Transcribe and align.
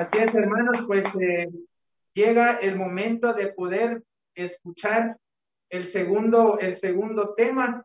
Así 0.00 0.16
es, 0.16 0.34
hermanos, 0.34 0.78
pues 0.86 1.04
eh, 1.20 1.50
llega 2.14 2.52
el 2.52 2.74
momento 2.74 3.34
de 3.34 3.48
poder 3.48 4.02
escuchar 4.34 5.18
el 5.68 5.84
segundo, 5.84 6.58
el 6.58 6.74
segundo 6.74 7.34
tema 7.34 7.84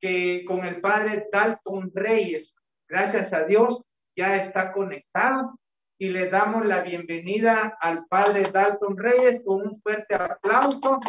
que 0.00 0.44
con 0.46 0.64
el 0.64 0.80
padre 0.80 1.26
Dalton 1.32 1.90
Reyes, 1.92 2.54
gracias 2.88 3.32
a 3.32 3.42
Dios, 3.42 3.84
ya 4.14 4.36
está 4.36 4.70
conectado 4.70 5.58
y 5.98 6.10
le 6.10 6.30
damos 6.30 6.64
la 6.64 6.82
bienvenida 6.82 7.76
al 7.80 8.06
padre 8.06 8.44
Dalton 8.44 8.96
Reyes 8.96 9.42
con 9.44 9.62
un 9.66 9.82
fuerte 9.82 10.14
aplauso. 10.14 11.00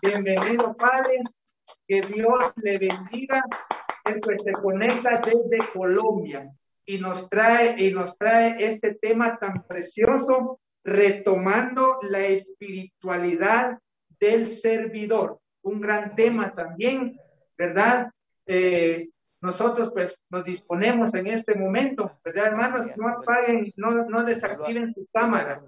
Bienvenido, 0.00 0.74
padre. 0.74 1.22
Que 1.86 2.00
Dios 2.00 2.50
le 2.62 2.78
bendiga. 2.78 3.44
Él 4.06 4.20
pues 4.22 4.42
se 4.42 4.52
conecta 4.52 5.20
desde 5.20 5.70
Colombia 5.70 6.50
y 6.86 6.98
nos 6.98 7.28
trae 7.28 7.76
y 7.78 7.92
nos 7.92 8.16
trae 8.18 8.56
este 8.58 8.94
tema 8.94 9.38
tan 9.38 9.66
precioso 9.66 10.60
retomando 10.84 11.98
la 12.02 12.20
espiritualidad 12.20 13.78
del 14.20 14.48
servidor. 14.48 15.40
Un 15.62 15.80
gran 15.80 16.14
tema 16.14 16.52
también, 16.52 17.18
¿verdad? 17.56 18.10
Eh, 18.46 19.08
nosotros 19.40 19.90
pues 19.92 20.14
nos 20.30 20.44
disponemos 20.44 21.14
en 21.14 21.26
este 21.26 21.54
momento, 21.54 22.18
¿verdad, 22.24 22.48
hermanos? 22.48 22.86
No 22.96 23.08
apaguen, 23.08 23.64
no, 23.76 23.90
no 24.08 24.24
desactiven 24.24 24.92
su 24.94 25.06
cámara. 25.12 25.62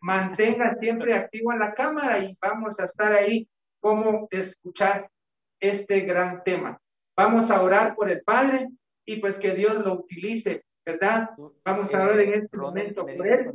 Mantengan 0.00 0.78
siempre 0.78 1.14
activa 1.14 1.56
la 1.56 1.74
cámara 1.74 2.18
y 2.18 2.36
vamos 2.40 2.80
a 2.80 2.84
estar 2.84 3.12
ahí 3.12 3.48
como 3.80 4.28
escuchar 4.30 5.10
este 5.58 6.00
gran 6.00 6.42
tema. 6.44 6.78
Vamos 7.16 7.50
a 7.50 7.62
orar 7.62 7.94
por 7.94 8.10
el 8.10 8.22
Padre 8.22 8.68
y 9.10 9.16
pues 9.16 9.40
que 9.40 9.54
Dios 9.54 9.74
lo 9.84 9.94
utilice, 9.94 10.64
¿verdad? 10.86 11.30
Vamos 11.64 11.92
a 11.92 12.00
orar 12.00 12.20
en 12.20 12.34
este 12.34 12.56
momento 12.56 13.04
por 13.04 13.26
él. 13.26 13.52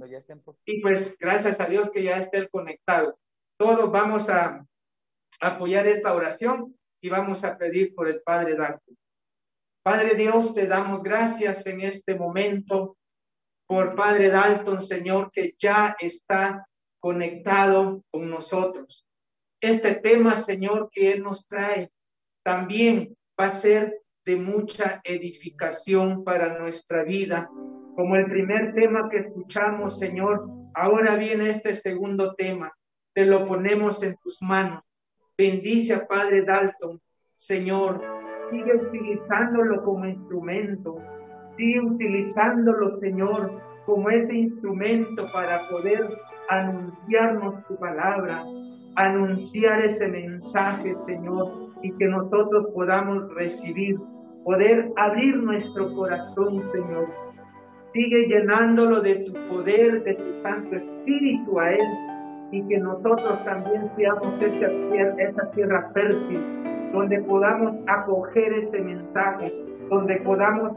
Y 0.66 0.82
pues 0.82 1.18
gracias 1.18 1.62
a 1.62 1.68
Dios 1.68 1.90
que 1.92 2.04
ya 2.04 2.18
esté 2.18 2.40
el 2.40 2.50
conectado. 2.50 3.18
Todos 3.58 3.90
vamos 3.90 4.28
a 4.28 4.66
apoyar 5.40 5.88
esta 5.88 6.14
oración 6.14 6.76
y 7.02 7.08
vamos 7.08 7.46
a 7.46 7.58
pedir 7.58 7.96
por 7.96 8.10
el 8.10 8.22
Padre 8.22 8.58
Dante. 8.58 8.98
Padre 9.82 10.16
Dios, 10.16 10.54
te 10.54 10.68
damos 10.68 11.02
gracias 11.02 11.66
en 11.68 11.80
este 11.80 12.16
momento 12.16 12.98
por 13.66 13.96
Padre 13.96 14.32
Dalton, 14.32 14.82
Señor, 14.82 15.30
que 15.32 15.56
ya 15.58 15.96
está 16.02 16.68
conectado 17.00 18.04
con 18.12 18.30
nosotros. 18.30 19.08
Este 19.62 19.94
tema, 19.94 20.36
Señor, 20.36 20.90
que 20.92 21.14
Él 21.14 21.24
nos 21.24 21.48
trae, 21.48 21.92
también 22.44 23.16
va 23.40 23.46
a 23.46 23.52
ser 23.52 24.02
de 24.26 24.36
mucha 24.36 25.02
edificación 25.04 26.24
para 26.24 26.58
nuestra 26.60 27.04
vida. 27.04 27.50
Como 27.96 28.16
el 28.16 28.26
primer 28.26 28.74
tema 28.74 29.10
que 29.10 29.20
escuchamos, 29.20 30.00
Señor, 30.00 30.48
ahora 30.74 31.16
viene 31.16 31.50
este 31.50 31.76
segundo 31.76 32.34
tema. 32.36 32.74
Te 33.14 33.26
lo 33.26 33.48
ponemos 33.48 34.02
en 34.04 34.18
tus 34.24 34.42
manos. 34.42 34.84
Bendice 35.38 35.94
a 35.94 36.08
Padre 36.08 36.44
Dalton, 36.44 37.00
Señor, 37.36 38.00
sigue 38.50 38.76
utilizándolo 38.76 39.84
como 39.84 40.06
instrumento, 40.06 40.98
sigue 41.58 41.82
utilizándolo, 41.82 42.96
Señor, 42.96 43.62
como 43.86 44.10
ese 44.10 44.34
instrumento 44.34 45.28
para 45.34 45.68
poder 45.70 46.08
anunciarnos 46.50 47.66
tu 47.68 47.76
palabra, 47.78 48.44
anunciar 48.96 49.86
ese 49.86 50.08
mensaje, 50.08 50.94
Señor, 51.06 51.48
y 51.82 51.92
que 51.98 52.06
nosotros 52.06 52.68
podamos 52.74 53.34
recibir, 53.36 54.00
poder 54.46 54.94
abrir 54.96 55.38
nuestro 55.38 55.94
corazón, 55.96 56.60
Señor. 56.60 57.08
Sigue 57.94 58.28
llenándolo 58.28 59.02
de 59.02 59.16
tu 59.16 59.34
poder, 59.50 60.04
de 60.04 60.14
tu 60.14 60.42
Santo 60.44 60.76
Espíritu 60.76 61.60
a 61.60 61.72
Él, 61.72 61.88
y 62.52 62.62
que 62.68 62.78
nosotros 62.78 63.44
también 63.44 63.90
seamos 63.98 64.42
esa 64.42 64.68
tierra, 64.92 65.16
esa 65.18 65.52
tierra 65.52 65.92
fértil 65.94 66.40
donde 66.94 67.20
podamos 67.24 67.74
acoger 67.88 68.54
ese 68.54 68.80
mensaje, 68.82 69.50
donde 69.90 70.16
podamos 70.18 70.74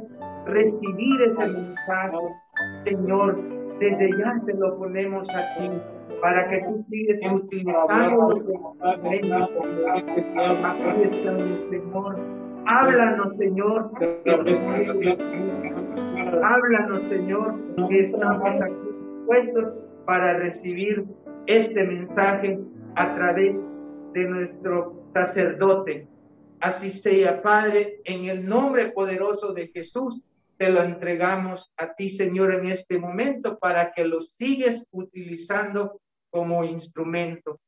recibir 0.46 1.22
ese 1.22 1.46
mensaje. 1.46 2.16
Señor, 2.84 3.38
desde 3.78 4.10
ya 4.18 4.40
te 4.46 4.54
lo 4.54 4.78
ponemos 4.78 5.28
aquí 5.36 5.70
para 6.22 6.48
que 6.48 6.58
tú 6.64 6.84
sigues 6.88 7.20
utilizando 7.32 8.28
Señor. 11.70 12.37
Háblanos, 12.70 13.34
Señor. 13.38 13.90
Háblanos, 16.42 17.02
Señor, 17.08 17.54
que 17.88 18.00
estamos 18.00 18.62
aquí 18.62 18.88
puestos 19.24 19.72
para 20.04 20.34
recibir 20.34 21.06
este 21.46 21.82
mensaje 21.82 22.58
a 22.96 23.14
través 23.14 23.56
de 24.12 24.24
nuestro 24.24 25.02
sacerdote. 25.14 26.06
Así 26.60 26.90
sea, 26.90 27.40
Padre, 27.40 28.02
en 28.04 28.28
el 28.28 28.46
nombre 28.46 28.90
poderoso 28.90 29.54
de 29.54 29.68
Jesús, 29.68 30.22
te 30.58 30.70
lo 30.70 30.82
entregamos 30.82 31.72
a 31.78 31.94
ti, 31.94 32.10
Señor, 32.10 32.52
en 32.52 32.66
este 32.66 32.98
momento 32.98 33.58
para 33.58 33.92
que 33.92 34.04
lo 34.04 34.20
sigues 34.20 34.84
utilizando 34.90 36.02
como 36.28 36.64
instrumento. 36.64 37.60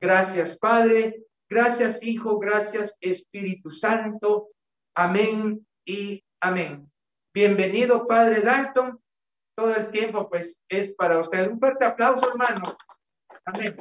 Gracias, 0.00 0.58
Padre. 0.58 1.27
Gracias, 1.50 2.02
Hijo. 2.02 2.38
Gracias, 2.38 2.94
Espíritu 3.00 3.70
Santo. 3.70 4.48
Amén 4.94 5.66
y 5.84 6.22
amén. 6.40 6.90
Bienvenido, 7.32 8.06
Padre 8.06 8.40
Dalton. 8.40 9.00
Todo 9.54 9.74
el 9.74 9.90
tiempo, 9.90 10.28
pues, 10.28 10.56
es 10.68 10.92
para 10.94 11.18
usted. 11.18 11.50
Un 11.50 11.58
fuerte 11.58 11.84
aplauso, 11.84 12.28
hermano. 12.28 12.76
Amén. 13.44 13.76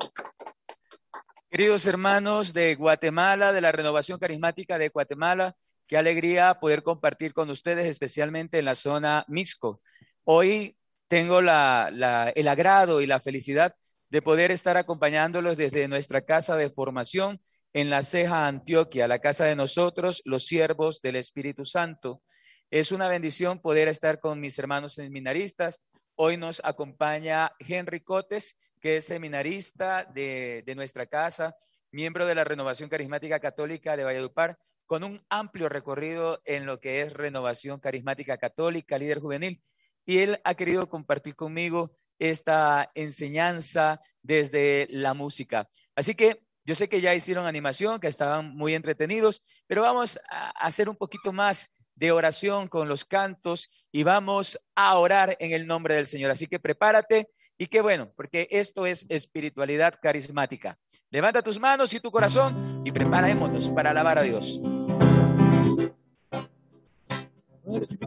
Queridos 1.49 1.85
hermanos 1.87 2.53
de 2.53 2.75
Guatemala, 2.75 3.51
de 3.51 3.61
la 3.61 3.71
Renovación 3.71 4.19
Carismática 4.19 4.77
de 4.77 4.89
Guatemala, 4.89 5.55
qué 5.87 5.97
alegría 5.97 6.59
poder 6.59 6.83
compartir 6.83 7.33
con 7.33 7.49
ustedes, 7.49 7.87
especialmente 7.87 8.59
en 8.59 8.65
la 8.65 8.75
zona 8.75 9.25
Misco. 9.27 9.81
Hoy 10.23 10.77
tengo 11.07 11.39
el 11.39 11.49
agrado 11.49 13.01
y 13.01 13.07
la 13.07 13.19
felicidad 13.19 13.75
de 14.09 14.21
poder 14.21 14.51
estar 14.51 14.77
acompañándolos 14.77 15.57
desde 15.57 15.87
nuestra 15.87 16.21
casa 16.21 16.55
de 16.57 16.69
formación 16.69 17.41
en 17.77 17.91
la 17.91 18.01
Ceja, 18.01 18.47
Antioquia, 18.47 19.07
la 19.07 19.19
casa 19.19 19.45
de 19.45 19.55
nosotros, 19.55 20.23
los 20.25 20.47
siervos 20.47 20.99
del 20.99 21.15
Espíritu 21.15 21.63
Santo. 21.63 22.23
Es 22.71 22.91
una 22.91 23.07
bendición 23.07 23.61
poder 23.61 23.87
estar 23.87 24.19
con 24.19 24.39
mis 24.39 24.57
hermanos 24.57 24.93
seminaristas. 24.93 25.79
Hoy 26.15 26.37
nos 26.37 26.59
acompaña 26.65 27.51
Henry 27.59 28.01
Cotes, 28.01 28.55
que 28.81 28.97
es 28.97 29.05
seminarista 29.05 30.05
de, 30.05 30.63
nuestra 30.75 31.05
casa, 31.05 31.55
miembro 31.91 32.25
de 32.25 32.33
la 32.33 32.43
Renovación 32.43 32.89
Carismática 32.89 33.39
Católica 33.39 33.95
de 33.95 34.05
Valledupar, 34.05 34.57
con 34.87 35.03
un 35.03 35.23
amplio 35.29 35.69
recorrido 35.69 36.41
en 36.45 36.65
lo 36.65 36.79
que 36.79 37.01
es 37.01 37.13
Renovación 37.13 37.79
Carismática 37.79 38.39
Católica, 38.39 38.97
líder 38.97 39.19
juvenil. 39.19 39.61
Y 40.03 40.17
él 40.17 40.41
ha 40.45 40.55
querido 40.55 40.89
compartir 40.89 41.35
conmigo 41.35 41.91
esta 42.17 42.89
enseñanza 42.95 44.01
desde 44.23 44.87
la 44.89 45.13
música. 45.13 45.69
Así 45.95 46.15
que 46.15 46.46
yo 46.67 46.75
sé 46.75 46.89
que 46.89 46.99
ya 46.99 47.15
hicieron 47.15 47.45
animación, 47.45 48.01
que 48.01 48.09
estaban 48.09 48.53
muy 48.53 48.75
entretenidos, 48.75 49.41
pero 49.67 49.83
vamos 49.83 50.19
a 50.29 50.49
hacer 50.49 50.89
un 50.89 50.97
poquito 50.97 51.31
más 51.31 51.71
de 51.95 52.11
oración 52.11 52.67
con 52.67 52.89
los 52.89 53.05
cantos 53.05 53.69
y 53.89 54.03
vamos 54.03 54.59
a 54.75 54.97
orar 54.97 55.37
en 55.39 55.53
el 55.53 55.65
nombre 55.65 55.95
del 55.95 56.07
Señor. 56.07 56.29
Así 56.29 56.45
que 56.45 56.59
prepárate 56.59 57.29
y 57.57 57.67
qué 57.67 57.81
bueno, 57.81 58.11
porque 58.17 58.49
esto 58.51 58.85
es 58.85 59.05
espiritualidad 59.07 59.95
carismática. 60.01 60.77
Levanta 61.09 61.41
tus 61.41 61.57
manos 61.57 61.93
y 61.93 62.01
tu 62.01 62.11
corazón 62.11 62.81
y 62.83 62.91
preparémonos 62.91 63.69
para 63.71 63.91
alabar 63.91 64.19
a 64.19 64.23
Dios. 64.23 64.59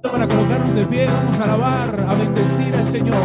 Para 0.03 0.27
colocarnos 0.27 0.75
de 0.75 0.87
pie, 0.87 1.07
vamos 1.07 1.39
a 1.39 1.45
alabar, 1.45 2.07
a 2.09 2.15
bendecir 2.15 2.75
al 2.75 2.87
Señor, 2.87 3.17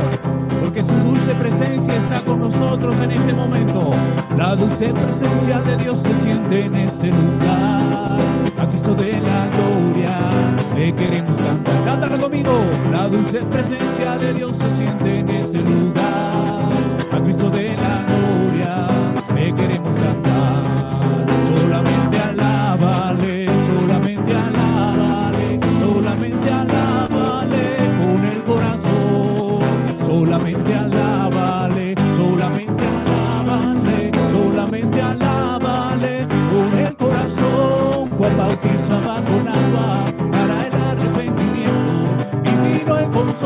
porque 0.61 0.83
su 0.83 0.93
dulce 0.93 1.33
presencia 1.35 1.95
está 1.95 2.21
con 2.23 2.41
nosotros 2.41 2.99
en 2.99 3.11
este 3.11 3.33
momento. 3.33 3.91
La 4.37 4.53
dulce 4.55 4.89
presencia 4.89 5.61
de 5.61 5.77
Dios 5.77 5.99
se 5.99 6.13
siente 6.15 6.65
en 6.65 6.75
este 6.75 7.07
lugar, 7.07 8.17
a 8.57 8.67
Cristo 8.67 8.93
de 8.95 9.13
la 9.13 9.47
gloria 9.55 10.19
le 10.75 10.93
queremos 10.93 11.37
cantar. 11.37 11.85
Cántalo 11.85 12.17
conmigo, 12.17 12.51
la 12.91 13.07
dulce 13.07 13.39
presencia 13.43 14.17
de 14.17 14.33
Dios 14.33 14.57
se 14.57 14.69
siente 14.71 15.19
en 15.19 15.29
este 15.29 15.59
lugar, 15.59 16.65
a 17.11 17.21
Cristo 17.23 17.49
de 17.49 17.77
la 17.77 18.03
gloria 18.07 18.87
le 19.33 19.53
queremos 19.53 19.95
cantar. 19.95 20.34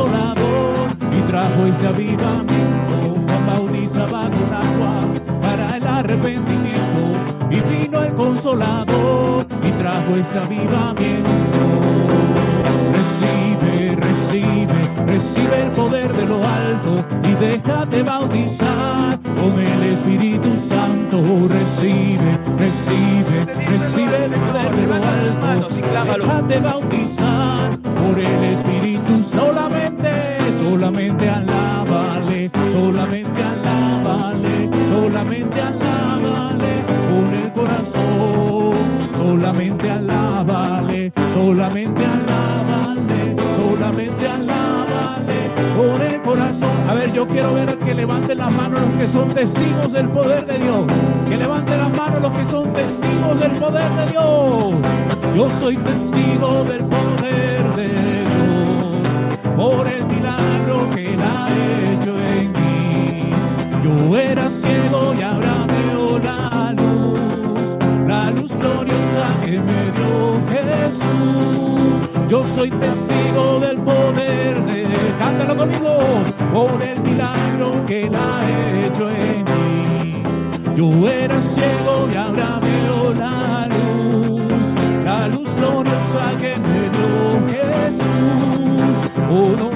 Consolador 0.00 0.88
y 1.16 1.20
trajo 1.30 1.66
este 1.66 1.86
avivamiento. 1.86 3.14
Juan 3.26 3.46
bautizaba 3.46 4.30
con 4.30 4.54
agua 4.54 4.94
para 5.42 5.76
el 5.76 5.86
arrepentimiento 5.86 7.02
y 7.50 7.60
vino 7.60 8.02
el 8.02 8.14
consolador 8.14 9.46
y 9.62 9.70
trajo 9.82 10.16
este 10.16 10.38
avivamiento. 10.38 11.30
Recibe, 12.96 13.96
recibe, 13.96 14.90
recibe 15.06 15.62
el 15.62 15.70
poder 15.72 16.12
de 16.12 16.26
lo 16.26 16.36
alto 16.36 17.04
y 17.28 17.34
déjate 17.34 18.02
bautizar 18.02 19.18
con 19.20 19.58
el 19.58 19.82
Espíritu 19.92 20.56
Santo. 20.56 21.22
Recibe, 21.48 22.38
recibe, 22.58 23.44
recibe 23.68 24.24
el 24.24 24.32
poder 24.32 24.76
de 24.76 24.86
lo 24.86 24.94
alto. 24.94 25.68
Déjate 25.68 26.60
bautizar 26.60 27.78
por 27.78 28.18
el 28.18 28.44
Espíritu 28.44 29.22
solamente, 29.22 29.89
solamente 30.60 31.26
alábale, 31.26 32.50
solamente 32.70 33.42
alábale, 33.42 34.68
solamente 34.88 35.60
alábale 35.60 36.72
con 37.08 37.34
el 37.34 37.52
corazón, 37.52 38.74
solamente 39.16 39.90
alábale, 39.90 41.12
solamente 41.32 42.04
alábale, 42.04 43.36
solamente 43.56 44.28
alábale 44.28 45.38
con 45.78 46.02
el 46.02 46.20
corazón. 46.20 46.68
A 46.90 46.92
ver, 46.92 47.10
yo 47.14 47.26
quiero 47.26 47.54
ver 47.54 47.78
que 47.78 47.94
levanten 47.94 48.36
las 48.36 48.52
manos 48.52 48.82
los 48.82 49.00
que 49.00 49.08
son 49.08 49.28
testigos 49.30 49.92
del 49.94 50.08
poder 50.10 50.44
de 50.44 50.58
Dios. 50.58 50.84
Que 51.26 51.38
levanten 51.38 51.78
las 51.78 51.96
manos 51.96 52.20
los 52.20 52.32
que 52.36 52.44
son 52.44 52.70
testigos 52.74 53.40
del 53.40 53.52
poder 53.52 53.90
de 53.92 54.06
Dios. 54.10 54.74
Yo 55.34 55.50
soy 55.58 55.76
testigo 55.78 56.64
del 56.64 56.84
poder 56.84 57.74
de 57.76 57.88
Dios 57.88 58.50
por 59.56 59.86
el 59.86 59.99
milagro 60.40 60.90
que 60.94 61.14
Él 61.14 61.20
ha 61.20 61.48
hecho 61.92 62.14
en 62.14 62.52
mí. 62.52 63.30
Yo 63.84 64.16
era 64.16 64.50
ciego 64.50 65.14
y 65.18 65.22
ahora 65.22 65.66
veo 65.66 66.18
la 66.18 66.72
luz, 66.72 67.76
la 68.06 68.30
luz 68.30 68.56
gloriosa 68.56 69.26
que 69.44 69.58
me 69.58 69.82
dio 69.96 70.40
Jesús. 70.52 72.08
Yo 72.28 72.46
soy 72.46 72.70
testigo 72.70 73.60
del 73.60 73.78
poder 73.78 74.64
de 74.64 74.82
Él. 74.82 75.14
Cántalo 75.18 75.56
conmigo 75.56 75.98
por 76.52 76.82
el 76.82 77.00
milagro 77.00 77.84
que 77.86 78.06
Él 78.06 78.14
ha 78.14 78.86
hecho 78.86 79.08
en 79.10 79.44
mí. 79.44 80.22
Yo 80.76 81.08
era 81.08 81.40
ciego 81.42 82.08
y 82.12 82.16
ahora 82.16 82.60
veo 82.60 83.12
la 83.14 83.66
luz, 83.66 84.64
la 85.04 85.28
luz 85.28 85.54
gloriosa 85.56 86.30
que 86.40 86.56
me 86.56 86.88
dio 86.94 87.10
Jesús. 87.50 88.96
Oh, 89.32 89.54
no, 89.58 89.69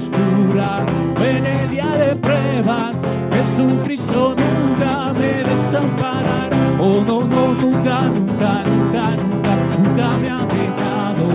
oscura, 0.00 0.86
en 1.22 1.46
el 1.46 1.68
día 1.68 1.90
de 2.02 2.16
pruebas. 2.16 2.96
Jesucristo 3.32 4.34
nunca 4.42 5.12
me 5.12 5.44
desamparará. 5.50 6.56
Oh, 6.78 7.02
no, 7.06 7.20
no, 7.24 7.52
nunca, 7.62 7.96
nunca, 8.16 8.52
nunca, 8.70 9.04
nunca, 9.20 9.52
nunca 9.76 10.06
me 10.22 10.28
ha 10.30 10.42
dejado, 10.58 11.26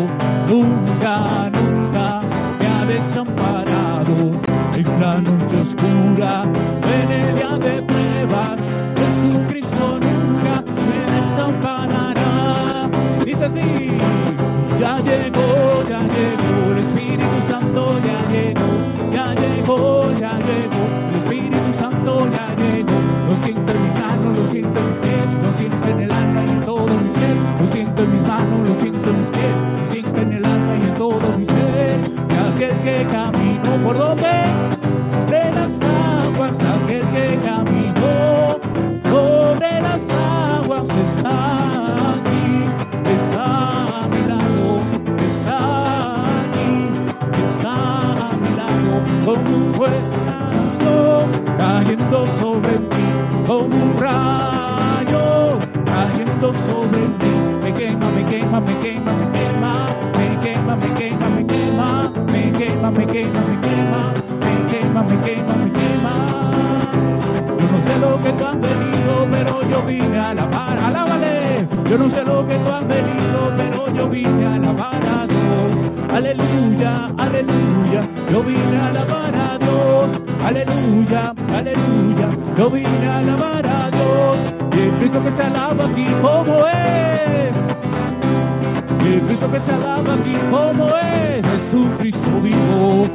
nunca, 0.50 1.16
nunca 1.58 2.22
me 2.60 2.68
ha 2.68 2.86
desamparado 2.86 4.16
en 4.76 5.00
la 5.00 5.22
noche 5.22 5.62
oscura, 5.62 6.44
en 7.00 7.12
el 7.12 7.36
día 7.36 7.58
de 7.68 7.82
pruebas. 7.84 8.60
Jesucristo 9.00 10.00
nunca 10.08 10.64
me 10.88 11.00
desamparará. 11.16 12.90
Dice 13.24 13.46
así, 13.46 13.98
ya 14.80 15.00
llegó, 15.02 15.84
ya 15.88 16.00
llegó, 16.16 16.72
el 16.72 16.78
Espíritu 16.80 17.42
Santo 17.48 18.00
ya 18.06 18.25
ya 19.12 19.34
llegó, 19.34 20.12
ya 20.20 20.34
llegó, 20.40 20.84
el 21.10 21.16
Espíritu 21.20 21.74
Santo 21.78 22.28
ya 22.32 22.56
llegó. 22.56 22.98
Lo 23.30 23.36
siento 23.44 23.72
en 23.72 23.84
mis 23.84 24.02
manos, 24.02 24.38
lo 24.38 24.48
siento 24.48 24.80
en 24.80 24.88
mis 24.88 24.98
pies, 24.98 25.30
lo 25.44 25.54
siento 25.54 25.88
en 25.88 26.00
el 26.02 26.12
alma 26.12 26.44
y 26.46 26.50
en 26.50 26.62
todo 26.62 26.88
mi 26.88 27.10
ser, 27.10 27.36
lo 27.60 27.68
siento 27.68 28.04
en 28.04 28.14
mis 28.14 28.24
manos, 28.24 28.68
lo 28.68 28.76
siento 28.76 29.10
en 29.10 29.20
mis 29.20 29.30
pies, 29.30 29.58
lo 29.80 29.92
siento 29.92 30.22
en 30.22 30.34
el 30.34 30.46
alma 30.46 30.76
y 30.78 30.82
en 30.84 30.94
todo 30.96 31.38
mi 31.38 31.46
ser. 31.46 32.00
Y 32.30 32.56
aquel 32.56 32.78
que 32.84 33.08
caminó 33.12 33.72
por 33.84 33.98
donde 33.98 34.35
como 53.46 53.76
un 53.76 53.98
rayo 54.00 55.60
cayendo 55.86 56.54
sobre 56.54 57.02
ti, 57.20 57.32
me 57.64 57.74
quema, 57.74 58.10
me 58.12 58.24
quema, 58.26 58.60
me 58.60 58.74
quema, 58.80 59.14
me 59.14 59.30
quema, 59.32 59.96
me 60.18 60.38
quema, 60.42 60.76
me 60.76 60.90
quema, 60.96 61.30
me 61.30 61.46
quema, 61.46 62.10
me 62.32 62.52
quema, 62.58 62.92
me 62.92 63.06
quema, 63.06 63.42
me 63.42 63.58
quema, 63.62 64.14
me 64.40 64.68
quema, 64.72 65.04
me 65.04 65.18
quema, 65.22 65.54
me 65.56 65.72
quema. 65.72 66.75
Yo 67.60 67.72
no 67.72 67.82
sé 67.82 68.00
lo 68.00 68.22
que 68.22 68.32
tú 68.34 68.46
has 68.46 68.60
venido, 68.60 69.28
pero 69.32 69.62
yo 69.70 69.82
vine 69.84 70.18
a 70.20 70.30
alabar, 70.32 70.78
alábale. 70.78 71.68
Yo 71.90 71.98
no 71.98 72.10
sé 72.10 72.24
lo 72.24 72.48
que 72.48 72.56
tú 72.56 72.70
has 72.72 72.88
venido, 72.88 73.52
pero 73.58 73.94
yo 73.94 74.08
vine 74.10 74.46
a 74.46 74.56
alabar 74.56 75.02
a 75.06 75.28
Dios. 75.28 75.72
Aleluya, 76.14 77.12
aleluya, 77.18 78.02
yo 78.32 78.44
vine 78.44 78.78
a 78.78 78.88
alabar 78.88 79.36
a 79.36 79.58
Dios. 79.58 80.22
Aleluya, 80.46 81.34
aleluya, 81.54 82.30
yo 82.58 82.70
vine 82.70 83.08
a 83.08 83.18
alabar 83.20 83.66
a 83.66 83.92
Dios. 83.92 84.38
Y 84.76 84.80
el 84.82 84.92
Cristo 85.00 85.24
que 85.24 85.32
se 85.32 85.44
alaba 85.44 85.86
aquí 85.86 86.06
como 86.22 86.66
es. 86.68 87.56
Y 89.04 89.14
el 89.14 89.22
Cristo 89.22 89.52
que 89.52 89.60
se 89.60 89.72
alaba 89.72 90.14
aquí 90.14 90.36
como 90.52 90.88
es 90.88 91.46
Jesucristo 91.52 92.42
vivo 92.42 93.06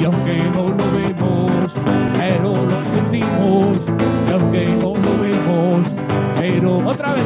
y 0.00 0.04
aunque 0.04 0.44
no 0.54 0.68
lo 0.68 0.84
vemos 0.92 0.99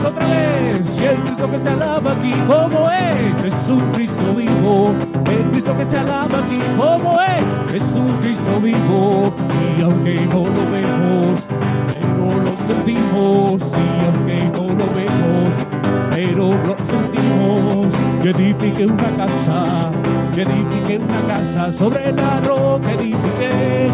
otra 0.04 0.26
vez 0.26 1.00
y 1.00 1.04
el 1.06 1.16
Cristo 1.18 1.50
que 1.50 1.58
se 1.58 1.68
alaba 1.70 2.12
aquí 2.12 2.32
como 2.46 2.90
es 2.90 3.42
Jesucristo 3.42 4.34
vivo 4.34 4.94
el 5.26 5.50
Cristo 5.50 5.76
que 5.76 5.84
se 5.84 5.98
alaba 5.98 6.38
aquí 6.38 6.58
como 6.76 7.20
es 7.20 7.72
Jesucristo 7.72 8.60
vivo 8.60 9.34
y 9.78 9.82
aunque 9.82 10.14
no 10.26 10.44
lo 10.44 10.70
vemos 10.70 11.46
pero 11.92 12.42
lo 12.42 12.56
sentimos 12.56 13.76
y 13.76 14.04
aunque 14.06 14.44
no 14.52 14.62
lo 14.62 14.86
vemos 14.94 15.74
pero 16.14 16.50
lo 16.50 16.76
sentimos. 16.86 17.92
Yo 18.22 18.30
edifiqué 18.30 18.86
una 18.86 19.16
casa, 19.16 19.90
yo 20.34 20.42
edifiqué 20.42 20.98
una 20.98 21.34
casa 21.34 21.72
sobre 21.72 22.12
la 22.12 22.40
roca, 22.40 22.92
edifiqué. 22.92 23.90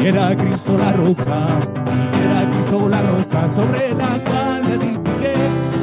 Y 0.00 0.06
era 0.06 0.36
Cristo 0.36 0.78
la 0.78 0.92
roca, 0.92 1.46
y 2.14 2.26
era 2.26 2.50
Cristo 2.50 2.88
la 2.88 3.02
roca 3.02 3.48
sobre 3.48 3.94
la 3.94 4.22
edifiqué. 4.24 4.47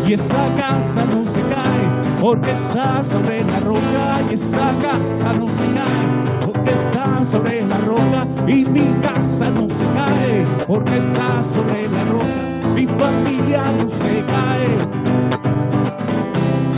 Y 0.08 0.14
esa 0.14 0.48
casa 0.58 1.06
no 1.06 1.26
se 1.26 1.42
cae, 1.42 1.86
porque 2.22 2.52
está 2.52 3.04
sobre 3.04 3.44
la 3.44 3.60
roca, 3.60 4.22
y 4.30 4.34
esa 4.36 4.72
casa 4.82 5.34
no 5.34 5.50
se 5.50 5.66
cae, 5.66 6.46
porque 6.46 6.72
está 6.72 7.26
sobre 7.26 7.66
la 7.66 7.78
roca, 7.80 8.28
y 8.48 8.66
mi 8.66 8.94
casa 9.02 9.50
no 9.50 9.68
se 9.70 9.86
cae, 9.96 10.46
porque 10.68 10.98
está 10.98 11.44
sobre 11.44 11.90
la 11.90 12.04
roca, 12.06 12.72
mi 12.76 12.86
familia 12.86 13.64
no 13.82 13.90
se 13.90 14.24
cae 14.26 15.06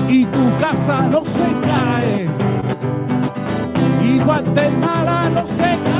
y 0.09 0.25
tu 0.25 0.57
casa 0.59 1.07
no 1.11 1.23
se 1.23 1.45
cae. 1.61 2.27
Y 4.03 4.19
Guatemala 4.19 5.29
no 5.29 5.45
se 5.45 5.63
cae. 5.63 5.97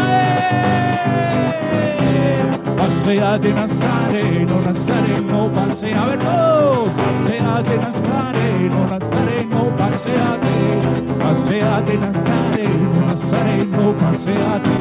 Pasea 2.88 3.38
de 3.38 3.54
Nazareno, 3.54 4.62
Nazareno, 4.64 5.52
pasea, 5.54 6.04
a 6.04 6.06
ver 6.06 6.20
todos. 6.20 6.94
Pasea 6.94 7.62
de 7.62 7.78
Nazareno, 7.80 8.88
Nazareno, 8.90 9.76
paseate. 9.76 10.56
Pasea 11.20 11.82
de 11.82 11.98
Nazareno, 11.98 13.06
Nazareno, 13.08 13.94
paseate. 14.00 14.78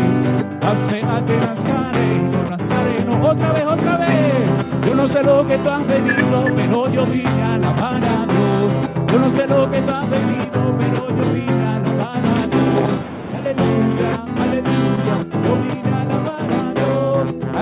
Pasea 0.61 1.21
de 1.27 1.47
Nazareno, 1.47 2.39
Nazareno, 2.49 3.29
otra 3.29 3.53
vez, 3.53 3.65
otra 3.67 3.97
vez. 3.97 4.87
Yo 4.87 4.95
no 4.95 5.09
sé 5.09 5.25
lo 5.25 5.45
que 5.45 5.59
tú 5.59 5.69
has 5.69 5.87
venido, 5.89 6.45
pero 6.55 6.89
yo 6.89 7.07
vine 7.07 7.43
a 7.43 7.55
alabar 7.55 8.05
a 8.05 8.25
Dios. 8.33 8.73
Yo 9.13 9.19
no 9.19 9.31
sé 9.31 9.49
lo 9.49 9.69
que 9.69 9.83
tú 9.83 9.93
has 9.93 10.09
venido, 10.09 10.77
pero 10.79 11.09
yo 11.09 11.33
vine 11.35 11.56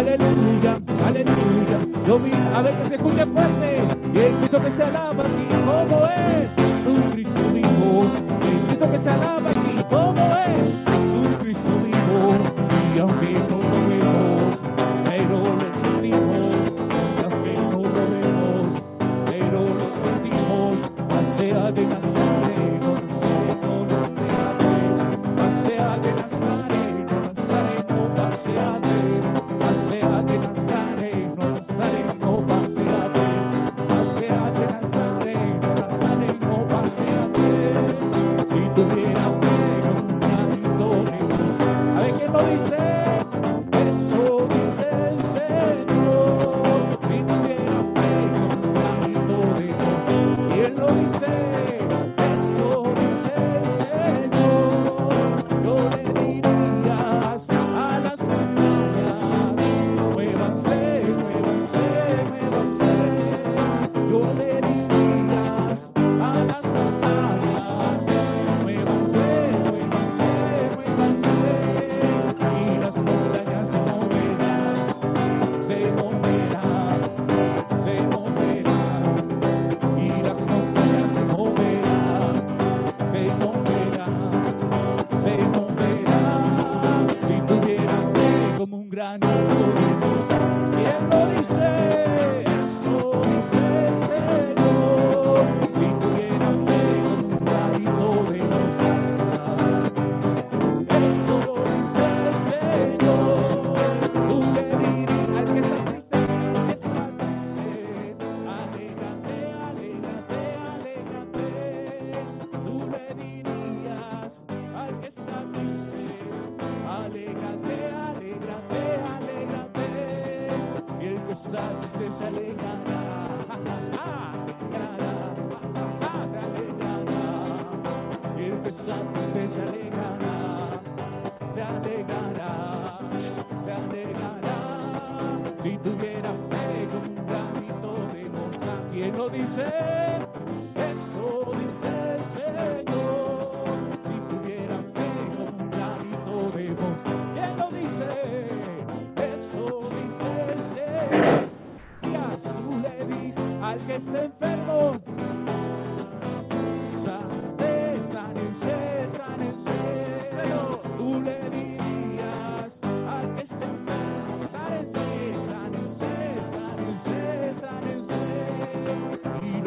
Aleluya, 0.04 0.78
aleluya, 1.06 1.78
yo 2.06 2.18
vine 2.18 2.36
a 2.54 2.60
ver 2.60 2.74
que 2.74 2.88
se 2.90 2.94
escuche 2.96 3.24
fuerte. 3.24 3.78
Y 4.12 4.18
el 4.18 4.32
Bendito 4.32 4.62
que 4.62 4.70
se 4.70 4.82
alaba 4.82 5.24
aquí, 5.24 5.46
como 5.64 6.04
es 6.04 6.43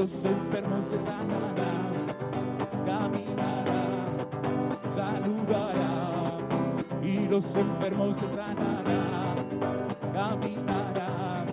los 0.07 0.23
enfermos 0.23 0.85
se 0.85 0.99
sanarán, 0.99 1.91
caminarán, 2.85 4.27
saludarán. 4.95 6.47
Y 7.03 7.27
los 7.27 7.57
enfermos 7.57 8.15
se 8.15 8.29
sanarán, 8.29 9.49
caminarán, 10.13 11.47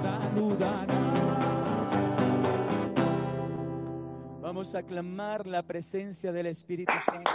saludarán. 0.00 0.86
Vamos 4.40 4.74
a 4.76 4.84
clamar 4.84 5.48
la 5.48 5.64
presencia 5.64 6.30
del 6.30 6.46
Espíritu 6.46 6.94
Santo. 7.04 7.30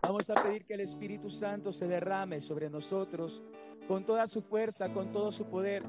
Vamos 0.00 0.30
a 0.30 0.34
pedir 0.34 0.64
que 0.64 0.74
el 0.74 0.80
Espíritu 0.80 1.28
Santo 1.28 1.72
se 1.72 1.88
derrame 1.88 2.40
sobre 2.40 2.70
nosotros 2.70 3.42
con 3.88 4.04
toda 4.04 4.28
su 4.28 4.42
fuerza, 4.42 4.92
con 4.92 5.10
todo 5.10 5.32
su 5.32 5.46
poder, 5.46 5.82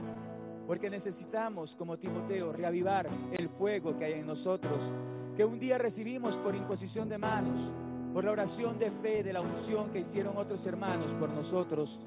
porque 0.69 0.87
necesitamos, 0.87 1.75
como 1.75 1.97
Timoteo, 1.97 2.53
reavivar 2.53 3.09
el 3.31 3.49
fuego 3.49 3.97
que 3.97 4.05
hay 4.05 4.13
en 4.13 4.27
nosotros, 4.27 4.91
que 5.35 5.43
un 5.43 5.57
día 5.57 5.79
recibimos 5.79 6.37
por 6.37 6.53
imposición 6.53 7.09
de 7.09 7.17
manos, 7.17 7.73
por 8.13 8.23
la 8.23 8.29
oración 8.29 8.77
de 8.77 8.91
fe, 8.91 9.23
de 9.23 9.33
la 9.33 9.41
unción 9.41 9.89
que 9.89 10.01
hicieron 10.01 10.37
otros 10.37 10.63
hermanos 10.67 11.15
por 11.15 11.31
nosotros. 11.31 11.99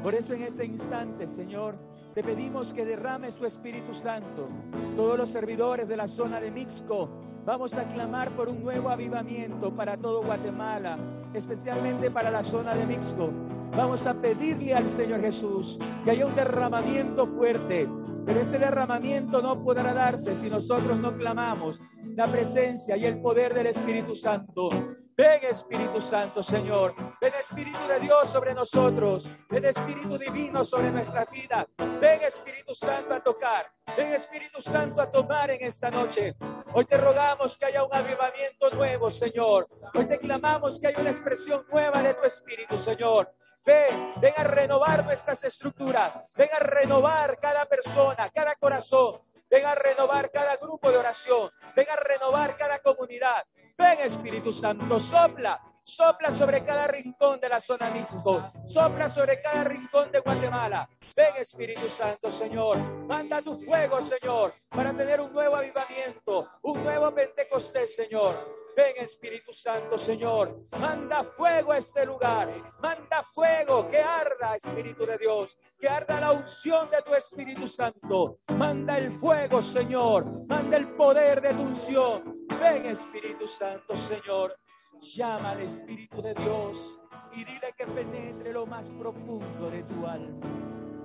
Por 0.00 0.14
eso 0.14 0.32
en 0.32 0.44
este 0.44 0.64
instante, 0.64 1.26
Señor, 1.26 1.74
te 2.14 2.22
pedimos 2.22 2.72
que 2.72 2.84
derrames 2.84 3.34
tu 3.34 3.46
Espíritu 3.46 3.92
Santo. 3.92 4.46
Todos 4.94 5.18
los 5.18 5.28
servidores 5.30 5.88
de 5.88 5.96
la 5.96 6.06
zona 6.06 6.40
de 6.40 6.52
Mixco, 6.52 7.08
vamos 7.44 7.74
a 7.74 7.82
clamar 7.82 8.30
por 8.30 8.48
un 8.48 8.62
nuevo 8.62 8.90
avivamiento 8.90 9.74
para 9.74 9.96
todo 9.96 10.22
Guatemala, 10.22 10.96
especialmente 11.34 12.12
para 12.12 12.30
la 12.30 12.44
zona 12.44 12.76
de 12.76 12.86
Mixco. 12.86 13.32
Vamos 13.76 14.06
a 14.06 14.14
pedirle 14.14 14.72
al 14.72 14.88
Señor 14.88 15.20
Jesús 15.20 15.80
que 16.04 16.12
haya 16.12 16.26
un 16.26 16.34
derramamiento 16.36 17.26
fuerte, 17.26 17.88
pero 18.24 18.40
este 18.40 18.58
derramamiento 18.58 19.42
no 19.42 19.64
podrá 19.64 19.92
darse 19.92 20.36
si 20.36 20.48
nosotros 20.48 20.96
no 20.98 21.16
clamamos 21.16 21.80
la 22.14 22.28
presencia 22.28 22.96
y 22.96 23.04
el 23.04 23.20
poder 23.20 23.52
del 23.52 23.66
Espíritu 23.66 24.14
Santo. 24.14 24.70
Ven 25.16 25.44
Espíritu 25.44 26.00
Santo, 26.00 26.42
Señor. 26.42 26.92
Ven 27.20 27.32
Espíritu 27.38 27.78
de 27.86 28.00
Dios 28.00 28.28
sobre 28.28 28.52
nosotros. 28.52 29.28
Ven 29.48 29.64
Espíritu 29.64 30.18
Divino 30.18 30.64
sobre 30.64 30.90
nuestra 30.90 31.24
vida. 31.26 31.68
Ven 32.00 32.20
Espíritu 32.22 32.74
Santo 32.74 33.14
a 33.14 33.20
tocar. 33.20 33.70
Ven 33.96 34.12
Espíritu 34.12 34.60
Santo 34.60 35.00
a 35.00 35.08
tomar 35.08 35.50
en 35.52 35.62
esta 35.62 35.88
noche. 35.88 36.34
Hoy 36.72 36.84
te 36.84 36.96
rogamos 36.96 37.56
que 37.56 37.66
haya 37.66 37.84
un 37.84 37.94
avivamiento 37.94 38.70
nuevo, 38.70 39.08
Señor. 39.08 39.68
Hoy 39.94 40.06
te 40.06 40.18
clamamos 40.18 40.80
que 40.80 40.88
haya 40.88 41.00
una 41.00 41.10
expresión 41.10 41.64
nueva 41.70 42.02
de 42.02 42.14
tu 42.14 42.24
Espíritu, 42.24 42.76
Señor. 42.76 43.32
Ven, 43.64 44.14
ven 44.20 44.34
a 44.36 44.42
renovar 44.42 45.04
nuestras 45.04 45.44
estructuras. 45.44 46.34
Ven 46.34 46.48
a 46.52 46.58
renovar 46.58 47.38
cada 47.38 47.66
persona, 47.66 48.28
cada 48.30 48.56
corazón. 48.56 49.20
Ven 49.48 49.64
a 49.64 49.76
renovar 49.76 50.32
cada 50.32 50.56
grupo 50.56 50.90
de 50.90 50.96
oración. 50.96 51.52
Ven 51.76 51.86
a 51.88 51.94
renovar 51.94 52.56
cada 52.56 52.80
comunidad. 52.80 53.44
Ven 53.76 53.98
Espíritu 54.00 54.52
Santo, 54.52 55.00
sopla, 55.00 55.60
sopla 55.82 56.30
sobre 56.30 56.64
cada 56.64 56.86
rincón 56.86 57.40
de 57.40 57.48
la 57.48 57.60
zona 57.60 57.90
mixto, 57.90 58.52
sopla 58.64 59.08
sobre 59.08 59.42
cada 59.42 59.64
rincón 59.64 60.12
de 60.12 60.20
Guatemala. 60.20 60.88
Ven 61.16 61.36
Espíritu 61.38 61.88
Santo, 61.88 62.30
Señor, 62.30 62.78
manda 63.06 63.42
tu 63.42 63.54
fuego, 63.56 64.00
Señor, 64.00 64.54
para 64.68 64.92
tener 64.92 65.20
un 65.20 65.32
nuevo 65.32 65.56
avivamiento, 65.56 66.48
un 66.62 66.84
nuevo 66.84 67.12
Pentecostés, 67.12 67.96
Señor. 67.96 68.63
Ven 68.76 68.96
Espíritu 68.98 69.52
Santo, 69.52 69.96
Señor, 69.96 70.62
manda 70.80 71.22
fuego 71.22 71.72
a 71.72 71.78
este 71.78 72.04
lugar, 72.04 72.48
manda 72.82 73.22
fuego 73.22 73.88
que 73.88 73.98
arda, 73.98 74.56
Espíritu 74.56 75.06
de 75.06 75.16
Dios, 75.16 75.56
que 75.78 75.88
arda 75.88 76.20
la 76.20 76.32
unción 76.32 76.90
de 76.90 77.00
tu 77.02 77.14
Espíritu 77.14 77.68
Santo. 77.68 78.38
Manda 78.58 78.98
el 78.98 79.12
fuego, 79.12 79.62
Señor, 79.62 80.46
manda 80.48 80.76
el 80.76 80.88
poder 80.88 81.40
de 81.40 81.54
tu 81.54 81.62
unción. 81.62 82.24
Ven 82.60 82.86
Espíritu 82.86 83.46
Santo, 83.46 83.96
Señor, 83.96 84.56
llama 85.00 85.50
al 85.52 85.60
Espíritu 85.62 86.20
de 86.20 86.34
Dios 86.34 86.98
y 87.32 87.44
dile 87.44 87.72
que 87.76 87.86
penetre 87.86 88.52
lo 88.52 88.66
más 88.66 88.90
profundo 88.90 89.70
de 89.70 89.82
tu 89.84 90.06
alma. 90.06 90.46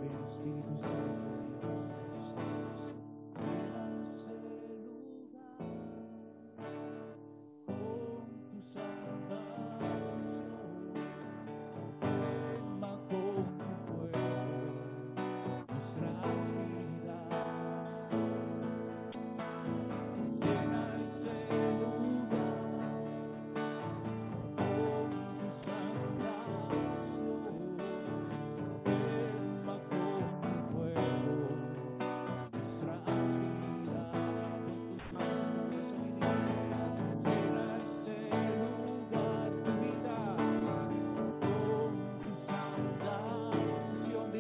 Ven 0.02 0.20
Espíritu 0.24 0.80
Santo 0.80 1.29
soul. 8.70 9.09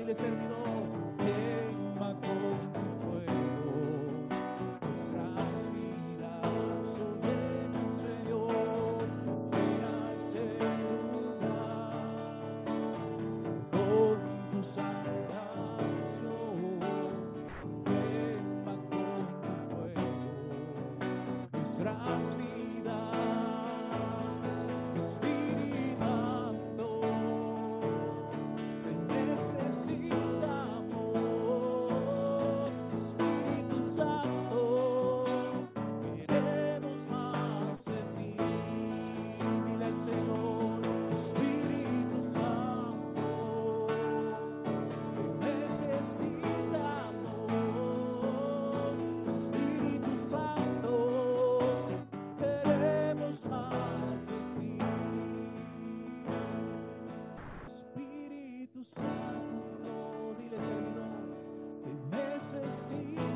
Dile 0.10 0.16
servidor, 0.16 0.88
quema 1.18 2.10
con 2.14 2.58
tu 2.74 2.84
fuego 3.04 3.76
nuestras 4.82 5.62
vidas, 5.72 7.00
oh 7.00 7.18
llena 7.74 7.88
Señor, 7.88 8.98
llena 10.32 10.72
lugar 11.12 11.94
con 13.72 14.18
tu 14.52 14.60
santa 14.64 15.44
quema 17.86 18.76
con 18.90 19.06
tu 19.40 19.54
fuego 19.70 20.08
nuestras 21.54 22.28
vidas, 22.36 22.49
necesitamos 62.80 63.29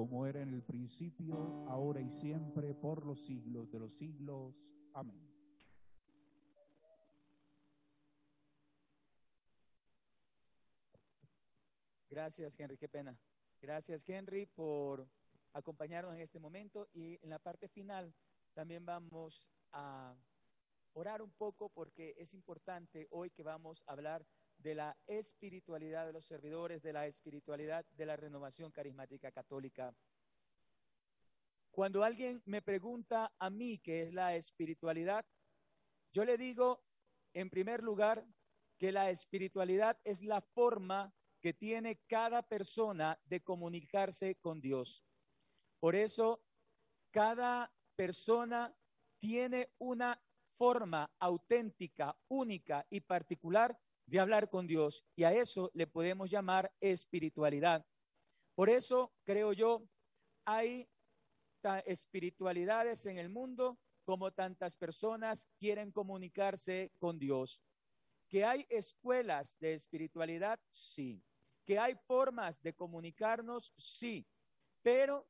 Como 0.00 0.26
era 0.26 0.40
en 0.40 0.54
el 0.54 0.62
principio, 0.62 1.68
ahora 1.68 2.00
y 2.00 2.08
siempre, 2.08 2.72
por 2.72 3.04
los 3.04 3.20
siglos 3.20 3.70
de 3.70 3.78
los 3.80 3.92
siglos. 3.92 4.74
Amén. 4.94 5.20
Gracias, 12.08 12.58
Henry, 12.58 12.78
qué 12.78 12.88
pena. 12.88 13.14
Gracias, 13.60 14.08
Henry, 14.08 14.46
por 14.46 15.06
acompañarnos 15.52 16.14
en 16.14 16.22
este 16.22 16.38
momento 16.38 16.88
y 16.94 17.18
en 17.22 17.28
la 17.28 17.38
parte 17.38 17.68
final 17.68 18.14
también 18.54 18.86
vamos 18.86 19.50
a 19.70 20.16
orar 20.94 21.20
un 21.20 21.30
poco 21.32 21.68
porque 21.68 22.14
es 22.16 22.32
importante 22.32 23.06
hoy 23.10 23.28
que 23.28 23.42
vamos 23.42 23.84
a 23.86 23.92
hablar 23.92 24.24
de 24.62 24.74
la 24.74 24.96
espiritualidad 25.06 26.06
de 26.06 26.12
los 26.12 26.26
servidores, 26.26 26.82
de 26.82 26.92
la 26.92 27.06
espiritualidad 27.06 27.84
de 27.90 28.06
la 28.06 28.16
renovación 28.16 28.70
carismática 28.70 29.32
católica. 29.32 29.94
Cuando 31.70 32.04
alguien 32.04 32.42
me 32.44 32.62
pregunta 32.62 33.32
a 33.38 33.48
mí 33.48 33.78
qué 33.78 34.02
es 34.02 34.12
la 34.12 34.34
espiritualidad, 34.34 35.24
yo 36.12 36.24
le 36.24 36.36
digo, 36.36 36.82
en 37.32 37.48
primer 37.48 37.82
lugar, 37.82 38.26
que 38.76 38.92
la 38.92 39.10
espiritualidad 39.10 39.98
es 40.04 40.22
la 40.22 40.40
forma 40.40 41.14
que 41.40 41.52
tiene 41.52 42.00
cada 42.06 42.42
persona 42.42 43.18
de 43.24 43.40
comunicarse 43.40 44.36
con 44.36 44.60
Dios. 44.60 45.04
Por 45.78 45.94
eso, 45.94 46.42
cada 47.10 47.72
persona 47.94 48.74
tiene 49.18 49.70
una 49.78 50.20
forma 50.56 51.10
auténtica, 51.18 52.18
única 52.28 52.86
y 52.90 53.00
particular 53.00 53.78
de 54.10 54.18
hablar 54.18 54.50
con 54.50 54.66
Dios 54.66 55.04
y 55.14 55.22
a 55.22 55.32
eso 55.32 55.70
le 55.72 55.86
podemos 55.86 56.28
llamar 56.28 56.72
espiritualidad. 56.80 57.86
Por 58.56 58.68
eso, 58.68 59.12
creo 59.24 59.52
yo, 59.52 59.86
hay 60.44 60.88
espiritualidades 61.86 63.06
en 63.06 63.18
el 63.18 63.28
mundo 63.28 63.78
como 64.04 64.32
tantas 64.32 64.76
personas 64.76 65.48
quieren 65.58 65.92
comunicarse 65.92 66.90
con 66.98 67.18
Dios. 67.20 67.62
Que 68.28 68.44
hay 68.44 68.66
escuelas 68.68 69.56
de 69.60 69.74
espiritualidad, 69.74 70.58
sí. 70.70 71.22
Que 71.64 71.78
hay 71.78 71.94
formas 72.06 72.60
de 72.62 72.74
comunicarnos, 72.74 73.72
sí. 73.76 74.26
Pero 74.82 75.28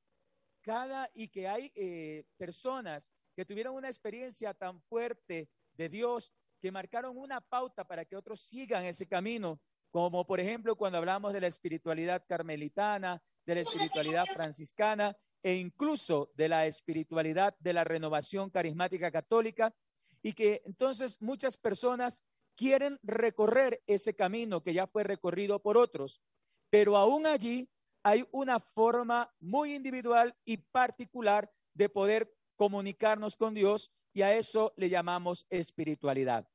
cada 0.63 1.11
y 1.13 1.29
que 1.29 1.47
hay 1.49 1.71
eh, 1.75 2.25
personas 2.39 3.13
que 3.37 3.45
tuvieron 3.45 3.75
una 3.75 3.89
experiencia 3.89 4.55
tan 4.55 4.81
fuerte 4.81 5.51
de 5.75 5.89
Dios 5.91 6.33
que 6.61 6.71
marcaron 6.71 7.17
una 7.17 7.41
pauta 7.41 7.85
para 7.85 8.05
que 8.05 8.17
otros 8.17 8.41
sigan 8.41 8.85
ese 8.85 9.07
camino, 9.07 9.61
como 9.91 10.27
por 10.27 10.41
ejemplo 10.41 10.77
cuando 10.77 10.99
hablamos 10.99 11.33
de 11.33 11.41
la 11.41 11.47
espiritualidad 11.47 12.25
carmelitana, 12.27 13.23
de 13.47 13.55
la 13.55 13.61
espiritualidad 13.63 14.27
franciscana 14.33 15.17
e 15.43 15.55
incluso 15.55 16.31
de 16.35 16.49
la 16.49 16.67
espiritualidad 16.67 17.57
de 17.59 17.73
la 17.73 17.85
renovación 17.85 18.51
carismática 18.51 19.11
católica, 19.11 19.75
y 20.23 20.35
que 20.35 20.63
entonces 20.67 21.21
muchas 21.21 21.57
personas 21.57 22.23
quieren 22.55 22.99
recorrer 23.03 23.83
ese 23.87 24.15
camino 24.15 24.63
que 24.63 24.75
ya 24.75 24.87
fue 24.87 25.03
recorrido 25.03 25.63
por 25.63 25.79
otros, 25.79 26.21
pero 26.69 26.97
aún 26.97 27.27
allí 27.27 27.71
hay 28.03 28.27
una 28.31 28.61
forma 28.61 29.35
muy 29.41 29.75
individual 29.75 30.37
y 30.45 30.59
particular 30.59 31.51
de 31.75 31.89
poder 31.89 32.35
comunicarnos 32.57 33.37
con 33.37 33.55
Dios 33.55 33.91
y 34.13 34.23
a 34.23 34.35
eso 34.35 34.73
le 34.77 34.89
llamamos 34.89 35.47
espiritualidad. 35.51 36.47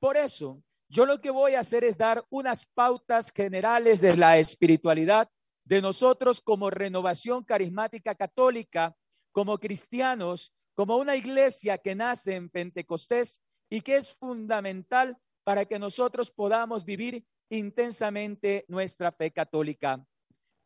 Por 0.00 0.16
eso, 0.16 0.62
yo 0.88 1.06
lo 1.06 1.20
que 1.20 1.30
voy 1.30 1.54
a 1.54 1.60
hacer 1.60 1.84
es 1.84 1.98
dar 1.98 2.24
unas 2.30 2.66
pautas 2.66 3.30
generales 3.32 4.00
de 4.00 4.16
la 4.16 4.38
espiritualidad 4.38 5.28
de 5.64 5.82
nosotros 5.82 6.40
como 6.40 6.70
renovación 6.70 7.44
carismática 7.44 8.14
católica, 8.14 8.96
como 9.32 9.58
cristianos, 9.58 10.52
como 10.74 10.96
una 10.96 11.14
iglesia 11.14 11.76
que 11.76 11.94
nace 11.94 12.36
en 12.36 12.48
Pentecostés 12.48 13.42
y 13.68 13.82
que 13.82 13.96
es 13.96 14.14
fundamental 14.14 15.18
para 15.44 15.66
que 15.66 15.78
nosotros 15.78 16.30
podamos 16.30 16.84
vivir 16.84 17.24
intensamente 17.50 18.64
nuestra 18.68 19.12
fe 19.12 19.30
católica. 19.30 20.04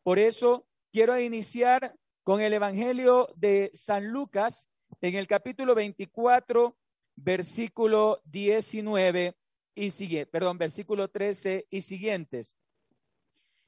Por 0.03 0.19
eso 0.19 0.67
quiero 0.91 1.19
iniciar 1.19 1.95
con 2.23 2.41
el 2.41 2.53
Evangelio 2.53 3.27
de 3.35 3.69
San 3.73 4.07
Lucas 4.07 4.69
en 5.03 5.15
el 5.15 5.27
capítulo 5.27 5.75
24, 5.75 6.77
versículo 7.17 8.21
19 8.23 9.37
y 9.75 9.91
sigue, 9.91 10.25
perdón, 10.25 10.57
versículo 10.57 11.09
13 11.09 11.67
y 11.69 11.81
siguientes. 11.81 12.55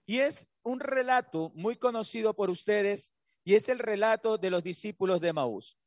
Y 0.06 0.20
es 0.20 0.48
un 0.64 0.80
relato 0.80 1.52
muy 1.54 1.76
conocido 1.76 2.34
por 2.36 2.50
ustedes 2.50 3.14
y 3.44 3.56
es 3.56 3.68
el 3.68 3.80
relato 3.80 4.38
de 4.38 4.50
los 4.50 4.64
discípulos 4.64 5.20
de 5.20 5.34
Maús. 5.34 5.78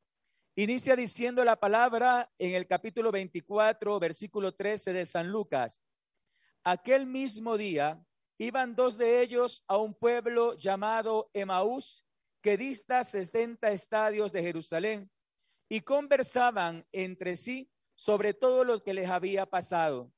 Inicia 0.54 0.94
diciendo 0.96 1.42
la 1.46 1.56
palabra 1.56 2.30
en 2.37 2.54
el 2.54 2.66
capítulo 2.66 3.11
24, 3.11 3.98
versículo 3.98 4.52
13 4.52 4.92
de 4.92 5.06
San 5.06 5.28
Lucas. 5.30 5.82
Aquel 6.62 7.06
mismo 7.06 7.56
día 7.56 8.04
iban 8.37 8.76
dos 8.76 8.98
de 8.98 9.22
ellos 9.22 9.64
a 9.66 9.78
un 9.78 9.94
pueblo 9.94 10.58
llamado 10.58 11.30
Emaús, 11.32 12.04
que 12.42 12.58
dista 12.58 13.02
60 13.02 13.70
estadios 13.70 14.30
de 14.30 14.42
Jerusalén, 14.42 15.11
y 15.68 15.81
conversaban 15.83 16.87
entre 16.92 17.37
sí 17.37 17.70
sobre 17.94 18.33
todo 18.33 18.64
lo 18.64 18.83
que 18.83 18.94
les 18.94 19.11
había 19.11 19.46
pasado. 19.46 20.12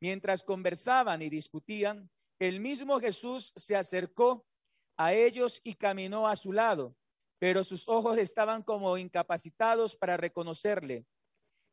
Mientras 0.00 0.42
conversaban 0.42 1.22
y 1.22 1.28
discutían, 1.28 2.10
el 2.40 2.58
mismo 2.58 2.98
Jesús 2.98 3.52
se 3.54 3.76
acercó 3.76 4.44
a 4.96 5.12
ellos 5.12 5.60
y 5.62 5.74
caminó 5.74 6.26
a 6.26 6.34
su 6.34 6.52
lado, 6.52 6.96
pero 7.38 7.62
sus 7.62 7.88
ojos 7.88 8.18
estaban 8.18 8.62
como 8.62 8.98
incapacitados 8.98 9.96
para 9.96 10.16
reconocerle. 10.16 11.06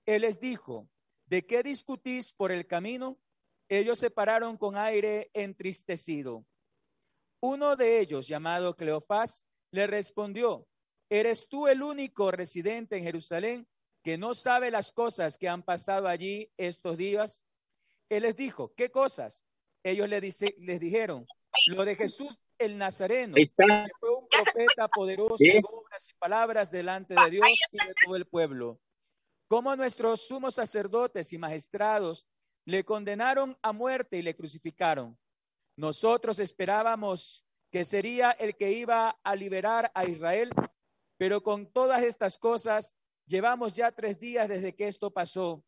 Él 0.05 0.21
les 0.21 0.39
dijo, 0.39 0.87
¿de 1.25 1.45
qué 1.45 1.63
discutís 1.63 2.33
por 2.33 2.51
el 2.51 2.67
camino? 2.67 3.19
Ellos 3.67 3.99
se 3.99 4.11
pararon 4.11 4.57
con 4.57 4.77
aire 4.77 5.29
entristecido. 5.33 6.45
Uno 7.41 7.75
de 7.75 7.99
ellos, 7.99 8.27
llamado 8.27 8.75
Cleofás, 8.75 9.47
le 9.71 9.87
respondió, 9.87 10.67
¿eres 11.09 11.47
tú 11.47 11.67
el 11.67 11.81
único 11.81 12.31
residente 12.31 12.97
en 12.97 13.03
Jerusalén 13.03 13.67
que 14.03 14.17
no 14.17 14.33
sabe 14.33 14.71
las 14.71 14.91
cosas 14.91 15.37
que 15.37 15.49
han 15.49 15.63
pasado 15.63 16.07
allí 16.07 16.51
estos 16.57 16.97
días? 16.97 17.43
Él 18.09 18.23
les 18.23 18.35
dijo, 18.35 18.73
¿qué 18.75 18.89
cosas? 18.89 19.43
Ellos 19.83 20.09
le 20.09 20.19
dice, 20.21 20.55
les 20.59 20.79
dijeron, 20.79 21.25
lo 21.67 21.85
de 21.85 21.95
Jesús 21.95 22.37
el 22.57 22.77
Nazareno, 22.77 23.35
que 23.35 23.45
fue 23.99 24.15
un 24.15 24.27
profeta 24.27 24.87
poderoso 24.89 25.37
Sí. 25.37 25.49
en 25.51 25.63
obras 25.65 26.09
y 26.09 26.13
palabras 26.15 26.69
delante 26.71 27.15
de 27.15 27.29
Dios 27.31 27.47
y 27.71 27.77
de 27.77 27.93
todo 28.05 28.15
el 28.15 28.25
pueblo. 28.25 28.79
Como 29.47 29.75
nuestros 29.75 30.27
sumos 30.27 30.55
sacerdotes 30.55 31.31
y 31.33 31.37
magistrados 31.37 32.27
le 32.65 32.83
condenaron 32.83 33.57
a 33.61 33.71
muerte 33.71 34.17
y 34.17 34.21
le 34.21 34.35
crucificaron. 34.35 35.17
Nosotros 35.77 36.39
esperábamos 36.39 37.45
que 37.71 37.83
sería 37.85 38.31
el 38.31 38.55
que 38.55 38.73
iba 38.73 39.17
a 39.23 39.35
liberar 39.35 39.91
a 39.95 40.05
Israel, 40.05 40.49
pero 41.19 41.43
con 41.43 41.69
todas 41.69 42.01
estas 42.01 42.37
cosas 42.37 42.95
llevamos 43.27 43.73
ya 43.73 43.91
tres 43.91 44.21
días 44.21 44.47
desde 44.47 44.73
que 44.73 44.87
esto 44.87 45.11
pasó. 45.11 45.65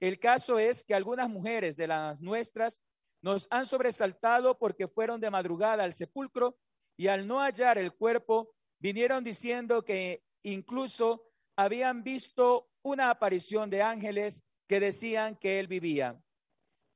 El 0.00 0.18
caso 0.18 0.58
es 0.58 0.84
que 0.84 0.94
algunas 0.94 1.30
mujeres 1.30 1.76
de 1.76 1.86
las 1.86 2.20
nuestras 2.20 2.82
nos 3.22 3.48
han 3.50 3.64
sobresaltado 3.64 4.58
porque 4.58 4.86
fueron 4.86 5.18
de 5.18 5.30
madrugada 5.30 5.82
al 5.82 5.94
sepulcro 5.94 6.58
y 6.94 7.06
al 7.06 7.26
no 7.26 7.40
hallar 7.40 7.78
el 7.78 7.94
cuerpo, 7.94 8.52
vinieron 8.78 9.24
diciendo 9.24 9.82
que 9.82 10.22
incluso 10.42 11.24
habían 11.56 12.04
visto 12.04 12.68
una 12.82 13.08
aparición 13.08 13.70
de 13.70 13.80
ángeles 13.80 14.44
que 14.68 14.78
decían 14.78 15.36
que 15.36 15.58
él 15.58 15.68
vivía. 15.68 16.22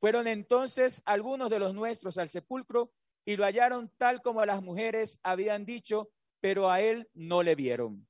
Fueron 0.01 0.27
entonces 0.27 1.03
algunos 1.07 1.49
de 1.49 1.59
los 1.59 1.73
nuestros 1.73 2.19
al 2.19 2.29
sepulcro 2.29 2.93
y 3.25 3.37
lo 3.37 3.45
hallaron 3.45 3.91
tal 3.97 4.21
como 4.21 4.45
las 4.45 4.61
mujeres 4.63 5.19
habían 5.23 5.65
dicho, 5.65 6.11
pero 6.41 6.71
a 6.71 6.81
él 6.81 7.09
no 7.15 7.43
le 7.43 7.55
vieron. 7.55 8.07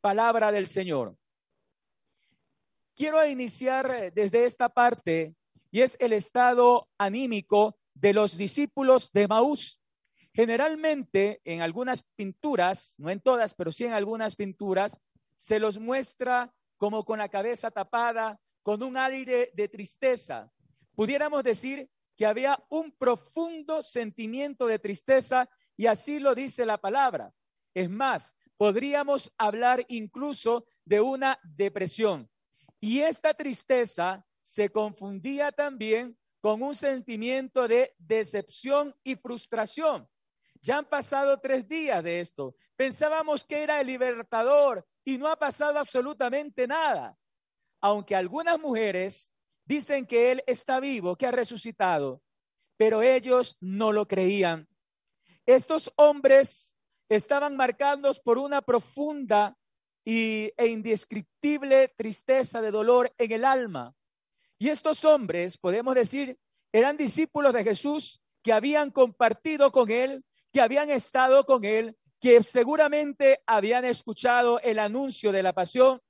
Palabra 0.00 0.52
del 0.52 0.66
Señor. 0.66 1.16
Quiero 2.94 3.26
iniciar 3.26 3.90
eh, 3.90 4.10
desde 4.10 4.44
esta 4.44 4.68
parte 4.68 5.34
y 5.70 5.80
es 5.80 5.96
el 5.98 6.12
estado 6.12 6.88
anímico 6.98 7.76
de 7.94 8.12
los 8.12 8.36
discípulos 8.36 9.10
de 9.12 9.26
Maús. 9.26 9.80
Generalmente 10.32 11.40
en 11.44 11.62
algunas 11.62 12.02
pinturas, 12.16 12.94
no 12.98 13.10
en 13.10 13.20
todas, 13.20 13.54
pero 13.54 13.72
sí 13.72 13.84
en 13.84 13.92
algunas 13.92 14.36
pinturas, 14.36 15.00
se 15.36 15.58
los 15.58 15.78
muestra 15.78 16.52
como 16.76 17.04
con 17.04 17.18
la 17.18 17.28
cabeza 17.28 17.70
tapada, 17.70 18.40
con 18.62 18.82
un 18.82 18.96
aire 18.96 19.50
de 19.54 19.68
tristeza. 19.68 20.50
Pudiéramos 20.94 21.42
decir 21.42 21.88
que 22.16 22.26
había 22.26 22.62
un 22.68 22.92
profundo 22.92 23.82
sentimiento 23.82 24.66
de 24.66 24.78
tristeza 24.78 25.48
y 25.76 25.86
así 25.86 26.20
lo 26.20 26.34
dice 26.34 26.66
la 26.66 26.78
palabra. 26.78 27.32
Es 27.74 27.90
más, 27.90 28.34
podríamos 28.56 29.32
hablar 29.36 29.84
incluso 29.88 30.64
de 30.84 31.00
una 31.00 31.38
depresión. 31.42 32.30
Y 32.80 33.00
esta 33.00 33.34
tristeza 33.34 34.24
se 34.42 34.68
confundía 34.68 35.50
también 35.52 36.16
con 36.40 36.62
un 36.62 36.74
sentimiento 36.74 37.66
de 37.66 37.94
decepción 37.98 38.94
y 39.02 39.16
frustración. 39.16 40.08
Ya 40.60 40.78
han 40.78 40.84
pasado 40.84 41.40
tres 41.40 41.66
días 41.66 42.02
de 42.04 42.20
esto. 42.20 42.54
Pensábamos 42.76 43.44
que 43.44 43.62
era 43.62 43.80
el 43.80 43.86
libertador 43.86 44.86
y 45.04 45.18
no 45.18 45.28
ha 45.28 45.36
pasado 45.36 45.78
absolutamente 45.78 46.66
nada. 46.66 47.18
Aunque 47.80 48.14
algunas 48.14 48.58
mujeres 48.58 49.32
dicen 49.64 50.06
que 50.06 50.32
Él 50.32 50.44
está 50.46 50.80
vivo, 50.80 51.16
que 51.16 51.26
ha 51.26 51.30
resucitado, 51.30 52.22
pero 52.76 53.02
ellos 53.02 53.56
no 53.60 53.92
lo 53.92 54.06
creían. 54.06 54.68
Estos 55.46 55.92
hombres 55.96 56.73
estaban 57.08 57.56
marcados 57.56 58.20
por 58.20 58.38
una 58.38 58.62
profunda 58.62 59.56
y, 60.04 60.52
e 60.56 60.66
indescriptible 60.66 61.88
tristeza 61.96 62.60
de 62.60 62.70
dolor 62.70 63.12
en 63.18 63.32
el 63.32 63.44
alma. 63.44 63.94
Y 64.58 64.68
estos 64.68 65.04
hombres, 65.04 65.58
podemos 65.58 65.94
decir, 65.94 66.38
eran 66.72 66.96
discípulos 66.96 67.52
de 67.52 67.64
Jesús 67.64 68.20
que 68.42 68.52
habían 68.52 68.90
compartido 68.90 69.70
con 69.70 69.90
Él, 69.90 70.24
que 70.52 70.60
habían 70.60 70.90
estado 70.90 71.44
con 71.44 71.64
Él, 71.64 71.96
que 72.20 72.42
seguramente 72.42 73.40
habían 73.46 73.84
escuchado 73.84 74.60
el 74.60 74.78
anuncio 74.78 75.32
de 75.32 75.42
la 75.42 75.52
pasión, 75.52 76.00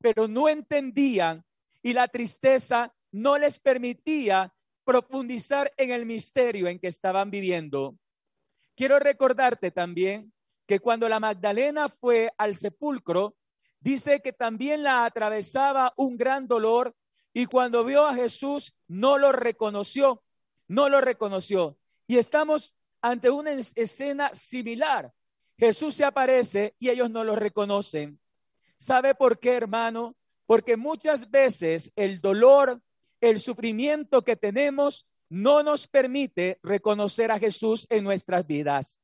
pero 0.00 0.28
no 0.28 0.48
entendían 0.48 1.44
y 1.82 1.92
la 1.92 2.08
tristeza 2.08 2.94
no 3.12 3.38
les 3.38 3.58
permitía 3.58 4.52
profundizar 4.84 5.72
en 5.76 5.90
el 5.90 6.06
misterio 6.06 6.68
en 6.68 6.78
que 6.78 6.88
estaban 6.88 7.30
viviendo. 7.30 7.96
Quiero 8.74 8.98
recordarte 8.98 9.70
también 9.70 10.32
que 10.70 10.78
cuando 10.78 11.08
la 11.08 11.18
Magdalena 11.18 11.88
fue 11.88 12.32
al 12.38 12.54
sepulcro, 12.54 13.34
dice 13.80 14.22
que 14.22 14.32
también 14.32 14.84
la 14.84 15.04
atravesaba 15.04 15.92
un 15.96 16.16
gran 16.16 16.46
dolor 16.46 16.94
y 17.32 17.46
cuando 17.46 17.82
vio 17.82 18.06
a 18.06 18.14
Jesús 18.14 18.76
no 18.86 19.18
lo 19.18 19.32
reconoció, 19.32 20.22
no 20.68 20.88
lo 20.88 21.00
reconoció. 21.00 21.76
Y 22.06 22.18
estamos 22.18 22.72
ante 23.00 23.30
una 23.30 23.50
escena 23.50 24.32
similar. 24.32 25.12
Jesús 25.58 25.96
se 25.96 26.04
aparece 26.04 26.76
y 26.78 26.90
ellos 26.90 27.10
no 27.10 27.24
lo 27.24 27.34
reconocen. 27.34 28.20
¿Sabe 28.76 29.16
por 29.16 29.40
qué, 29.40 29.54
hermano? 29.54 30.14
Porque 30.46 30.76
muchas 30.76 31.32
veces 31.32 31.92
el 31.96 32.20
dolor, 32.20 32.80
el 33.20 33.40
sufrimiento 33.40 34.22
que 34.22 34.36
tenemos 34.36 35.08
no 35.28 35.64
nos 35.64 35.88
permite 35.88 36.60
reconocer 36.62 37.32
a 37.32 37.40
Jesús 37.40 37.88
en 37.90 38.04
nuestras 38.04 38.46
vidas. 38.46 39.00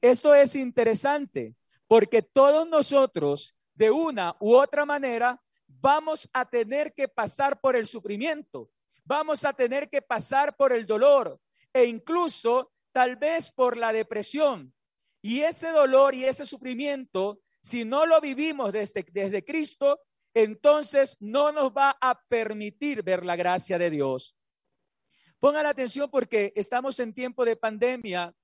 Esto 0.00 0.34
es 0.34 0.54
interesante 0.54 1.56
porque 1.86 2.22
todos 2.22 2.68
nosotros, 2.68 3.56
de 3.74 3.90
una 3.90 4.36
u 4.40 4.54
otra 4.54 4.84
manera, 4.84 5.42
vamos 5.66 6.28
a 6.32 6.48
tener 6.48 6.92
que 6.94 7.08
pasar 7.08 7.60
por 7.60 7.76
el 7.76 7.86
sufrimiento, 7.86 8.70
vamos 9.04 9.44
a 9.44 9.52
tener 9.52 9.88
que 9.88 10.02
pasar 10.02 10.56
por 10.56 10.72
el 10.72 10.86
dolor 10.86 11.40
e 11.72 11.84
incluso 11.84 12.72
tal 12.92 13.16
vez 13.16 13.50
por 13.50 13.76
la 13.76 13.92
depresión. 13.92 14.74
Y 15.20 15.40
ese 15.40 15.70
dolor 15.70 16.14
y 16.14 16.24
ese 16.24 16.44
sufrimiento, 16.46 17.40
si 17.60 17.84
no 17.84 18.06
lo 18.06 18.20
vivimos 18.20 18.72
desde, 18.72 19.04
desde 19.10 19.44
Cristo, 19.44 20.00
entonces 20.34 21.16
no 21.20 21.50
nos 21.52 21.70
va 21.72 21.96
a 22.00 22.20
permitir 22.28 23.02
ver 23.02 23.24
la 23.24 23.34
gracia 23.34 23.78
de 23.78 23.90
Dios. 23.90 24.36
Pongan 25.40 25.66
atención 25.66 26.10
porque 26.10 26.52
estamos 26.54 26.98
en 27.00 27.14
tiempo 27.14 27.44
de 27.44 27.56
pandemia 27.56 28.34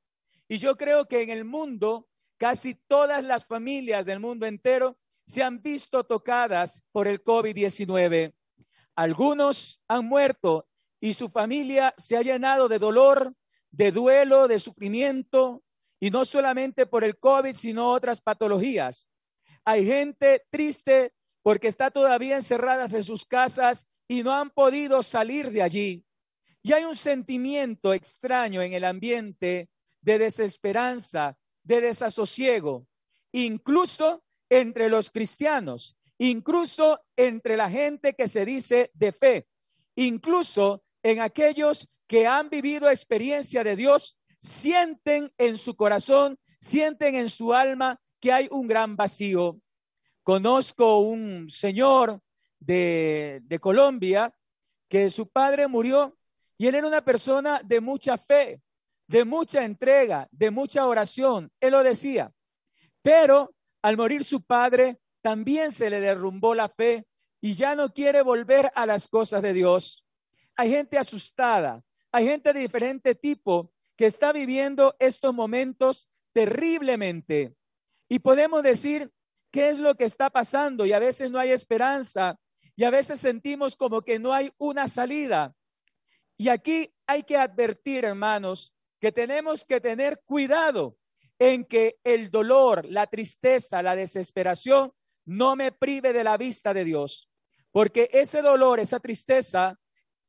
y 0.49 0.59
yo 0.59 0.77
creo 0.77 1.07
que 1.07 1.23
en 1.23 1.31
el 1.31 1.45
mundo 1.45 2.09
casi 2.37 2.75
todas 2.75 3.25
las 3.25 3.47
familias 3.47 4.05
del 4.05 4.21
mundo 4.21 4.47
entero 4.47 4.99
se 5.27 5.43
han 5.43 5.63
visto 5.63 6.05
tocadas 6.05 6.85
por 6.93 7.09
el 7.09 7.23
COVID-19. 7.23 8.35
Algunos 8.95 9.81
han 9.89 10.07
muerto 10.07 10.69
y 11.01 11.15
su 11.15 11.29
familia 11.29 11.95
se 11.97 12.17
ha 12.17 12.23
llenado 12.23 12.69
de 12.69 12.79
dolor, 12.79 13.35
de 13.71 13.91
duelo, 13.91 14.49
de 14.49 14.59
sufrimiento, 14.59 15.63
y 16.01 16.11
no 16.11 16.25
solamente 16.25 16.87
por 16.87 17.03
el 17.03 17.19
COVID, 17.19 17.57
sino 17.57 17.91
otras 17.91 18.21
patologías. 18.21 19.09
Hay 19.65 19.87
gente 19.87 20.45
triste 20.51 21.15
porque 21.43 21.69
está 21.69 21.91
todavía 21.91 22.37
encerradas 22.37 22.93
en 22.93 23.03
sus 23.03 23.25
casas 23.25 23.89
y 24.07 24.23
no 24.23 24.35
han 24.35 24.51
podido 24.51 25.03
salir 25.03 25.51
de 25.51 25.63
allí. 25.63 26.05
Y 26.63 26.73
hay 26.73 26.85
un 26.85 26.97
sentimiento 26.97 27.95
extraño 27.95 28.63
en 28.63 28.75
el 28.75 28.85
ambiente 28.85 29.71
de 30.05 30.19
desesperanza, 30.19 31.37
de 31.63 31.81
desasosiego, 31.81 32.87
incluso 33.33 34.23
entre 34.51 34.91
los 34.91 35.11
cristianos, 35.11 35.97
incluso 36.19 37.01
entre 37.17 37.57
la 37.57 37.71
gente 37.71 38.13
que 38.13 38.29
se 38.29 38.45
dice 38.45 38.91
de 38.93 39.13
fe, 39.13 39.49
incluso 39.97 40.85
en 41.03 41.21
aquellos 41.21 41.89
que 42.07 42.27
han 42.27 42.51
vivido 42.51 42.91
experiencia 42.91 43.65
de 43.65 43.77
Dios, 43.77 44.19
sienten 44.39 45.33
en 45.39 45.57
su 45.57 45.75
corazón, 45.75 46.39
sienten 46.61 47.15
en 47.15 47.31
su 47.31 47.55
alma 47.55 47.99
que 48.21 48.31
hay 48.31 48.47
un 48.51 48.69
gran 48.69 48.97
vacío. 48.97 49.59
Conozco 50.23 50.99
un 50.99 51.49
señor 51.49 52.21
de, 52.61 53.41
de 53.45 53.59
Colombia 53.59 54.35
que 54.87 55.09
su 55.09 55.29
padre 55.29 55.67
murió 55.67 56.19
y 56.59 56.67
él 56.67 56.75
era 56.75 56.87
una 56.87 57.03
persona 57.03 57.63
de 57.65 57.81
mucha 57.81 58.19
fe, 58.19 58.61
de 59.07 59.25
mucha 59.25 59.65
entrega, 59.65 60.29
de 60.31 60.51
mucha 60.51 60.87
oración. 60.87 61.51
Él 61.61 61.73
lo 61.73 61.83
decía. 61.83 62.33
Pero 63.03 63.55
al 63.83 63.97
morir 63.97 64.25
su 64.25 64.43
padre, 64.43 64.99
también 65.21 65.73
se 65.73 65.91
le 65.91 66.01
derrumbó 66.01 66.55
la 66.55 66.69
fe 66.69 67.07
y 67.41 67.55
ya 67.55 67.75
no 67.75 67.93
quiere 67.93 68.23
volver 68.23 68.71
a 68.75 68.87
las 68.87 69.09
cosas 69.09 69.43
de 69.43 69.53
Dios. 69.53 70.05
Hay 70.57 70.71
gente 70.71 70.99
asustada, 70.99 71.83
hay 72.13 72.27
gente 72.27 72.53
de 72.53 72.61
diferente 72.61 73.15
tipo 73.15 73.73
que 73.97 74.07
está 74.07 74.33
viviendo 74.33 74.97
estos 74.99 75.35
momentos 75.35 76.09
terriblemente. 76.33 77.55
Y 78.09 78.19
podemos 78.19 78.63
decir 78.63 79.11
qué 79.51 79.71
es 79.71 79.79
lo 79.79 79.95
que 79.95 80.05
está 80.05 80.31
pasando 80.31 80.85
y 80.85 80.93
a 80.93 80.99
veces 80.99 81.31
no 81.31 81.39
hay 81.39 81.51
esperanza 81.51 82.39
y 82.77 82.85
a 82.85 82.91
veces 82.91 83.21
sentimos 83.21 83.77
como 83.77 84.03
que 84.03 84.19
no 84.19 84.35
hay 84.35 84.53
una 84.59 84.89
salida. 84.89 85.55
Y 86.37 86.49
aquí 86.49 86.93
hay 87.07 87.23
que 87.23 87.37
advertir, 87.37 88.05
hermanos, 88.05 88.74
que 89.05 89.13
tenemos 89.13 89.67
que 89.67 89.83
tener 89.83 90.23
cuidado 90.25 90.97
en 91.39 91.67
que 91.67 91.99
el 92.05 92.31
dolor, 92.31 92.87
la 92.87 93.07
tristeza, 93.07 93.83
la 93.83 93.95
desesperación 93.95 94.95
no 95.27 95.57
me 95.57 95.73
prive 95.73 96.15
de 96.15 96.25
la 96.25 96.39
vista 96.39 96.73
de 96.73 96.85
Dios, 96.85 97.31
porque 97.71 98.09
ese 98.15 98.41
dolor, 98.41 98.81
esa 98.81 99.01
tristeza 99.01 99.79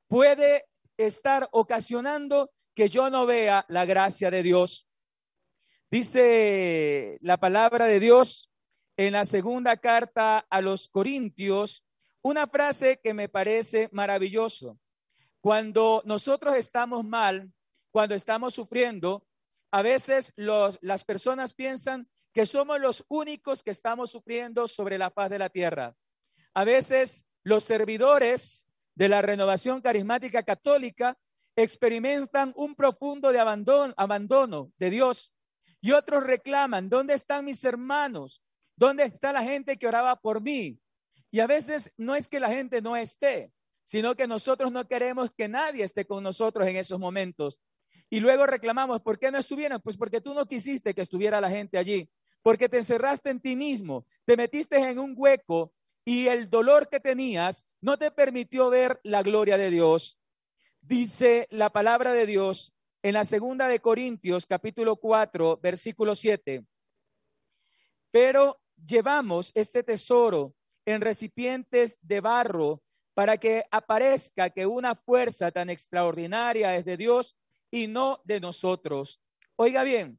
puede 0.09 0.65
estar 0.97 1.47
ocasionando 1.53 2.51
que 2.73 2.89
yo 2.89 3.09
no 3.09 3.25
vea 3.25 3.63
la 3.69 3.85
gracia 3.85 4.29
de 4.29 4.43
Dios. 4.43 4.89
Dice 5.89 7.17
la 7.21 7.37
palabra 7.37 7.85
de 7.85 8.01
Dios 8.01 8.51
en 8.97 9.13
la 9.13 9.23
segunda 9.23 9.77
carta 9.77 10.39
a 10.49 10.59
los 10.59 10.89
Corintios 10.89 11.85
una 12.23 12.45
frase 12.45 12.99
que 13.01 13.13
me 13.13 13.29
parece 13.29 13.87
maravilloso. 13.93 14.77
Cuando 15.39 16.01
nosotros 16.03 16.57
estamos 16.57 17.05
mal, 17.05 17.53
cuando 17.95 18.13
estamos 18.13 18.53
sufriendo, 18.53 19.25
a 19.71 19.81
veces 19.81 20.33
las 20.35 21.05
personas 21.05 21.53
piensan 21.53 22.09
que 22.33 22.45
somos 22.45 22.77
los 22.81 23.05
únicos 23.07 23.63
que 23.63 23.71
estamos 23.71 24.11
sufriendo 24.11 24.67
sobre 24.67 24.97
la 24.97 25.11
faz 25.11 25.29
de 25.29 25.39
la 25.39 25.47
tierra. 25.47 25.95
A 26.53 26.65
veces 26.65 27.25
los 27.43 27.63
servidores 27.63 28.67
de 28.95 29.07
la 29.07 29.21
renovación 29.21 29.79
carismática 29.79 30.43
católica 30.43 31.17
experimentan 31.55 32.51
un 32.57 32.75
profundo 32.75 33.31
de 33.31 33.39
abandono, 33.39 33.93
abandono 33.95 34.73
de 34.77 34.89
Dios 34.89 35.33
y 35.79 35.93
otros 35.93 36.25
reclaman, 36.25 36.89
¿dónde 36.89 37.13
están 37.13 37.45
mis 37.45 37.63
hermanos? 37.63 38.43
¿Dónde 38.75 39.05
está 39.05 39.31
la 39.31 39.43
gente 39.43 39.77
que 39.77 39.87
oraba 39.87 40.17
por 40.17 40.41
mí? 40.41 40.77
Y 41.31 41.39
a 41.39 41.47
veces 41.47 41.93
no 41.95 42.13
es 42.13 42.27
que 42.27 42.41
la 42.41 42.49
gente 42.49 42.81
no 42.81 42.97
esté, 42.97 43.53
sino 43.85 44.15
que 44.15 44.27
nosotros 44.27 44.69
no 44.69 44.85
queremos 44.85 45.31
que 45.33 45.47
nadie 45.47 45.85
esté 45.85 46.03
con 46.03 46.23
nosotros 46.23 46.67
en 46.67 46.75
esos 46.75 46.99
momentos. 46.99 47.57
Y 48.09 48.19
luego 48.19 48.45
reclamamos, 48.45 49.01
¿por 49.01 49.17
qué 49.17 49.31
no 49.31 49.37
estuvieron? 49.37 49.81
Pues 49.81 49.97
porque 49.97 50.21
tú 50.21 50.33
no 50.33 50.45
quisiste 50.45 50.93
que 50.93 51.01
estuviera 51.01 51.41
la 51.41 51.49
gente 51.49 51.77
allí, 51.77 52.09
porque 52.41 52.69
te 52.69 52.77
encerraste 52.77 53.29
en 53.29 53.39
ti 53.39 53.55
mismo, 53.55 54.05
te 54.25 54.37
metiste 54.37 54.77
en 54.77 54.99
un 54.99 55.15
hueco 55.17 55.73
y 56.05 56.27
el 56.27 56.49
dolor 56.49 56.87
que 56.87 56.99
tenías 56.99 57.65
no 57.81 57.97
te 57.97 58.11
permitió 58.11 58.69
ver 58.69 58.99
la 59.03 59.23
gloria 59.23 59.57
de 59.57 59.71
Dios. 59.71 60.19
Dice 60.81 61.47
la 61.49 61.71
palabra 61.71 62.13
de 62.13 62.27
Dios 62.27 62.75
en 63.01 63.13
la 63.13 63.25
segunda 63.25 63.67
de 63.67 63.79
Corintios 63.79 64.45
capítulo 64.45 64.97
4, 64.97 65.59
versículo 65.61 66.15
7. 66.15 66.63
Pero 68.11 68.61
llevamos 68.85 69.51
este 69.55 69.83
tesoro 69.83 70.53
en 70.85 71.01
recipientes 71.01 71.97
de 72.01 72.21
barro 72.21 72.83
para 73.15 73.37
que 73.37 73.63
aparezca 73.71 74.51
que 74.51 74.67
una 74.67 74.93
fuerza 74.93 75.49
tan 75.51 75.69
extraordinaria 75.69 76.75
es 76.75 76.85
de 76.85 76.97
Dios 76.97 77.35
y 77.75 77.87
no 77.87 78.21
de 78.23 78.39
nosotros. 78.39 79.21
Oiga 79.57 79.83
bien, 79.83 80.17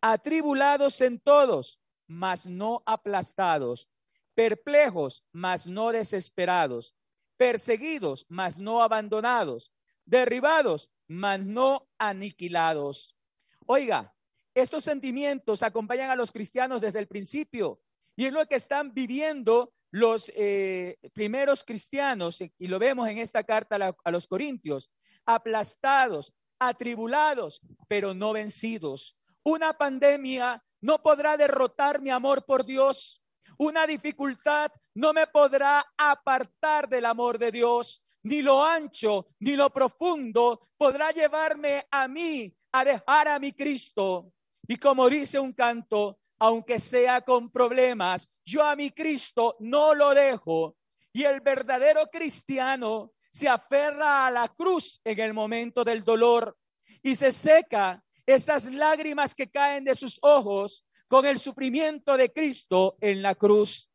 atribulados 0.00 1.02
en 1.02 1.20
todos, 1.20 1.78
mas 2.06 2.46
no 2.46 2.82
aplastados, 2.86 3.90
perplejos, 4.34 5.22
mas 5.30 5.66
no 5.66 5.92
desesperados, 5.92 6.96
perseguidos, 7.36 8.24
mas 8.30 8.58
no 8.58 8.82
abandonados, 8.82 9.70
derribados, 10.06 10.90
mas 11.06 11.44
no 11.44 11.86
aniquilados. 11.98 13.18
Oiga, 13.66 14.14
estos 14.54 14.82
sentimientos 14.84 15.62
acompañan 15.62 16.10
a 16.10 16.16
los 16.16 16.32
cristianos 16.32 16.80
desde 16.80 17.00
el 17.00 17.06
principio 17.06 17.82
y 18.16 18.24
es 18.24 18.32
lo 18.32 18.46
que 18.46 18.54
están 18.54 18.94
viviendo 18.94 19.74
los 19.90 20.32
eh, 20.34 20.96
primeros 21.12 21.64
cristianos, 21.64 22.40
y 22.40 22.66
lo 22.66 22.78
vemos 22.78 23.08
en 23.08 23.18
esta 23.18 23.44
carta 23.44 23.94
a, 24.02 24.10
los 24.10 24.26
Corintios, 24.26 24.90
aplastados, 25.24 26.32
atribulados, 26.58 27.60
pero 27.88 28.14
no 28.14 28.32
vencidos. 28.32 29.16
Una 29.42 29.72
pandemia 29.72 30.62
no 30.80 31.02
podrá 31.02 31.36
derrotar 31.36 32.00
mi 32.00 32.10
amor 32.10 32.44
por 32.44 32.64
Dios. 32.64 33.22
Una 33.58 33.86
dificultad 33.86 34.70
no 34.94 35.12
me 35.12 35.26
podrá 35.26 35.84
apartar 35.96 36.88
del 36.88 37.04
amor 37.06 37.38
de 37.38 37.52
Dios. 37.52 38.02
Ni 38.22 38.40
lo 38.40 38.64
ancho 38.64 39.26
ni 39.40 39.54
lo 39.54 39.70
profundo 39.70 40.60
podrá 40.78 41.10
llevarme 41.10 41.86
a 41.90 42.08
mí 42.08 42.54
a 42.72 42.84
dejar 42.84 43.28
a 43.28 43.38
mi 43.38 43.52
Cristo. 43.52 44.32
Y 44.66 44.76
como 44.76 45.08
dice 45.10 45.38
un 45.38 45.52
canto, 45.52 46.18
aunque 46.38 46.78
sea 46.78 47.20
con 47.20 47.50
problemas, 47.50 48.30
yo 48.44 48.62
a 48.62 48.76
mi 48.76 48.90
Cristo 48.90 49.56
no 49.60 49.94
lo 49.94 50.14
dejo. 50.14 50.76
Y 51.12 51.24
el 51.24 51.40
verdadero 51.40 52.06
cristiano 52.10 53.12
se 53.34 53.48
aferra 53.48 54.28
a 54.28 54.30
la 54.30 54.46
cruz 54.46 55.00
en 55.02 55.18
el 55.18 55.34
momento 55.34 55.82
del 55.82 56.04
dolor 56.04 56.56
y 57.02 57.16
se 57.16 57.32
seca 57.32 58.00
esas 58.24 58.72
lágrimas 58.72 59.34
que 59.34 59.50
caen 59.50 59.82
de 59.82 59.96
sus 59.96 60.20
ojos 60.22 60.86
con 61.08 61.26
el 61.26 61.40
sufrimiento 61.40 62.16
de 62.16 62.32
Cristo 62.32 62.96
en 63.00 63.22
la 63.22 63.34
cruz. 63.34 63.90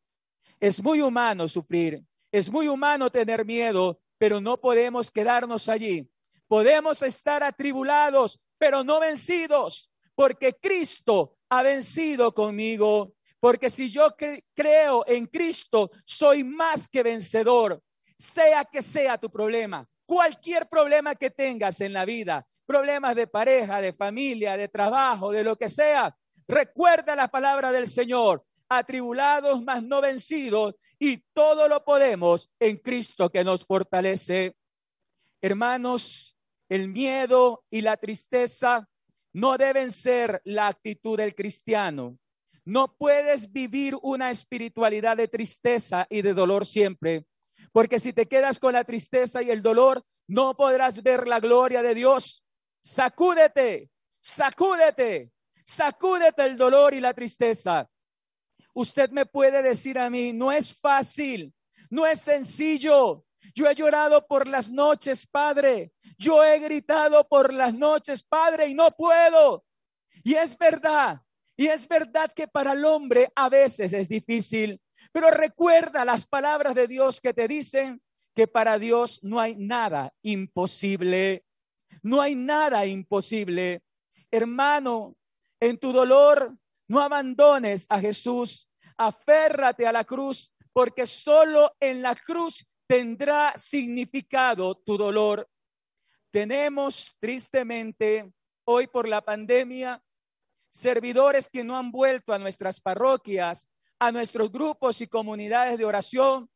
Es 0.60 0.82
muy 0.82 1.00
humano 1.00 1.48
sufrir, 1.48 2.04
es 2.30 2.50
muy 2.50 2.68
humano 2.68 3.08
tener 3.08 3.46
miedo, 3.46 3.98
pero 4.18 4.42
no 4.42 4.60
podemos 4.60 5.10
quedarnos 5.10 5.70
allí. 5.70 6.06
Podemos 6.46 7.00
estar 7.00 7.42
atribulados, 7.42 8.38
pero 8.58 8.84
no 8.84 9.00
vencidos, 9.00 9.90
porque 10.14 10.52
Cristo 10.52 11.38
ha 11.48 11.62
vencido 11.62 12.34
conmigo. 12.34 13.14
Porque 13.40 13.70
si 13.70 13.88
yo 13.88 14.06
creo 14.54 15.02
en 15.06 15.24
Cristo, 15.24 15.90
soy 16.04 16.44
más 16.44 16.88
que 16.88 17.02
vencedor, 17.02 17.82
sea 18.20 18.66
que 18.66 18.82
sea 18.82 19.16
tu 19.16 19.30
problema, 19.30 19.88
cualquier 20.04 20.68
problema 20.68 21.14
que 21.14 21.30
tengas 21.30 21.80
en 21.80 21.94
la 21.94 22.04
vida, 22.04 22.46
problemas 22.66 23.16
de 23.16 23.26
pareja, 23.26 23.80
de 23.80 23.94
familia, 23.94 24.58
de 24.58 24.68
trabajo, 24.68 25.32
de 25.32 25.42
lo 25.42 25.56
que 25.56 25.70
sea, 25.70 26.14
recuerda 26.46 27.16
la 27.16 27.28
palabra 27.28 27.72
del 27.72 27.86
Señor, 27.86 28.44
atribulados 28.68 29.62
mas 29.62 29.82
no 29.82 30.02
vencidos, 30.02 30.74
y 30.98 31.16
todo 31.32 31.66
lo 31.66 31.82
podemos 31.82 32.50
en 32.60 32.76
Cristo 32.76 33.30
que 33.30 33.42
nos 33.42 33.64
fortalece. 33.64 34.54
Hermanos, 35.40 36.36
el 36.68 36.88
miedo 36.88 37.64
y 37.70 37.80
la 37.80 37.96
tristeza 37.96 38.86
no 39.32 39.56
deben 39.56 39.90
ser 39.90 40.42
la 40.44 40.66
actitud 40.66 41.16
del 41.16 41.34
cristiano. 41.34 42.18
No 42.66 42.94
puedes 42.94 43.50
vivir 43.50 43.96
una 44.02 44.30
espiritualidad 44.30 45.16
de 45.16 45.28
tristeza 45.28 46.06
y 46.10 46.20
de 46.20 46.34
dolor 46.34 46.66
siempre, 46.66 47.24
porque 47.72 47.98
si 47.98 48.12
te 48.12 48.26
quedas 48.26 48.58
con 48.58 48.72
la 48.72 48.84
tristeza 48.84 49.42
y 49.42 49.50
el 49.50 49.62
dolor, 49.62 50.02
no 50.26 50.56
podrás 50.56 51.02
ver 51.02 51.26
la 51.26 51.40
gloria 51.40 51.82
de 51.82 51.94
Dios. 51.94 52.44
Sacúdete, 52.82 53.90
sacúdete, 54.20 55.30
sacúdete 55.64 56.44
el 56.44 56.56
dolor 56.56 56.94
y 56.94 57.00
la 57.00 57.14
tristeza. 57.14 57.88
Usted 58.74 59.10
me 59.10 59.26
puede 59.26 59.62
decir 59.62 59.98
a 59.98 60.08
mí, 60.08 60.32
no 60.32 60.52
es 60.52 60.78
fácil, 60.78 61.52
no 61.90 62.06
es 62.06 62.20
sencillo, 62.20 63.24
yo 63.54 63.68
he 63.68 63.74
llorado 63.74 64.26
por 64.26 64.46
las 64.46 64.70
noches, 64.70 65.26
Padre. 65.26 65.92
Yo 66.18 66.44
he 66.44 66.58
gritado 66.58 67.26
por 67.26 67.52
las 67.52 67.74
noches, 67.74 68.22
Padre, 68.22 68.68
y 68.68 68.74
no 68.74 68.90
puedo. 68.92 69.64
Y 70.22 70.34
es 70.34 70.56
verdad, 70.56 71.20
y 71.56 71.68
es 71.68 71.88
verdad 71.88 72.30
que 72.34 72.46
para 72.46 72.72
el 72.72 72.84
hombre 72.84 73.32
a 73.34 73.48
veces 73.48 73.92
es 73.92 74.08
difícil, 74.08 74.80
pero 75.12 75.30
recuerda 75.30 76.04
las 76.04 76.26
palabras 76.26 76.74
de 76.74 76.86
Dios 76.86 77.20
que 77.20 77.34
te 77.34 77.48
dicen 77.48 78.00
que 78.34 78.46
para 78.46 78.78
Dios 78.78 79.20
no 79.22 79.40
hay 79.40 79.56
nada 79.56 80.12
imposible. 80.22 81.44
No 82.02 82.22
hay 82.22 82.34
nada 82.34 82.86
imposible. 82.86 83.82
Hermano, 84.30 85.16
en 85.58 85.78
tu 85.78 85.92
dolor, 85.92 86.56
no 86.88 87.00
abandones 87.00 87.86
a 87.88 88.00
Jesús. 88.00 88.68
Aférrate 88.96 89.86
a 89.86 89.92
la 89.92 90.04
cruz, 90.04 90.52
porque 90.72 91.06
solo 91.06 91.74
en 91.80 92.02
la 92.02 92.14
cruz 92.14 92.66
tendrá 92.86 93.52
significado 93.56 94.74
tu 94.74 94.96
dolor. 94.96 95.48
Tenemos 96.30 97.16
tristemente 97.18 98.32
hoy 98.64 98.86
por 98.86 99.08
la 99.08 99.20
pandemia 99.20 100.02
servidores 100.70 101.48
que 101.48 101.64
no 101.64 101.76
han 101.76 101.90
vuelto 101.90 102.32
a 102.32 102.38
nuestras 102.38 102.80
parroquias, 102.80 103.68
a 104.00 104.10
nuestros 104.10 104.50
grupos 104.50 105.00
y 105.00 105.06
comunidades 105.06 105.78
de 105.78 105.84
oración, 105.84 106.50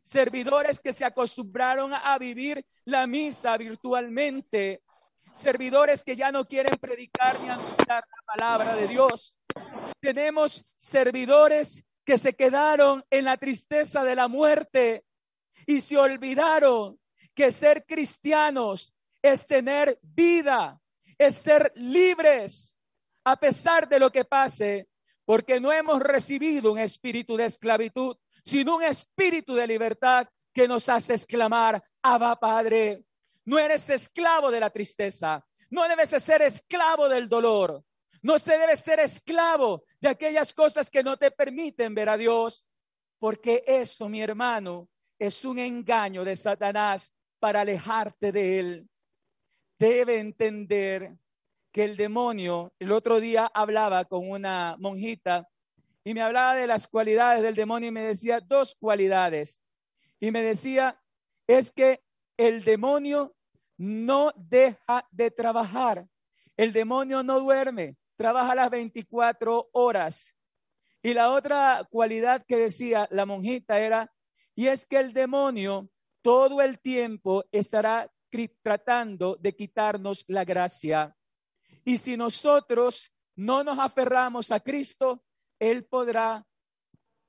servidores 0.00 0.78
que 0.78 0.92
se 0.92 1.04
acostumbraron 1.04 1.92
a 1.92 2.16
vivir 2.18 2.64
la 2.84 3.08
misa 3.08 3.56
virtualmente, 3.56 4.82
servidores 5.34 6.04
que 6.04 6.14
ya 6.14 6.30
no 6.30 6.44
quieren 6.46 6.78
predicar 6.78 7.40
ni 7.40 7.48
anunciar 7.48 8.04
la 8.08 8.22
palabra 8.26 8.76
de 8.76 8.86
Dios. 8.86 9.36
Tenemos 10.00 10.64
servidores 10.76 11.84
que 12.04 12.18
se 12.18 12.34
quedaron 12.34 13.04
en 13.10 13.24
la 13.24 13.36
tristeza 13.36 14.04
de 14.04 14.14
la 14.14 14.28
muerte, 14.28 15.04
y 15.66 15.80
se 15.80 15.96
olvidaron 15.96 16.98
que 17.34 17.50
ser 17.50 17.84
cristianos 17.86 18.94
es 19.22 19.46
tener 19.46 19.98
vida, 20.02 20.80
es 21.18 21.36
ser 21.36 21.72
libres 21.74 22.76
a 23.24 23.36
pesar 23.36 23.88
de 23.88 24.00
lo 24.00 24.10
que 24.10 24.24
pase, 24.24 24.88
porque 25.24 25.60
no 25.60 25.72
hemos 25.72 26.00
recibido 26.00 26.72
un 26.72 26.78
espíritu 26.78 27.36
de 27.36 27.44
esclavitud, 27.44 28.16
sino 28.44 28.76
un 28.76 28.82
espíritu 28.82 29.54
de 29.54 29.66
libertad 29.66 30.28
que 30.52 30.68
nos 30.68 30.88
hace 30.88 31.14
exclamar, 31.14 31.82
Abba 32.02 32.36
Padre, 32.36 33.04
no 33.44 33.58
eres 33.58 33.88
esclavo 33.90 34.50
de 34.50 34.60
la 34.60 34.70
tristeza, 34.70 35.44
no 35.70 35.88
debes 35.88 36.10
ser 36.10 36.42
esclavo 36.42 37.08
del 37.08 37.28
dolor, 37.28 37.82
no 38.22 38.38
se 38.38 38.56
debe 38.58 38.76
ser 38.76 39.00
esclavo 39.00 39.84
de 40.00 40.08
aquellas 40.08 40.52
cosas 40.52 40.90
que 40.90 41.02
no 41.02 41.16
te 41.16 41.30
permiten 41.30 41.94
ver 41.94 42.08
a 42.08 42.16
Dios, 42.16 42.68
porque 43.18 43.64
eso, 43.66 44.08
mi 44.08 44.20
hermano, 44.20 44.88
es 45.18 45.44
un 45.44 45.58
engaño 45.58 46.24
de 46.24 46.36
Satanás 46.36 47.14
para 47.38 47.62
alejarte 47.62 48.32
de 48.32 48.58
él. 48.58 48.88
debe 49.78 50.20
entender 50.20 51.16
que 51.72 51.84
el 51.84 51.96
demonio, 51.96 52.72
el 52.78 52.92
otro 52.92 53.18
día 53.18 53.50
hablaba 53.52 54.04
con 54.04 54.30
una 54.30 54.76
monjita 54.78 55.48
y 56.04 56.14
me 56.14 56.20
hablaba 56.20 56.54
de 56.54 56.66
las 56.66 56.86
cualidades 56.86 57.42
del 57.42 57.54
demonio 57.54 57.88
y 57.88 57.92
me 57.92 58.02
decía 58.02 58.40
dos 58.40 58.76
cualidades. 58.78 59.62
Y 60.20 60.30
me 60.30 60.42
decía, 60.42 61.00
es 61.46 61.72
que 61.72 62.04
el 62.36 62.62
demonio 62.62 63.34
no 63.76 64.32
deja 64.36 65.06
de 65.10 65.30
trabajar. 65.30 66.06
El 66.56 66.72
demonio 66.72 67.22
no 67.22 67.40
duerme, 67.40 67.96
trabaja 68.16 68.54
las 68.54 68.70
24 68.70 69.70
horas. 69.72 70.34
Y 71.02 71.14
la 71.14 71.30
otra 71.30 71.86
cualidad 71.90 72.44
que 72.46 72.56
decía 72.56 73.08
la 73.10 73.26
monjita 73.26 73.80
era, 73.80 74.12
y 74.54 74.66
es 74.66 74.86
que 74.86 74.98
el 74.98 75.12
demonio 75.12 75.88
todo 76.20 76.60
el 76.62 76.78
tiempo 76.78 77.44
estará 77.50 78.12
tratando 78.62 79.36
de 79.36 79.54
quitarnos 79.54 80.24
la 80.28 80.44
gracia. 80.44 81.16
Y 81.84 81.98
si 81.98 82.16
nosotros 82.16 83.12
no 83.34 83.64
nos 83.64 83.78
aferramos 83.78 84.50
a 84.50 84.60
Cristo, 84.60 85.22
Él 85.58 85.84
podrá, 85.84 86.46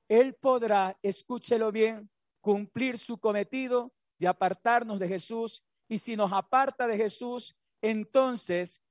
Él 0.08 0.34
podrá, 0.34 0.98
escúchelo 1.02 1.72
bien, 1.72 2.10
cumplir 2.40 2.98
su 2.98 3.18
cometido 3.18 3.92
de 4.18 4.28
apartarnos 4.28 4.98
de 4.98 5.08
Jesús. 5.08 5.64
Y 5.88 5.98
si 5.98 6.16
nos 6.16 6.32
aparta 6.32 6.86
de 6.86 6.96
Jesús, 6.96 7.56
entonces, 7.82 8.82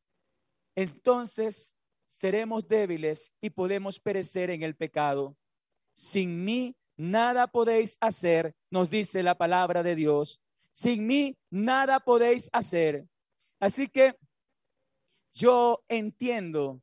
entonces 0.75 1.73
seremos 2.07 2.67
débiles 2.67 3.33
y 3.41 3.49
podemos 3.49 3.99
perecer 3.99 4.49
en 4.49 4.63
el 4.63 4.75
pecado. 4.75 5.35
Sin 5.93 6.43
mí 6.43 6.75
nada 6.97 7.47
podéis 7.47 7.97
hacer, 8.01 8.55
nos 8.69 8.89
dice 8.89 9.23
la 9.23 9.35
palabra 9.35 9.83
de 9.83 9.95
Dios. 9.95 10.41
Sin 10.71 11.07
mí 11.07 11.37
nada 11.49 11.99
podéis 11.99 12.49
hacer. 12.51 13.07
Así 13.59 13.87
que 13.87 14.17
yo 15.33 15.83
entiendo, 15.87 16.81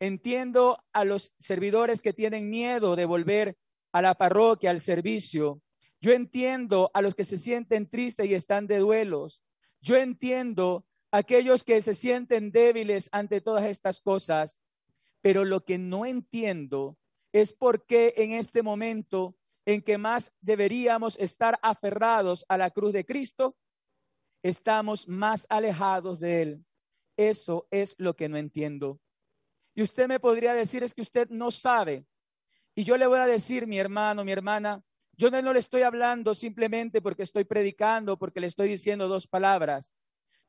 entiendo 0.00 0.78
a 0.92 1.04
los 1.04 1.34
servidores 1.38 2.02
que 2.02 2.12
tienen 2.12 2.50
miedo 2.50 2.96
de 2.96 3.04
volver 3.04 3.56
a 3.92 4.02
la 4.02 4.14
parroquia, 4.14 4.70
al 4.70 4.80
servicio. 4.80 5.62
Yo 6.00 6.12
entiendo 6.12 6.90
a 6.92 7.00
los 7.00 7.14
que 7.14 7.24
se 7.24 7.38
sienten 7.38 7.88
tristes 7.88 8.26
y 8.26 8.34
están 8.34 8.66
de 8.66 8.78
duelos. 8.78 9.42
Yo 9.80 9.96
entiendo 9.96 10.84
a 11.12 11.18
aquellos 11.18 11.62
que 11.62 11.80
se 11.80 11.94
sienten 11.94 12.50
débiles 12.50 13.08
ante 13.12 13.40
todas 13.40 13.64
estas 13.64 14.00
cosas. 14.00 14.62
Pero 15.20 15.44
lo 15.44 15.64
que 15.64 15.78
no 15.78 16.04
entiendo 16.04 16.98
es 17.32 17.52
por 17.52 17.86
qué 17.86 18.14
en 18.16 18.32
este 18.32 18.62
momento 18.62 19.36
en 19.64 19.80
que 19.80 19.96
más 19.96 20.34
deberíamos 20.40 21.18
estar 21.18 21.58
aferrados 21.62 22.44
a 22.48 22.58
la 22.58 22.70
cruz 22.70 22.92
de 22.92 23.06
Cristo, 23.06 23.56
estamos 24.42 25.08
más 25.08 25.46
alejados 25.48 26.20
de 26.20 26.42
Él. 26.42 26.64
Eso 27.16 27.66
es 27.70 27.94
lo 27.98 28.14
que 28.14 28.28
no 28.28 28.36
entiendo. 28.36 29.00
Y 29.74 29.82
usted 29.82 30.08
me 30.08 30.20
podría 30.20 30.54
decir, 30.54 30.82
es 30.82 30.94
que 30.94 31.02
usted 31.02 31.28
no 31.30 31.50
sabe. 31.50 32.06
Y 32.74 32.84
yo 32.84 32.96
le 32.96 33.06
voy 33.06 33.18
a 33.18 33.26
decir, 33.26 33.66
mi 33.66 33.78
hermano, 33.78 34.24
mi 34.24 34.32
hermana, 34.32 34.82
yo 35.16 35.30
no, 35.30 35.52
le 35.52 35.58
estoy 35.58 35.82
hablando 35.82 36.34
simplemente 36.34 37.00
porque 37.00 37.22
estoy 37.22 37.44
predicando, 37.44 38.18
porque 38.18 38.40
le 38.40 38.48
estoy 38.48 38.68
diciendo 38.68 39.06
dos 39.06 39.28
palabras. 39.28 39.94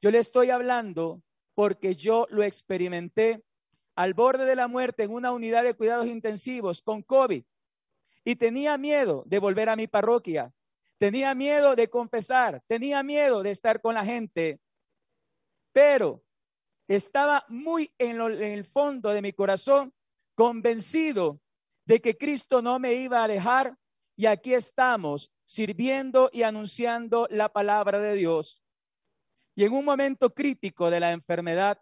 Yo 0.01 0.10
le 0.10 0.17
estoy 0.17 0.49
hablando 0.49 1.21
porque 1.54 1.93
yo 1.93 2.25
lo 2.30 2.43
experimenté 2.43 3.43
al 3.95 4.13
borde 4.13 4.45
de 4.45 4.56
la 4.56 4.67
muerte 4.67 5.04
en 5.04 5.12
una 5.12 5.32
unidad 5.32 5.63
de 5.63 5.75
cuidados 5.75 6.08
intensivos 6.08 6.82
con 6.82 7.01
COVID 7.01 7.43
y 8.23 8.36
tenía 8.36 8.78
miedo 8.78 9.23
de 9.25 9.39
volver 9.39 9.69
a 9.69 9.75
mi 9.75 9.88
parroquia, 9.88 10.51
tenía 10.97 11.34
miedo 11.36 11.75
de 11.75 11.89
confesar, 11.89 12.62
tenía 12.67 13.04
miedo 13.04 13.43
de 13.43 13.51
estar 13.51 13.80
con 13.80 13.93
la 13.93 14.04
gente, 14.04 14.60
pero 15.71 16.25
estaba 16.88 17.45
muy 17.48 17.93
en, 17.98 18.21
el 18.21 18.65
fondo 18.65 19.12
de 19.12 19.21
mi 19.21 19.34
corazón 19.34 19.93
convencido 20.36 21.39
de 21.86 22.02
que 22.02 22.17
Cristo 22.17 22.62
no 22.62 22.80
me 22.80 22.93
iba 22.93 23.24
a 23.24 23.28
dejar 23.28 23.78
y 24.15 24.28
aquí 24.28 24.54
estamos 24.54 25.32
sirviendo 25.43 26.30
y 26.32 26.43
anunciando 26.43 27.28
la 27.30 27.50
palabra 27.50 28.00
de 28.00 28.13
Dios. 28.13 28.62
Y 29.56 29.63
en 29.63 29.74
un 29.74 29.86
momento 29.86 30.34
crítico 30.34 30.89
de 30.89 31.00
la 31.00 31.12
enfermedad, 31.12 31.80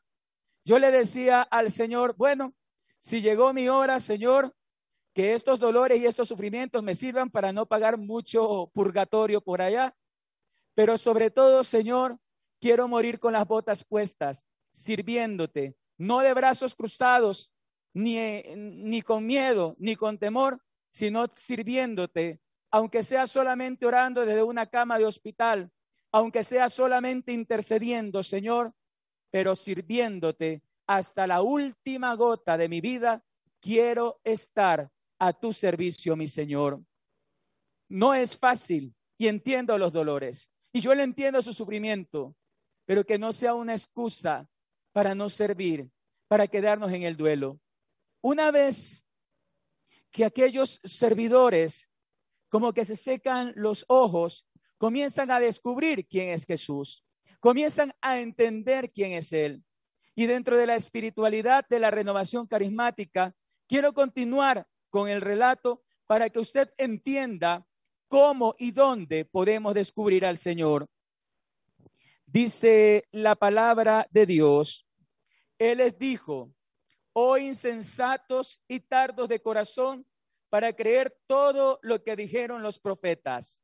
yo 0.65 0.79
le 0.79 0.91
decía 0.91 1.41
al 1.41 1.71
Señor, 1.71 2.15
bueno, 2.15 2.53
si 2.99 3.21
llegó 3.21 3.53
mi 3.53 3.67
hora, 3.67 3.99
Señor, 3.99 4.55
que 5.13 5.33
estos 5.33 5.59
dolores 5.59 5.99
y 5.99 6.05
estos 6.05 6.27
sufrimientos 6.27 6.81
me 6.83 6.95
sirvan 6.95 7.29
para 7.29 7.53
no 7.53 7.65
pagar 7.65 7.97
mucho 7.97 8.71
purgatorio 8.73 9.41
por 9.41 9.61
allá. 9.61 9.95
Pero 10.73 10.97
sobre 10.97 11.29
todo, 11.29 11.63
Señor, 11.63 12.17
quiero 12.59 12.87
morir 12.87 13.19
con 13.19 13.33
las 13.33 13.47
botas 13.47 13.83
puestas, 13.83 14.45
sirviéndote, 14.73 15.77
no 15.97 16.19
de 16.19 16.33
brazos 16.33 16.75
cruzados, 16.75 17.53
ni, 17.93 18.17
ni 18.55 19.01
con 19.01 19.25
miedo, 19.25 19.75
ni 19.79 19.95
con 19.95 20.17
temor, 20.17 20.61
sino 20.91 21.27
sirviéndote, 21.33 22.41
aunque 22.71 23.03
sea 23.03 23.27
solamente 23.27 23.85
orando 23.85 24.25
desde 24.25 24.43
una 24.43 24.65
cama 24.65 24.97
de 24.97 25.05
hospital, 25.05 25.71
aunque 26.11 26.43
sea 26.43 26.69
solamente 26.69 27.31
intercediendo, 27.31 28.21
Señor, 28.23 28.73
pero 29.31 29.55
sirviéndote 29.55 30.63
hasta 30.85 31.25
la 31.27 31.41
última 31.41 32.13
gota 32.15 32.57
de 32.57 32.69
mi 32.69 32.81
vida, 32.81 33.23
quiero 33.59 34.19
estar 34.23 34.91
a 35.19 35.33
tu 35.33 35.53
servicio, 35.53 36.15
mi 36.15 36.27
Señor. 36.27 36.83
No 37.89 38.13
es 38.13 38.37
fácil 38.37 38.93
y 39.17 39.27
entiendo 39.27 39.77
los 39.77 39.93
dolores 39.93 40.51
y 40.71 40.81
yo 40.81 40.93
le 40.93 41.03
entiendo 41.03 41.41
su 41.41 41.53
sufrimiento, 41.53 42.35
pero 42.85 43.05
que 43.05 43.17
no 43.17 43.31
sea 43.31 43.53
una 43.53 43.73
excusa 43.73 44.49
para 44.93 45.13
no 45.13 45.29
servir, 45.29 45.89
para 46.29 46.47
quedarnos 46.47 46.93
en 46.93 47.03
el 47.03 47.17
duelo. 47.17 47.59
Una 48.21 48.51
vez 48.51 49.05
que 50.11 50.23
aquellos 50.23 50.79
servidores 50.83 51.89
como 52.53 52.71
que 52.71 52.85
se 52.85 52.95
secan 52.95 53.51
los 53.55 53.83
ojos, 53.87 54.47
comienzan 54.77 55.31
a 55.31 55.39
descubrir 55.39 56.05
quién 56.05 56.29
es 56.29 56.45
Jesús, 56.45 57.03
comienzan 57.39 57.95
a 57.99 58.19
entender 58.19 58.91
quién 58.91 59.13
es 59.13 59.33
Él. 59.33 59.63
Y 60.13 60.27
dentro 60.27 60.55
de 60.55 60.67
la 60.67 60.75
espiritualidad 60.75 61.65
de 61.67 61.79
la 61.79 61.89
renovación 61.89 62.45
carismática, 62.45 63.33
quiero 63.67 63.91
continuar 63.93 64.67
con 64.91 65.09
el 65.09 65.21
relato 65.21 65.81
para 66.05 66.29
que 66.29 66.37
usted 66.37 66.69
entienda 66.77 67.65
cómo 68.07 68.53
y 68.59 68.69
dónde 68.69 69.25
podemos 69.25 69.73
descubrir 69.73 70.23
al 70.23 70.37
Señor. 70.37 70.85
Dice 72.27 73.05
la 73.09 73.33
palabra 73.35 74.05
de 74.11 74.27
Dios, 74.27 74.82
Él 75.71 75.77
les 75.77 75.97
dijo, 75.97 76.53
oh 77.13 77.37
insensatos 77.37 78.61
y 78.67 78.81
tardos 78.81 79.29
de 79.29 79.41
corazón, 79.41 80.05
para 80.49 80.73
creer 80.73 81.17
todo 81.25 81.79
lo 81.81 82.03
que 82.03 82.17
dijeron 82.17 82.61
los 82.61 82.79
profetas. 82.79 83.63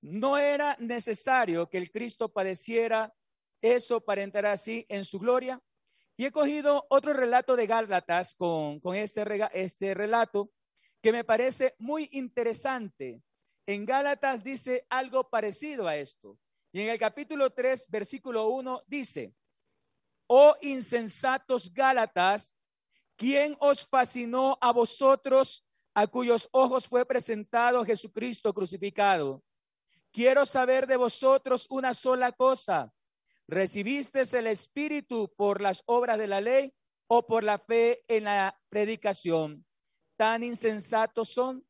No 0.00 0.36
era 0.36 0.76
necesario 0.80 1.70
que 1.70 1.78
el 1.78 1.92
Cristo 1.92 2.28
padeciera 2.32 3.14
eso 3.62 4.00
para 4.00 4.22
entrar 4.22 4.46
así 4.46 4.84
en 4.88 5.04
su 5.04 5.20
gloria. 5.20 5.62
Y 6.16 6.26
he 6.26 6.32
cogido 6.32 6.86
otro 6.90 7.12
relato 7.12 7.54
de 7.54 7.66
Gálatas 7.66 8.34
con, 8.34 8.80
este, 8.96 9.24
este 9.52 9.94
relato 9.94 10.50
que 11.00 11.12
me 11.12 11.22
parece 11.22 11.76
muy 11.78 12.08
interesante. 12.10 13.22
En 13.64 13.86
Gálatas 13.86 14.42
dice 14.42 14.86
algo 14.90 15.30
parecido 15.30 15.86
a 15.86 15.96
esto. 15.96 16.36
Y 16.72 16.80
en 16.80 16.88
el 16.88 16.98
capítulo 16.98 17.50
3, 17.50 17.90
versículo 17.90 18.48
1 18.48 18.82
dice, 18.88 19.34
oh 20.36 20.56
insensatos 20.60 21.72
Gálatas, 21.72 22.56
¿quién 23.16 23.56
os 23.60 23.86
fascinó 23.86 24.58
a 24.60 24.72
vosotros 24.72 25.64
a 25.94 26.08
cuyos 26.08 26.48
ojos 26.50 26.88
fue 26.88 27.06
presentado 27.06 27.84
Jesucristo 27.84 28.52
crucificado? 28.52 29.44
Quiero 30.10 30.44
saber 30.44 30.86
de 30.86 30.96
vosotros 30.96 31.66
una 31.70 31.94
sola 31.94 32.32
cosa 32.32 32.92
¿Recibiste 33.46 34.22
el 34.38 34.46
Espíritu 34.46 35.30
por 35.36 35.60
las 35.60 35.82
obras 35.86 36.18
de 36.18 36.26
la 36.26 36.40
ley 36.40 36.72
o 37.08 37.26
por 37.26 37.44
la 37.44 37.58
fe 37.58 38.02
en 38.08 38.24
la 38.24 38.58
predicación? 38.70 39.66
Tan 40.16 40.42
insensatos 40.42 41.28
son. 41.28 41.66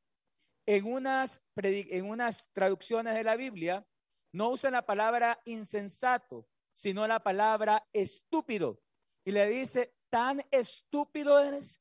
En 0.66 0.86
unas, 0.86 1.42
en 1.56 2.08
unas 2.08 2.50
traducciones 2.52 3.14
de 3.14 3.24
la 3.24 3.36
Biblia 3.36 3.86
no 4.32 4.48
usan 4.50 4.72
la 4.72 4.86
palabra 4.86 5.38
insensato, 5.44 6.48
sino 6.74 7.06
la 7.06 7.20
palabra 7.20 7.88
estúpido. 7.92 8.82
Y 9.24 9.30
le 9.30 9.48
dice, 9.48 9.94
tan 10.10 10.44
estúpido 10.50 11.40
eres. 11.40 11.80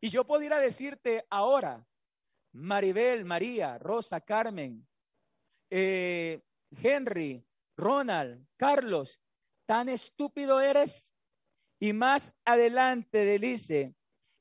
Y 0.00 0.08
yo 0.08 0.26
podría 0.26 0.56
decirte 0.56 1.24
ahora, 1.30 1.86
Maribel, 2.52 3.24
María, 3.24 3.78
Rosa, 3.78 4.20
Carmen, 4.20 4.86
eh, 5.70 6.42
Henry, 6.82 7.46
Ronald, 7.76 8.46
Carlos, 8.56 9.20
tan 9.66 9.88
estúpido 9.88 10.60
eres. 10.60 11.14
Y 11.78 11.92
más 11.92 12.34
adelante 12.44 13.38
dice, 13.38 13.94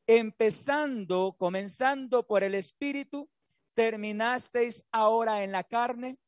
empezando, 0.07 1.36
comenzando 1.38 2.25
por 2.25 2.43
el 2.43 2.55
Espíritu, 2.55 3.29
terminasteis 3.73 4.86
ahora 4.91 5.43
en 5.43 5.51
la 5.51 5.63
carne, 5.63 6.19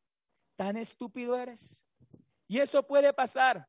tan 0.58 0.76
estúpido 0.78 1.38
eres. 1.38 1.85
Y 2.48 2.60
eso 2.60 2.86
puede 2.86 3.14
pasar. 3.14 3.68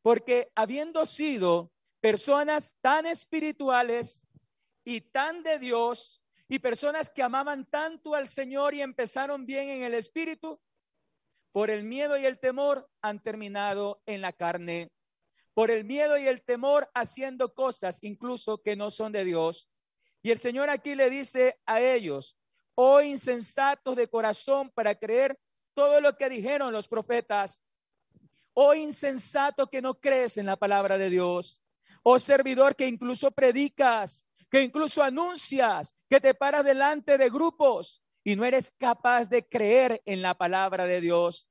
porque 0.00 0.50
habiendo 0.54 1.04
sido 1.04 1.72
personas 2.00 2.74
tan 2.80 3.04
espirituales 3.04 4.26
y 4.84 5.00
tan 5.00 5.42
de 5.42 5.58
Dios, 5.58 6.22
y 6.48 6.58
personas 6.58 7.10
que 7.10 7.22
amaban 7.22 7.66
tanto 7.66 8.14
al 8.14 8.26
Señor 8.26 8.74
y 8.74 8.80
empezaron 8.80 9.44
bien 9.44 9.68
en 9.68 9.82
el 9.82 9.94
espíritu, 9.94 10.60
por 11.52 11.70
el 11.70 11.84
miedo 11.84 12.16
y 12.16 12.24
el 12.24 12.38
temor 12.38 12.88
han 13.02 13.22
terminado 13.22 14.02
en 14.06 14.22
la 14.22 14.32
carne. 14.32 14.90
Por 15.52 15.70
el 15.70 15.84
miedo 15.84 16.16
y 16.16 16.26
el 16.26 16.42
temor 16.42 16.90
haciendo 16.94 17.52
cosas 17.52 17.98
incluso 18.02 18.62
que 18.62 18.76
no 18.76 18.90
son 18.90 19.12
de 19.12 19.24
Dios. 19.24 19.68
Y 20.22 20.30
el 20.30 20.38
Señor 20.38 20.70
aquí 20.70 20.94
le 20.94 21.10
dice 21.10 21.60
a 21.66 21.80
ellos, 21.80 22.36
oh 22.74 23.00
insensatos 23.00 23.96
de 23.96 24.08
corazón 24.08 24.70
para 24.70 24.94
creer 24.94 25.38
todo 25.74 26.00
lo 26.00 26.16
que 26.16 26.28
dijeron 26.28 26.72
los 26.72 26.88
profetas. 26.88 27.62
Oh 28.60 28.74
insensato 28.74 29.68
que 29.68 29.80
no 29.80 29.94
crees 29.94 30.36
en 30.36 30.46
la 30.46 30.56
palabra 30.56 30.98
de 30.98 31.10
Dios. 31.10 31.62
Oh 32.02 32.18
servidor 32.18 32.74
que 32.74 32.88
incluso 32.88 33.30
predicas, 33.30 34.26
que 34.50 34.62
incluso 34.62 35.02
anuncias, 35.02 35.94
que 36.08 36.20
te 36.20 36.34
paras 36.34 36.64
delante 36.64 37.18
de 37.18 37.30
grupos 37.30 38.02
y 38.24 38.34
no 38.34 38.44
eres 38.44 38.72
capaz 38.76 39.28
de 39.28 39.46
creer 39.46 40.02
en 40.06 40.22
la 40.22 40.34
palabra 40.34 40.86
de 40.86 41.00
Dios. 41.00 41.48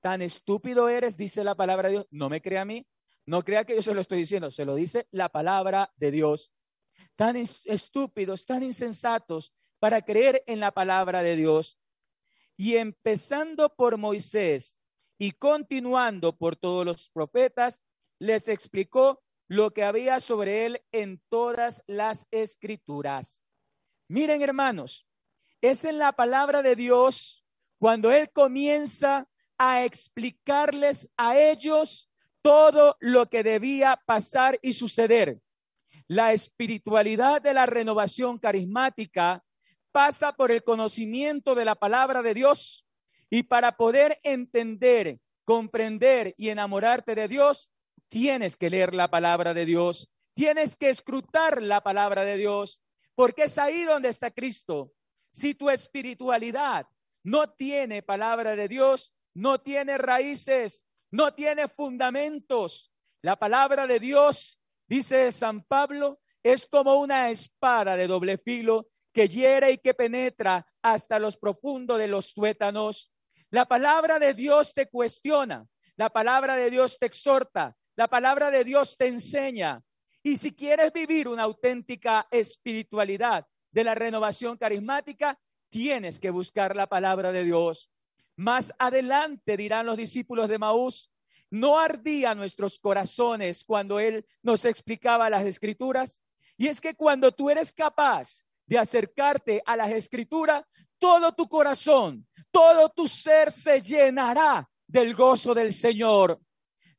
Tan 0.00 0.22
estúpido 0.22 0.88
eres, 0.88 1.16
dice 1.16 1.44
la 1.44 1.54
palabra 1.54 1.88
de 1.88 1.94
Dios. 1.94 2.06
No 2.10 2.28
me 2.28 2.40
crea 2.40 2.62
a 2.62 2.64
mí. 2.64 2.86
No 3.26 3.44
crea 3.44 3.64
que 3.64 3.76
yo 3.76 3.82
se 3.82 3.94
lo 3.94 4.00
estoy 4.00 4.18
diciendo, 4.18 4.50
se 4.50 4.64
lo 4.64 4.74
dice 4.74 5.06
la 5.12 5.28
palabra 5.28 5.92
de 5.96 6.10
Dios 6.10 6.52
tan 7.16 7.36
estúpidos, 7.36 8.46
tan 8.46 8.62
insensatos 8.62 9.52
para 9.78 10.02
creer 10.02 10.42
en 10.46 10.60
la 10.60 10.72
palabra 10.72 11.22
de 11.22 11.36
Dios. 11.36 11.78
Y 12.56 12.76
empezando 12.76 13.74
por 13.74 13.96
Moisés 13.96 14.79
y 15.20 15.32
continuando 15.32 16.34
por 16.34 16.56
todos 16.56 16.86
los 16.86 17.10
profetas, 17.10 17.84
les 18.18 18.48
explicó 18.48 19.22
lo 19.48 19.70
que 19.74 19.84
había 19.84 20.18
sobre 20.18 20.64
él 20.64 20.82
en 20.92 21.20
todas 21.28 21.84
las 21.86 22.26
escrituras. 22.30 23.44
Miren, 24.08 24.40
hermanos, 24.40 25.06
es 25.60 25.84
en 25.84 25.98
la 25.98 26.12
palabra 26.12 26.62
de 26.62 26.74
Dios 26.74 27.44
cuando 27.78 28.10
él 28.10 28.30
comienza 28.32 29.28
a 29.58 29.84
explicarles 29.84 31.10
a 31.18 31.38
ellos 31.38 32.10
todo 32.40 32.96
lo 32.98 33.28
que 33.28 33.42
debía 33.42 34.00
pasar 34.06 34.58
y 34.62 34.72
suceder. 34.72 35.38
La 36.06 36.32
espiritualidad 36.32 37.42
de 37.42 37.52
la 37.52 37.66
renovación 37.66 38.38
carismática 38.38 39.44
pasa 39.92 40.32
por 40.32 40.50
el 40.50 40.64
conocimiento 40.64 41.54
de 41.54 41.66
la 41.66 41.74
palabra 41.74 42.22
de 42.22 42.32
Dios 42.32 42.86
y 43.30 43.44
para 43.44 43.76
poder 43.76 44.18
entender, 44.22 45.20
comprender 45.44 46.34
y 46.36 46.48
enamorarte 46.48 47.14
de 47.14 47.28
Dios, 47.28 47.72
tienes 48.08 48.56
que 48.56 48.68
leer 48.68 48.92
la 48.92 49.08
palabra 49.08 49.54
de 49.54 49.64
Dios, 49.64 50.10
tienes 50.34 50.76
que 50.76 50.90
escrutar 50.90 51.62
la 51.62 51.80
palabra 51.80 52.24
de 52.24 52.36
Dios, 52.36 52.82
porque 53.14 53.44
es 53.44 53.56
ahí 53.58 53.84
donde 53.84 54.08
está 54.08 54.30
Cristo. 54.30 54.92
Si 55.30 55.54
tu 55.54 55.70
espiritualidad 55.70 56.86
no 57.22 57.50
tiene 57.50 58.02
palabra 58.02 58.56
de 58.56 58.66
Dios, 58.68 59.14
no 59.32 59.60
tiene 59.60 59.96
raíces, 59.96 60.84
no 61.10 61.32
tiene 61.32 61.68
fundamentos, 61.68 62.92
la 63.22 63.36
palabra 63.36 63.86
de 63.86 64.00
Dios 64.00 64.60
Dice 64.90 65.30
San 65.30 65.62
Pablo, 65.62 66.18
es 66.42 66.66
como 66.66 66.96
una 66.96 67.30
espada 67.30 67.94
de 67.94 68.08
doble 68.08 68.38
filo 68.38 68.88
que 69.12 69.28
hiere 69.28 69.70
y 69.70 69.78
que 69.78 69.94
penetra 69.94 70.66
hasta 70.82 71.20
los 71.20 71.36
profundos 71.36 71.96
de 71.96 72.08
los 72.08 72.34
tuétanos. 72.34 73.12
La 73.50 73.66
palabra 73.66 74.20
de 74.20 74.32
Dios 74.32 74.72
te 74.72 74.86
cuestiona, 74.86 75.66
la 75.96 76.08
palabra 76.08 76.54
de 76.54 76.70
Dios 76.70 76.96
te 76.98 77.06
exhorta, 77.06 77.76
la 77.96 78.06
palabra 78.06 78.50
de 78.50 78.62
Dios 78.62 78.96
te 78.96 79.08
enseña. 79.08 79.82
Y 80.22 80.36
si 80.36 80.52
quieres 80.54 80.92
vivir 80.92 81.26
una 81.26 81.42
auténtica 81.42 82.28
espiritualidad 82.30 83.46
de 83.72 83.84
la 83.84 83.96
renovación 83.96 84.56
carismática, 84.56 85.36
tienes 85.68 86.20
que 86.20 86.30
buscar 86.30 86.76
la 86.76 86.86
palabra 86.86 87.32
de 87.32 87.42
Dios. 87.42 87.90
Más 88.36 88.72
adelante 88.78 89.56
dirán 89.56 89.86
los 89.86 89.96
discípulos 89.96 90.48
de 90.48 90.58
Maús, 90.58 91.10
no 91.50 91.76
ardía 91.78 92.36
nuestros 92.36 92.78
corazones 92.78 93.64
cuando 93.64 93.98
Él 93.98 94.24
nos 94.42 94.64
explicaba 94.64 95.28
las 95.28 95.44
escrituras. 95.44 96.22
Y 96.56 96.68
es 96.68 96.80
que 96.80 96.94
cuando 96.94 97.32
tú 97.32 97.50
eres 97.50 97.72
capaz 97.72 98.44
de 98.66 98.78
acercarte 98.78 99.60
a 99.66 99.76
las 99.76 99.90
escrituras, 99.90 100.62
todo 101.00 101.32
tu 101.32 101.48
corazón, 101.48 102.28
todo 102.52 102.88
tu 102.90 103.08
ser 103.08 103.50
se 103.50 103.80
llenará 103.80 104.68
del 104.86 105.14
gozo 105.14 105.54
del 105.54 105.72
Señor. 105.72 106.40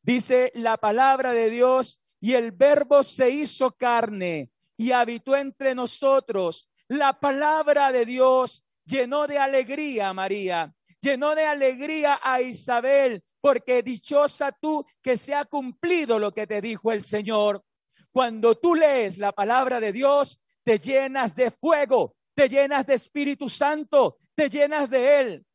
Dice 0.01 0.51
la 0.55 0.75
palabra 0.77 1.31
de 1.31 1.49
Dios, 1.49 2.01
y 2.21 2.33
el 2.33 2.51
verbo 2.51 3.03
se 3.03 3.31
hizo 3.31 3.71
carne 3.71 4.51
y 4.77 4.91
habitó 4.91 5.35
entre 5.35 5.73
nosotros. 5.73 6.69
La 6.87 7.19
palabra 7.19 7.91
de 7.91 8.05
Dios 8.05 8.63
llenó 8.85 9.27
de 9.27 9.39
alegría 9.39 10.09
a 10.09 10.13
María, 10.13 10.73
llenó 11.01 11.33
de 11.33 11.45
alegría 11.45 12.19
a 12.21 12.41
Isabel, 12.41 13.23
porque 13.41 13.81
dichosa 13.81 14.51
tú 14.51 14.85
que 15.01 15.17
se 15.17 15.33
ha 15.33 15.45
cumplido 15.45 16.19
lo 16.19 16.31
que 16.31 16.45
te 16.45 16.61
dijo 16.61 16.91
el 16.91 17.01
Señor. 17.01 17.63
Cuando 18.11 18.55
tú 18.55 18.75
lees 18.75 19.17
la 19.17 19.31
palabra 19.31 19.79
de 19.79 19.91
Dios, 19.91 20.39
te 20.63 20.77
llenas 20.77 21.33
de 21.33 21.49
fuego, 21.49 22.15
te 22.41 22.49
llenas 22.49 22.87
de 22.87 22.95
Espíritu 22.95 23.47
Santo, 23.47 24.17
te 24.33 24.49
llenas 24.49 24.89
de 24.89 25.21
Él. 25.21 25.45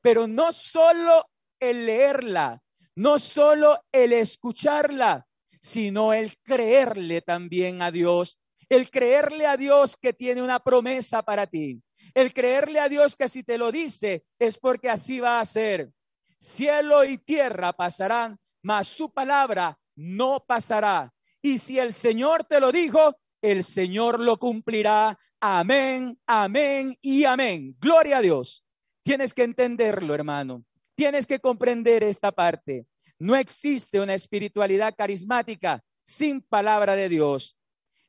Pero 0.00 0.28
no 0.28 0.52
solo 0.52 1.28
el 1.58 1.84
leerla, 1.84 2.62
no 2.94 3.18
solo 3.18 3.82
el 3.90 4.12
escucharla, 4.12 5.26
sino 5.60 6.14
el 6.14 6.38
creerle 6.44 7.22
también 7.22 7.82
a 7.82 7.90
Dios, 7.90 8.38
el 8.68 8.88
creerle 8.88 9.48
a 9.48 9.56
Dios 9.56 9.96
que 9.96 10.12
tiene 10.12 10.40
una 10.40 10.60
promesa 10.60 11.24
para 11.24 11.48
ti, 11.48 11.82
el 12.14 12.32
creerle 12.32 12.78
a 12.78 12.88
Dios 12.88 13.16
que 13.16 13.26
si 13.26 13.42
te 13.42 13.58
lo 13.58 13.72
dice 13.72 14.24
es 14.38 14.58
porque 14.58 14.90
así 14.90 15.18
va 15.18 15.40
a 15.40 15.44
ser. 15.44 15.90
Cielo 16.38 17.02
y 17.02 17.18
tierra 17.18 17.72
pasarán, 17.72 18.38
mas 18.62 18.86
su 18.86 19.12
palabra 19.12 19.76
no 19.96 20.44
pasará. 20.46 21.12
Y 21.42 21.58
si 21.58 21.80
el 21.80 21.92
Señor 21.92 22.44
te 22.44 22.60
lo 22.60 22.70
dijo, 22.70 23.16
el 23.42 23.64
Señor 23.64 24.20
lo 24.20 24.38
cumplirá. 24.38 25.18
Amén, 25.40 26.18
amén 26.26 26.96
y 27.00 27.24
amén. 27.24 27.76
Gloria 27.80 28.18
a 28.18 28.22
Dios. 28.22 28.64
Tienes 29.02 29.32
que 29.34 29.44
entenderlo, 29.44 30.14
hermano. 30.14 30.64
Tienes 30.94 31.26
que 31.26 31.38
comprender 31.38 32.02
esta 32.02 32.32
parte. 32.32 32.86
No 33.18 33.36
existe 33.36 34.00
una 34.00 34.14
espiritualidad 34.14 34.94
carismática 34.96 35.82
sin 36.04 36.40
palabra 36.40 36.96
de 36.96 37.08
Dios. 37.08 37.56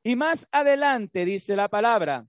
Y 0.03 0.15
más 0.15 0.47
adelante 0.51 1.25
dice 1.25 1.55
la 1.55 1.67
palabra, 1.67 2.27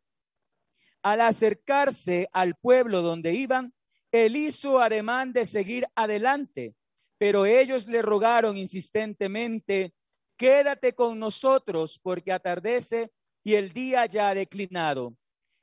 al 1.02 1.20
acercarse 1.20 2.28
al 2.32 2.56
pueblo 2.56 3.02
donde 3.02 3.32
iban, 3.32 3.72
él 4.12 4.36
hizo 4.36 4.80
ademán 4.80 5.32
de 5.32 5.44
seguir 5.44 5.86
adelante, 5.94 6.74
pero 7.16 7.46
ellos 7.46 7.86
le 7.86 8.02
rogaron 8.02 8.56
insistentemente, 8.56 9.94
quédate 10.40 10.94
con 10.94 11.18
nosotros 11.18 12.00
porque 12.02 12.32
atardece 12.32 13.12
y 13.44 13.56
el 13.56 13.74
día 13.74 14.06
ya 14.06 14.30
ha 14.30 14.34
declinado. 14.34 15.14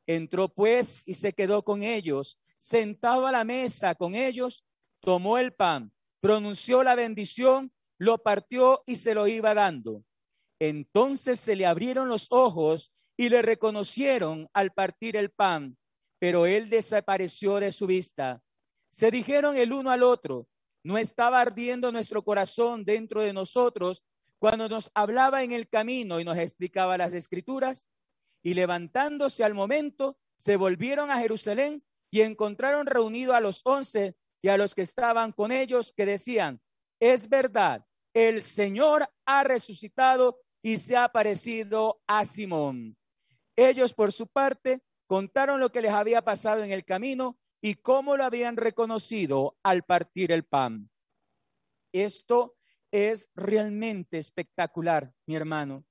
Entró 0.06 0.50
pues 0.50 1.02
y 1.08 1.16
se 1.16 1.34
quedó 1.34 1.64
con 1.64 1.82
ellos, 1.82 2.40
sentado 2.60 3.26
a 3.26 3.32
la 3.32 3.44
mesa 3.44 3.96
con 3.96 4.14
ellos, 4.14 4.64
tomó 5.00 5.40
el 5.40 5.52
pan, 5.52 5.92
pronunció 6.20 6.84
la 6.84 6.94
bendición, 6.94 7.72
lo 7.98 8.20
partió 8.20 8.84
y 8.86 8.98
se 8.98 9.16
lo 9.16 9.28
iba 9.28 9.56
dando. 9.56 10.04
Entonces 10.60 11.40
se 11.40 11.56
le 11.56 11.66
abrieron 11.66 12.08
los 12.08 12.28
ojos 12.30 12.94
y 13.18 13.30
le 13.30 13.42
reconocieron 13.42 14.48
al 14.54 14.74
partir 14.74 15.18
el 15.18 15.32
pan 15.32 15.76
pero 16.20 16.46
él 16.46 16.70
desapareció 16.70 17.60
de 17.60 17.72
su 17.72 17.88
vista. 17.88 18.42
Se 18.90 19.12
dijeron 19.12 19.56
el 19.58 19.74
uno 19.74 19.92
al 19.92 20.04
otro, 20.04 20.48
no 20.84 20.98
estaba 20.98 21.42
ardiendo 21.42 21.92
nuestro 21.92 22.24
corazón 22.24 22.86
dentro 22.86 23.22
de 23.22 23.34
nosotros 23.34 24.04
cuando 24.40 24.70
nos 24.70 24.92
hablaba 24.94 25.44
en 25.44 25.52
el 25.52 25.68
camino 25.68 26.20
y 26.20 26.24
nos 26.24 26.38
explicaba 26.38 26.98
las 26.98 27.14
escrituras. 27.14 27.90
Y 28.44 28.54
levantándose 28.54 29.44
al 29.44 29.54
momento, 29.54 30.18
se 30.38 30.56
volvieron 30.56 31.12
a 31.12 31.20
Jerusalén 31.20 31.84
y 32.12 32.22
encontraron 32.22 32.86
reunido 32.86 33.34
a 33.34 33.42
los 33.42 33.62
once 33.66 34.16
y 34.42 34.50
a 34.50 34.58
los 34.58 34.76
que 34.76 34.84
estaban 34.84 35.32
con 35.32 35.52
ellos 35.52 35.92
que 35.92 36.06
decían, 36.06 36.62
es 37.00 37.28
verdad, 37.30 37.86
el 38.14 38.42
Señor 38.42 39.10
ha 39.26 39.44
resucitado 39.44 40.40
y 40.62 40.78
se 40.78 40.96
ha 40.96 41.06
aparecido 41.06 42.02
a 42.08 42.26
Simón. 42.26 42.98
Ellos, 43.56 43.94
por 43.94 44.12
su 44.12 44.28
parte, 44.28 44.82
contaron 45.08 45.60
lo 45.60 45.72
que 45.72 45.82
les 45.82 45.92
había 45.92 46.24
pasado 46.24 46.64
en 46.64 46.72
el 46.72 46.86
camino 46.86 47.40
y 47.62 47.76
cómo 47.76 48.18
lo 48.18 48.24
habían 48.24 48.58
reconocido 48.58 49.58
al 49.64 49.84
partir 49.84 50.32
el 50.32 50.44
pan. 50.46 50.90
Esto 51.92 52.57
es 52.92 53.30
realmente 53.36 54.18
espectacular, 54.18 55.14
mi 55.26 55.36
hermano. 55.36 55.86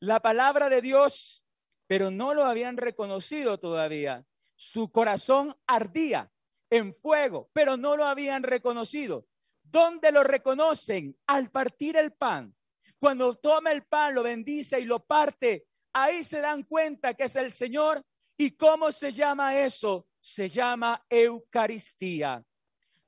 La 0.00 0.20
palabra 0.20 0.68
de 0.68 0.82
Dios, 0.82 1.44
pero 1.86 2.10
no 2.10 2.34
lo 2.34 2.44
habían 2.44 2.76
reconocido 2.76 3.58
todavía. 3.58 4.26
Su 4.54 4.90
corazón 4.90 5.56
ardía 5.66 6.30
en 6.70 6.94
fuego, 6.94 7.50
pero 7.52 7.76
no 7.76 7.96
lo 7.96 8.04
habían 8.04 8.42
reconocido. 8.42 9.26
¿Dónde 9.62 10.12
lo 10.12 10.22
reconocen? 10.22 11.16
Al 11.26 11.50
partir 11.50 11.96
el 11.96 12.12
pan. 12.12 12.54
Cuando 12.98 13.34
toma 13.34 13.72
el 13.72 13.84
pan, 13.84 14.14
lo 14.14 14.22
bendice 14.22 14.80
y 14.80 14.84
lo 14.84 15.04
parte, 15.04 15.66
ahí 15.92 16.22
se 16.22 16.40
dan 16.40 16.62
cuenta 16.62 17.14
que 17.14 17.24
es 17.24 17.36
el 17.36 17.52
Señor. 17.52 18.02
¿Y 18.38 18.52
cómo 18.52 18.92
se 18.92 19.12
llama 19.12 19.58
eso? 19.58 20.06
Se 20.20 20.48
llama 20.48 21.04
Eucaristía. 21.08 22.44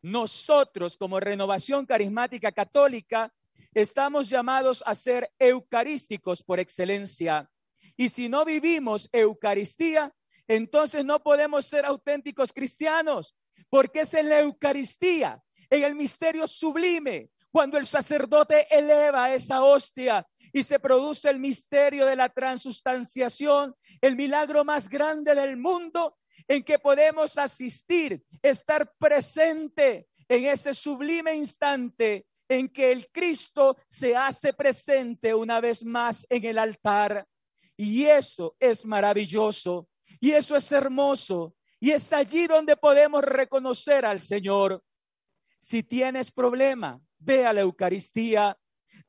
Nosotros 0.08 0.96
como 0.96 1.20
renovación 1.20 1.84
carismática 1.84 2.50
católica 2.50 3.30
estamos 3.74 4.30
llamados 4.30 4.82
a 4.86 4.94
ser 4.94 5.30
eucarísticos 5.38 6.42
por 6.42 6.58
excelencia. 6.58 7.50
Y 7.94 8.08
si 8.08 8.30
no 8.30 8.46
vivimos 8.46 9.10
Eucaristía, 9.12 10.10
entonces 10.46 11.04
no 11.04 11.22
podemos 11.22 11.66
ser 11.66 11.84
auténticos 11.84 12.54
cristianos, 12.54 13.36
porque 13.68 14.00
es 14.00 14.14
en 14.14 14.30
la 14.30 14.40
Eucaristía, 14.40 15.42
en 15.68 15.84
el 15.84 15.94
misterio 15.94 16.46
sublime, 16.46 17.28
cuando 17.50 17.76
el 17.76 17.84
sacerdote 17.84 18.66
eleva 18.70 19.34
esa 19.34 19.62
hostia 19.62 20.26
y 20.54 20.62
se 20.62 20.80
produce 20.80 21.28
el 21.28 21.38
misterio 21.38 22.06
de 22.06 22.16
la 22.16 22.30
transustanciación, 22.30 23.74
el 24.00 24.16
milagro 24.16 24.64
más 24.64 24.88
grande 24.88 25.34
del 25.34 25.58
mundo, 25.58 26.16
en 26.46 26.62
que 26.62 26.78
podemos 26.78 27.36
asistir, 27.38 28.22
estar 28.42 28.92
presente 28.98 30.08
en 30.28 30.44
ese 30.44 30.74
sublime 30.74 31.34
instante 31.34 32.26
en 32.48 32.68
que 32.68 32.92
el 32.92 33.10
Cristo 33.10 33.76
se 33.88 34.16
hace 34.16 34.52
presente 34.52 35.34
una 35.34 35.60
vez 35.60 35.84
más 35.84 36.26
en 36.30 36.44
el 36.44 36.58
altar. 36.58 37.26
Y 37.76 38.06
eso 38.06 38.56
es 38.58 38.84
maravilloso, 38.86 39.88
y 40.20 40.32
eso 40.32 40.56
es 40.56 40.72
hermoso, 40.72 41.54
y 41.78 41.92
es 41.92 42.12
allí 42.12 42.46
donde 42.46 42.76
podemos 42.76 43.22
reconocer 43.22 44.04
al 44.04 44.18
Señor. 44.18 44.82
Si 45.60 45.82
tienes 45.82 46.32
problema, 46.32 47.00
ve 47.18 47.46
a 47.46 47.52
la 47.52 47.60
Eucaristía, 47.60 48.58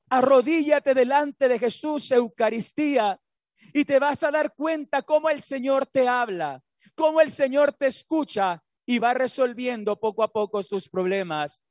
arrodíllate 0.10 0.94
delante 0.94 1.48
de 1.48 1.58
Jesús, 1.58 2.12
Eucaristía, 2.12 3.20
y 3.74 3.86
te 3.86 4.00
vas 4.00 4.24
a 4.24 4.32
dar 4.32 4.54
cuenta 4.56 5.02
cómo 5.02 5.30
el 5.30 5.42
Señor 5.42 5.86
te 5.86 6.08
habla, 6.08 6.62
cómo 6.96 7.22
el 7.22 7.32
Señor 7.32 7.74
te 7.74 7.88
escucha 7.88 8.64
y 8.86 9.00
va 9.00 9.14
resolviendo 9.14 10.00
poco 10.00 10.24
a 10.24 10.32
poco 10.32 10.64
tus 10.64 10.90
problemas. 10.90 11.64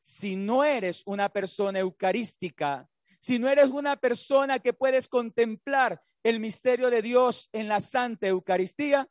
Si 0.00 0.36
no 0.36 0.64
eres 0.64 1.02
una 1.06 1.28
persona 1.28 1.78
eucarística, 1.78 2.88
si 3.18 3.38
no 3.38 3.48
eres 3.48 3.70
una 3.70 3.96
persona 3.96 4.58
que 4.58 4.72
puedes 4.72 5.06
contemplar 5.08 6.02
el 6.22 6.40
misterio 6.40 6.90
de 6.90 7.02
Dios 7.02 7.48
en 7.52 7.68
la 7.68 7.80
Santa 7.80 8.26
Eucaristía, 8.26 9.08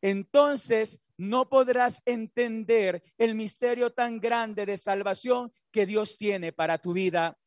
entonces 0.00 1.02
no 1.16 1.50
podrás 1.50 2.00
entender 2.06 3.02
el 3.18 3.34
misterio 3.34 3.92
tan 3.92 4.20
grande 4.20 4.64
de 4.64 4.78
salvación 4.78 5.52
que 5.70 5.84
Dios 5.84 6.16
tiene 6.16 6.52
para 6.52 6.78
tu 6.78 6.94
vida. 6.94 7.38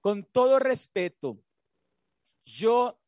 Con 0.00 0.24
todo 0.24 0.58
respeto, 0.58 1.38
yo 2.44 2.98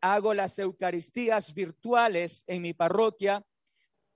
hago 0.00 0.34
las 0.34 0.58
Eucaristías 0.58 1.54
virtuales 1.54 2.44
en 2.46 2.62
mi 2.62 2.72
parroquia, 2.72 3.44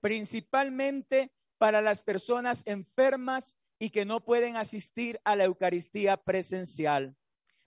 principalmente 0.01 1.33
para 1.59 1.81
las 1.83 2.03
personas 2.03 2.63
enfermas 2.67 3.57
y 3.79 3.91
que 3.91 4.05
no 4.05 4.25
pueden 4.25 4.57
asistir 4.57 5.21
a 5.25 5.37
la 5.37 5.45
Eucaristía 5.45 6.17
presencial. 6.17 7.17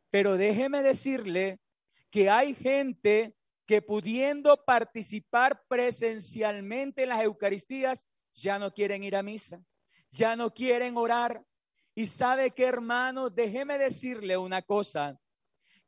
Pero 0.09 0.37
déjeme 0.37 0.83
decirle 0.83 1.59
que 2.09 2.29
hay 2.29 2.55
gente 2.55 3.35
que 3.65 3.81
pudiendo 3.81 4.63
participar 4.65 5.63
presencialmente 5.67 7.03
en 7.03 7.09
las 7.09 7.21
Eucaristías, 7.21 8.07
ya 8.33 8.59
no 8.59 8.73
quieren 8.73 9.03
ir 9.03 9.15
a 9.15 9.23
misa, 9.23 9.61
ya 10.09 10.35
no 10.35 10.53
quieren 10.53 10.95
orar. 10.97 11.43
Y 11.93 12.05
sabe 12.05 12.51
que 12.51 12.63
hermano, 12.63 13.29
déjeme 13.29 13.77
decirle 13.77 14.37
una 14.37 14.61
cosa, 14.61 15.19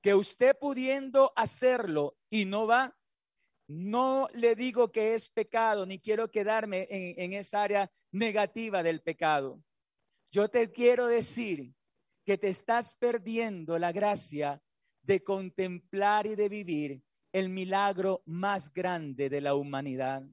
que 0.01 0.15
usted 0.15 0.57
pudiendo 0.59 1.33
hacerlo 1.35 2.17
y 2.29 2.45
no 2.45 2.67
va, 2.67 2.97
no 3.67 4.27
le 4.33 4.55
digo 4.55 4.91
que 4.91 5.13
es 5.13 5.29
pecado, 5.29 5.85
ni 5.85 5.99
quiero 5.99 6.31
quedarme 6.31 6.87
en, 6.89 7.33
esa 7.33 7.63
área 7.63 7.91
negativa 8.11 8.81
del 8.81 9.01
pecado. 9.01 9.61
Yo 10.31 10.47
te 10.47 10.71
quiero 10.71 11.07
decir 11.07 11.73
que 12.25 12.37
te 12.37 12.47
estás 12.47 12.95
perdiendo 12.95 13.77
la 13.77 13.91
gracia 13.91 14.61
de 15.03 15.23
contemplar 15.23 16.25
y 16.25 16.35
de 16.35 16.49
vivir 16.49 17.03
el 17.31 17.49
milagro 17.49 18.23
más 18.25 18.73
grande 18.73 19.29
de 19.29 19.41
la 19.41 19.53
humanidad. 19.53 20.23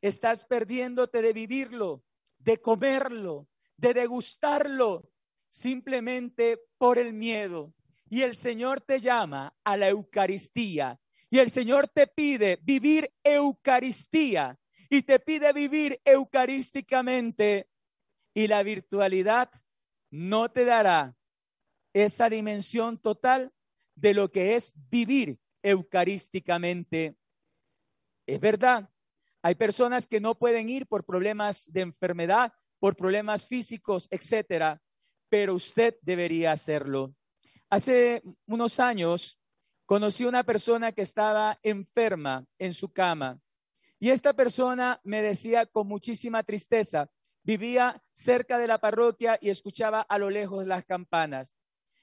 Estás 0.00 0.44
perdiéndote 0.44 1.22
de 1.22 1.32
vivirlo, 1.32 2.04
de 2.38 2.60
comerlo, 2.60 3.48
de 3.76 3.94
degustarlo, 3.94 5.10
simplemente 5.48 6.60
por 6.78 6.98
el 6.98 7.12
miedo. 7.12 7.74
Y 8.14 8.22
el 8.22 8.36
Señor 8.36 8.80
te 8.80 9.00
llama 9.00 9.52
a 9.64 9.76
la 9.76 9.88
Eucaristía. 9.88 11.00
Y 11.30 11.40
el 11.40 11.50
Señor 11.50 11.88
te 11.88 12.06
pide 12.06 12.60
vivir 12.62 13.12
Eucaristía. 13.24 14.56
Y 14.88 15.02
te 15.02 15.18
pide 15.18 15.52
vivir 15.52 16.00
eucarísticamente. 16.04 17.68
Y 18.32 18.46
la 18.46 18.62
virtualidad 18.62 19.50
no 20.12 20.48
te 20.48 20.64
dará 20.64 21.16
esa 21.92 22.28
dimensión 22.28 22.98
total 22.98 23.52
de 23.96 24.14
lo 24.14 24.30
que 24.30 24.54
es 24.54 24.74
vivir 24.88 25.40
eucarísticamente. 25.60 27.16
Es 28.26 28.38
verdad, 28.38 28.88
hay 29.42 29.56
personas 29.56 30.06
que 30.06 30.20
no 30.20 30.38
pueden 30.38 30.68
ir 30.68 30.86
por 30.86 31.04
problemas 31.04 31.66
de 31.72 31.80
enfermedad, 31.80 32.52
por 32.78 32.94
problemas 32.94 33.44
físicos, 33.44 34.06
etcétera, 34.08 34.80
pero 35.28 35.54
usted 35.54 35.96
debería 36.00 36.52
hacerlo. 36.52 37.12
Hace 37.74 38.22
unos 38.46 38.78
años 38.78 39.36
conocí 39.84 40.24
una 40.24 40.44
persona 40.44 40.92
que 40.92 41.02
estaba 41.02 41.58
enferma 41.64 42.46
en 42.56 42.72
su 42.72 42.92
cama 42.92 43.40
y 43.98 44.10
esta 44.10 44.32
persona 44.32 45.00
me 45.02 45.20
decía 45.22 45.66
con 45.66 45.88
muchísima 45.88 46.44
tristeza, 46.44 47.10
vivía 47.42 48.00
cerca 48.12 48.58
de 48.58 48.68
la 48.68 48.78
parroquia 48.78 49.38
y 49.40 49.50
escuchaba 49.50 50.02
a 50.02 50.18
lo 50.18 50.30
lejos 50.30 50.64
las 50.68 50.84
campanas. 50.84 51.58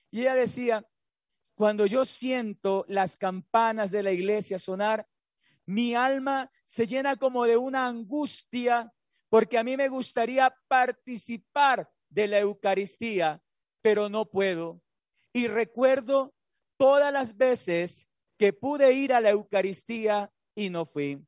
Y 0.10 0.24
ella 0.24 0.36
decía, 0.36 0.86
cuando 1.56 1.86
yo 1.86 2.04
siento 2.04 2.84
las 2.90 3.16
campanas 3.16 3.92
de 3.92 4.04
la 4.04 4.12
iglesia 4.12 4.60
sonar, 4.60 5.08
mi 5.66 5.96
alma 5.96 6.52
se 6.66 6.86
llena 6.86 7.16
como 7.16 7.46
de 7.46 7.56
una 7.56 7.88
angustia 7.88 8.92
porque 9.30 9.58
a 9.58 9.64
mí 9.64 9.78
me 9.78 9.88
gustaría 9.88 10.54
participar 10.68 11.90
de 12.10 12.28
la 12.28 12.40
Eucaristía, 12.40 13.42
pero 13.82 14.10
no 14.10 14.26
puedo. 14.26 14.82
Y 15.34 15.48
recuerdo 15.48 16.34
todas 16.78 17.12
las 17.14 17.38
veces 17.38 18.08
que 18.38 18.54
pude 18.54 18.92
ir 18.94 19.14
a 19.14 19.22
la 19.22 19.30
Eucaristía 19.30 20.32
y 20.56 20.70
no 20.70 20.86
fui. 20.86 21.24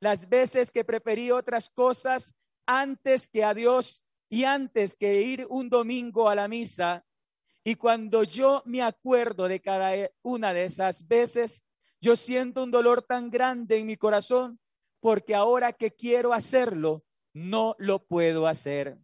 Las 0.00 0.28
veces 0.28 0.70
que 0.70 0.84
preferí 0.84 1.30
otras 1.30 1.70
cosas 1.70 2.34
antes 2.66 3.28
que 3.28 3.44
a 3.44 3.54
Dios 3.54 4.04
y 4.28 4.44
antes 4.44 4.96
que 4.96 5.22
ir 5.22 5.46
un 5.48 5.68
domingo 5.68 6.28
a 6.28 6.34
la 6.34 6.48
misa. 6.48 7.04
Y 7.64 7.76
cuando 7.76 8.22
yo 8.22 8.62
me 8.66 8.82
acuerdo 8.82 9.48
de 9.48 9.60
cada 9.60 9.92
una 10.22 10.52
de 10.52 10.64
esas 10.64 11.06
veces, 11.06 11.64
yo 12.00 12.16
siento 12.16 12.62
un 12.62 12.70
dolor 12.70 13.02
tan 13.02 13.30
grande 13.30 13.78
en 13.78 13.86
mi 13.86 13.96
corazón 13.96 14.60
porque 15.00 15.34
ahora 15.34 15.72
que 15.72 15.90
quiero 15.90 16.32
hacerlo, 16.32 17.04
no 17.32 17.76
lo 17.78 18.04
puedo 18.04 18.46
hacer. 18.46 18.98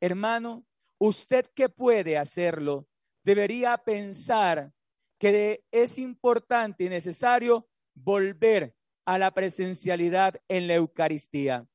Hermano, 0.00 0.64
usted 0.98 1.46
que 1.54 1.68
puede 1.68 2.18
hacerlo, 2.18 2.86
debería 3.22 3.76
pensar 3.78 4.72
que 5.18 5.64
es 5.70 5.98
importante 5.98 6.84
y 6.84 6.88
necesario 6.88 7.68
volver 7.94 8.74
a 9.04 9.18
la 9.18 9.32
presencialidad 9.32 10.40
en 10.48 10.66
la 10.68 10.74
Eucaristía. 10.74 11.66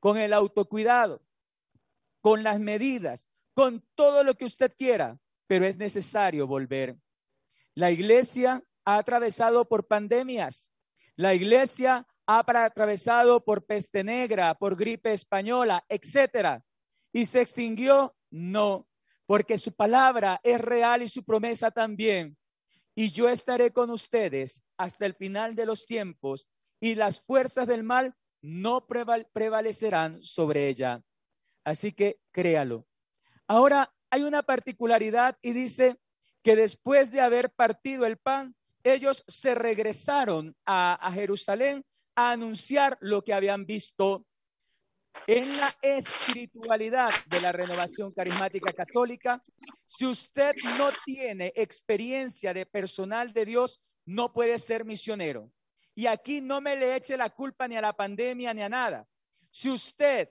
Con 0.00 0.18
el 0.18 0.32
autocuidado, 0.32 1.22
con 2.20 2.42
las 2.42 2.58
medidas, 2.58 3.28
con 3.54 3.86
todo 3.94 4.24
lo 4.24 4.34
que 4.34 4.44
usted 4.44 4.74
quiera, 4.76 5.18
pero 5.46 5.64
es 5.64 5.76
necesario 5.76 6.46
volver. 6.46 6.96
La 7.74 7.90
iglesia 7.90 8.62
ha 8.84 8.98
atravesado 8.98 9.66
por 9.66 9.86
pandemias, 9.86 10.72
la 11.16 11.34
iglesia 11.34 12.06
ha 12.26 12.38
atravesado 12.38 13.44
por 13.44 13.64
peste 13.64 14.02
negra, 14.02 14.54
por 14.54 14.76
gripe 14.76 15.12
española, 15.12 15.84
etcétera, 15.88 16.64
y 17.12 17.26
se 17.26 17.40
extinguió, 17.40 18.16
no, 18.30 18.88
porque 19.26 19.58
su 19.58 19.72
palabra 19.72 20.40
es 20.42 20.60
real 20.60 21.02
y 21.02 21.08
su 21.08 21.24
promesa 21.24 21.70
también. 21.70 22.36
Y 22.94 23.10
yo 23.10 23.28
estaré 23.28 23.72
con 23.72 23.90
ustedes 23.90 24.62
hasta 24.76 25.06
el 25.06 25.14
final 25.14 25.54
de 25.54 25.66
los 25.66 25.86
tiempos 25.86 26.46
y 26.80 26.94
las 26.94 27.20
fuerzas 27.20 27.66
del 27.66 27.82
mal 27.82 28.14
no 28.42 28.86
prevalecerán 28.86 30.22
sobre 30.22 30.68
ella. 30.68 31.02
Así 31.64 31.92
que 31.92 32.20
créalo. 32.30 32.86
Ahora 33.48 33.92
hay 34.10 34.22
una 34.22 34.42
particularidad 34.42 35.38
y 35.42 35.52
dice 35.52 35.96
que 36.42 36.56
después 36.56 37.10
de 37.10 37.20
haber 37.20 37.50
partido 37.50 38.04
el 38.04 38.18
pan, 38.18 38.54
ellos 38.84 39.24
se 39.26 39.54
regresaron 39.54 40.54
a, 40.66 40.94
a 40.94 41.10
Jerusalén 41.12 41.84
a 42.14 42.32
anunciar 42.32 42.98
lo 43.00 43.24
que 43.24 43.32
habían 43.32 43.64
visto. 43.64 44.26
En 45.26 45.56
la 45.56 45.74
espiritualidad 45.80 47.10
de 47.26 47.40
la 47.40 47.52
renovación 47.52 48.10
carismática 48.10 48.72
católica, 48.72 49.40
si 49.86 50.06
usted 50.06 50.54
no 50.78 50.90
tiene 51.04 51.52
experiencia 51.56 52.52
de 52.52 52.66
personal 52.66 53.32
de 53.32 53.44
Dios, 53.44 53.80
no 54.04 54.32
puede 54.32 54.58
ser 54.58 54.84
misionero. 54.84 55.50
Y 55.94 56.06
aquí 56.06 56.40
no 56.40 56.60
me 56.60 56.76
le 56.76 56.96
eche 56.96 57.16
la 57.16 57.30
culpa 57.30 57.68
ni 57.68 57.76
a 57.76 57.80
la 57.80 57.94
pandemia 57.94 58.52
ni 58.52 58.62
a 58.62 58.68
nada. 58.68 59.08
Si 59.50 59.70
usted 59.70 60.28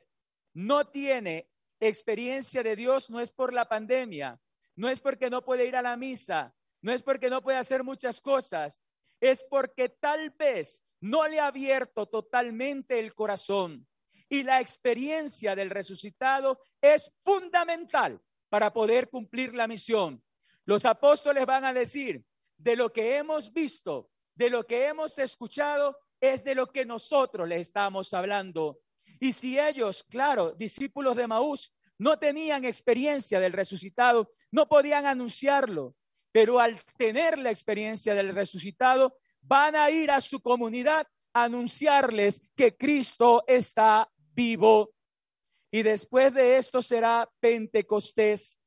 no 0.53 0.85
tiene 0.85 1.49
experiencia 1.79 2.61
de 2.61 2.75
Dios, 2.75 3.09
no 3.09 3.19
es 3.19 3.31
por 3.31 3.53
la 3.53 3.67
pandemia, 3.67 4.39
no 4.75 4.89
es 4.89 4.99
porque 4.99 5.29
no 5.29 5.43
puede 5.43 5.65
ir 5.65 5.75
a 5.75 5.81
la 5.81 5.97
misa, 5.97 6.53
no 6.81 6.91
es 6.91 7.01
porque 7.01 7.29
no 7.29 7.41
puede 7.41 7.57
hacer 7.57 7.83
muchas 7.83 8.21
cosas, 8.21 8.81
es 9.19 9.43
porque 9.49 9.89
tal 9.89 10.29
vez 10.31 10.83
no 10.99 11.27
le 11.27 11.39
ha 11.39 11.47
abierto 11.47 12.05
totalmente 12.05 12.99
el 12.99 13.15
corazón 13.15 13.87
y 14.33 14.41
la 14.41 14.59
experiencia 14.59 15.55
del 15.55 15.69
resucitado 15.69 16.59
es 16.81 17.11
fundamental 17.19 18.19
para 18.49 18.73
poder 18.73 19.07
cumplir 19.07 19.53
la 19.53 19.67
misión. 19.67 20.23
Los 20.65 20.85
apóstoles 20.85 21.45
van 21.45 21.65
a 21.65 21.71
decir, 21.71 22.25
de 22.57 22.75
lo 22.75 22.91
que 22.91 23.17
hemos 23.17 23.53
visto, 23.53 24.09
de 24.33 24.49
lo 24.49 24.65
que 24.65 24.87
hemos 24.87 25.19
escuchado, 25.19 25.99
es 26.19 26.43
de 26.43 26.55
lo 26.55 26.65
que 26.65 26.83
nosotros 26.83 27.47
les 27.47 27.61
estamos 27.61 28.11
hablando. 28.15 28.79
Y 29.19 29.33
si 29.33 29.59
ellos, 29.59 30.03
claro, 30.03 30.53
discípulos 30.53 31.15
de 31.15 31.27
Maús, 31.27 31.71
no 31.99 32.17
tenían 32.17 32.65
experiencia 32.65 33.39
del 33.39 33.53
resucitado, 33.53 34.31
no 34.49 34.67
podían 34.67 35.05
anunciarlo, 35.05 35.93
pero 36.31 36.59
al 36.59 36.81
tener 36.97 37.37
la 37.37 37.51
experiencia 37.51 38.15
del 38.15 38.33
resucitado, 38.33 39.15
van 39.41 39.75
a 39.75 39.91
ir 39.91 40.09
a 40.09 40.21
su 40.21 40.41
comunidad 40.41 41.05
a 41.33 41.43
anunciarles 41.43 42.47
que 42.55 42.75
Cristo 42.75 43.43
está 43.45 44.09
vivo. 44.33 44.93
Y 45.71 45.83
después 45.83 46.33
de 46.33 46.57
esto 46.57 46.81
será 46.81 47.29
Pentecostés. 47.39 48.59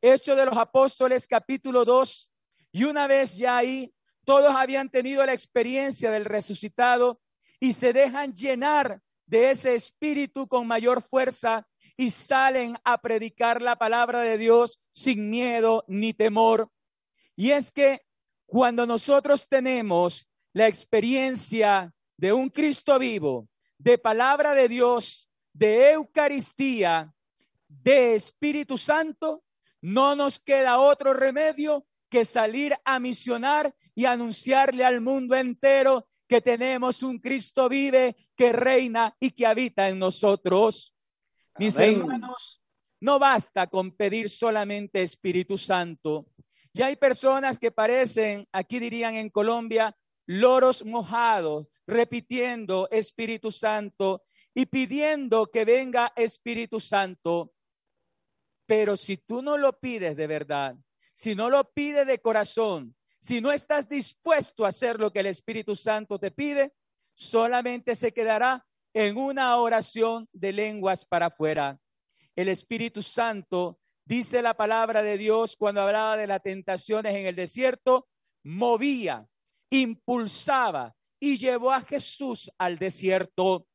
Hecho 0.00 0.36
de 0.36 0.46
los 0.46 0.56
Apóstoles 0.56 1.26
capítulo 1.26 1.84
2. 1.84 2.32
Y 2.72 2.84
una 2.84 3.06
vez 3.06 3.36
ya 3.36 3.56
ahí, 3.56 3.92
todos 4.24 4.54
habían 4.54 4.90
tenido 4.90 5.24
la 5.24 5.32
experiencia 5.32 6.10
del 6.10 6.24
resucitado 6.24 7.20
y 7.60 7.72
se 7.72 7.92
dejan 7.92 8.34
llenar 8.34 9.00
de 9.26 9.50
ese 9.50 9.74
espíritu 9.74 10.46
con 10.48 10.66
mayor 10.66 11.02
fuerza 11.02 11.66
y 11.96 12.10
salen 12.10 12.78
a 12.84 12.98
predicar 12.98 13.60
la 13.60 13.76
palabra 13.76 14.20
de 14.20 14.38
Dios 14.38 14.80
sin 14.90 15.30
miedo 15.30 15.84
ni 15.88 16.14
temor. 16.14 16.70
Y 17.36 17.50
es 17.50 17.70
que 17.72 18.02
cuando 18.46 18.86
nosotros 18.86 19.46
tenemos 19.48 20.28
la 20.52 20.66
experiencia 20.66 21.92
de 22.16 22.32
un 22.32 22.48
Cristo 22.48 22.98
vivo, 22.98 23.48
de 23.78 23.96
palabra 23.96 24.54
de 24.54 24.68
Dios, 24.68 25.30
de 25.52 25.92
Eucaristía, 25.92 27.14
de 27.68 28.14
Espíritu 28.14 28.76
Santo, 28.76 29.44
no 29.80 30.16
nos 30.16 30.40
queda 30.40 30.78
otro 30.78 31.14
remedio 31.14 31.86
que 32.08 32.24
salir 32.24 32.74
a 32.84 32.98
misionar 32.98 33.74
y 33.94 34.06
anunciarle 34.06 34.84
al 34.84 35.00
mundo 35.00 35.36
entero 35.36 36.08
que 36.26 36.40
tenemos 36.40 37.02
un 37.02 37.18
Cristo 37.18 37.68
vive, 37.68 38.16
que 38.36 38.52
reina 38.52 39.16
y 39.20 39.30
que 39.30 39.46
habita 39.46 39.88
en 39.88 39.98
nosotros. 39.98 40.94
Mis 41.58 41.78
hermanos, 41.78 42.62
no 43.00 43.18
basta 43.18 43.66
con 43.66 43.92
pedir 43.92 44.28
solamente 44.28 45.02
Espíritu 45.02 45.56
Santo. 45.56 46.26
Y 46.72 46.82
hay 46.82 46.96
personas 46.96 47.58
que 47.58 47.70
parecen, 47.70 48.46
aquí 48.52 48.78
dirían 48.78 49.14
en 49.14 49.30
Colombia, 49.30 49.96
loros 50.28 50.84
mojados, 50.84 51.68
repitiendo 51.86 52.86
Espíritu 52.90 53.50
Santo 53.50 54.24
y 54.54 54.66
pidiendo 54.66 55.46
que 55.46 55.64
venga 55.64 56.12
Espíritu 56.14 56.78
Santo. 56.80 57.54
Pero 58.66 58.98
si 58.98 59.16
tú 59.16 59.40
no 59.40 59.56
lo 59.56 59.80
pides 59.80 60.16
de 60.16 60.26
verdad, 60.26 60.76
si 61.14 61.34
no 61.34 61.48
lo 61.48 61.72
pides 61.72 62.06
de 62.06 62.20
corazón, 62.20 62.94
si 63.18 63.40
no 63.40 63.52
estás 63.52 63.88
dispuesto 63.88 64.66
a 64.66 64.68
hacer 64.68 65.00
lo 65.00 65.10
que 65.10 65.20
el 65.20 65.26
Espíritu 65.26 65.74
Santo 65.74 66.18
te 66.18 66.30
pide, 66.30 66.74
solamente 67.14 67.94
se 67.94 68.12
quedará 68.12 68.66
en 68.92 69.16
una 69.16 69.56
oración 69.56 70.28
de 70.32 70.52
lenguas 70.52 71.06
para 71.06 71.26
afuera. 71.26 71.80
El 72.36 72.48
Espíritu 72.48 73.02
Santo, 73.02 73.80
dice 74.04 74.42
la 74.42 74.54
palabra 74.54 75.02
de 75.02 75.16
Dios 75.16 75.56
cuando 75.56 75.80
hablaba 75.80 76.18
de 76.18 76.26
las 76.26 76.42
tentaciones 76.42 77.14
en 77.14 77.26
el 77.26 77.34
desierto, 77.34 78.08
movía, 78.44 79.26
impulsaba 79.70 80.94
y 81.20 81.36
llevó 81.36 81.72
a 81.72 81.80
Jesús 81.80 82.50
al 82.58 82.78
desierto. 82.78 83.66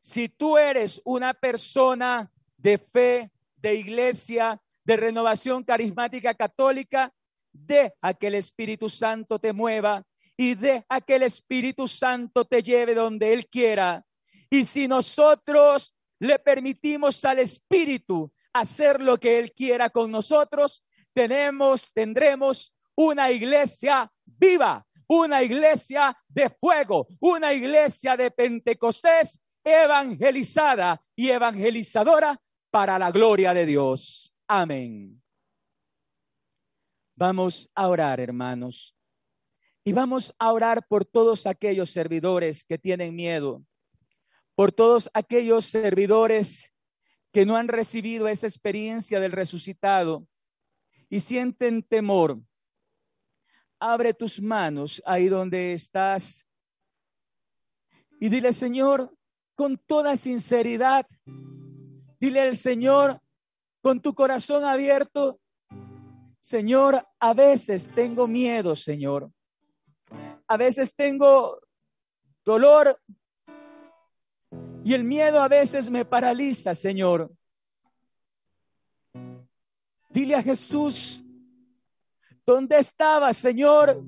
Si 0.00 0.28
tú 0.28 0.58
eres 0.58 1.00
una 1.04 1.34
persona 1.34 2.30
de 2.56 2.78
fe, 2.78 3.30
de 3.56 3.74
iglesia, 3.74 4.60
de 4.84 4.96
renovación 4.96 5.64
carismática 5.64 6.34
católica, 6.34 7.12
deja 7.52 8.14
que 8.18 8.28
el 8.28 8.36
Espíritu 8.36 8.88
Santo 8.88 9.38
te 9.38 9.52
mueva 9.52 10.04
y 10.36 10.54
deja 10.54 11.00
que 11.06 11.16
el 11.16 11.24
Espíritu 11.24 11.88
Santo 11.88 12.44
te 12.44 12.62
lleve 12.62 12.94
donde 12.94 13.32
Él 13.32 13.46
quiera. 13.48 14.04
Y 14.48 14.64
si 14.64 14.88
nosotros 14.88 15.96
le 16.18 16.38
permitimos 16.38 17.24
al 17.24 17.40
Espíritu 17.40 18.32
hacer 18.52 19.02
lo 19.02 19.18
que 19.18 19.38
Él 19.38 19.52
quiera 19.52 19.90
con 19.90 20.10
nosotros, 20.10 20.84
tenemos, 21.12 21.92
tendremos 21.92 22.74
una 22.94 23.30
iglesia 23.30 24.10
viva, 24.24 24.86
una 25.08 25.42
iglesia 25.42 26.16
de 26.28 26.50
fuego, 26.50 27.08
una 27.20 27.52
iglesia 27.52 28.16
de 28.16 28.30
Pentecostés 28.30 29.40
evangelizada 29.64 31.02
y 31.16 31.30
evangelizadora 31.30 32.40
para 32.70 32.98
la 32.98 33.10
gloria 33.10 33.54
de 33.54 33.66
Dios. 33.66 34.34
Amén. 34.46 35.22
Vamos 37.16 37.68
a 37.74 37.88
orar, 37.88 38.20
hermanos. 38.20 38.94
Y 39.84 39.92
vamos 39.92 40.34
a 40.38 40.52
orar 40.52 40.86
por 40.86 41.04
todos 41.04 41.46
aquellos 41.46 41.90
servidores 41.90 42.64
que 42.64 42.78
tienen 42.78 43.16
miedo, 43.16 43.64
por 44.54 44.70
todos 44.70 45.10
aquellos 45.14 45.64
servidores 45.64 46.74
que 47.32 47.46
no 47.46 47.56
han 47.56 47.68
recibido 47.68 48.28
esa 48.28 48.46
experiencia 48.46 49.18
del 49.20 49.32
resucitado 49.32 50.26
y 51.08 51.20
sienten 51.20 51.82
temor 51.82 52.40
abre 53.80 54.14
tus 54.14 54.40
manos 54.40 55.02
ahí 55.06 55.28
donde 55.28 55.74
estás 55.74 56.46
y 58.20 58.28
dile, 58.28 58.52
Señor, 58.52 59.14
con 59.54 59.78
toda 59.78 60.16
sinceridad, 60.16 61.06
dile 62.18 62.40
al 62.40 62.56
Señor, 62.56 63.20
con 63.80 64.00
tu 64.00 64.14
corazón 64.14 64.64
abierto, 64.64 65.40
Señor, 66.38 67.06
a 67.18 67.34
veces 67.34 67.88
tengo 67.94 68.26
miedo, 68.26 68.74
Señor. 68.74 69.30
A 70.46 70.56
veces 70.56 70.94
tengo 70.94 71.60
dolor 72.44 73.00
y 74.84 74.94
el 74.94 75.04
miedo 75.04 75.40
a 75.40 75.48
veces 75.48 75.90
me 75.90 76.04
paraliza, 76.04 76.74
Señor. 76.74 77.30
Dile 80.10 80.36
a 80.36 80.42
Jesús, 80.42 81.22
¿Dónde 82.48 82.78
estaba, 82.78 83.30
Señor, 83.34 84.02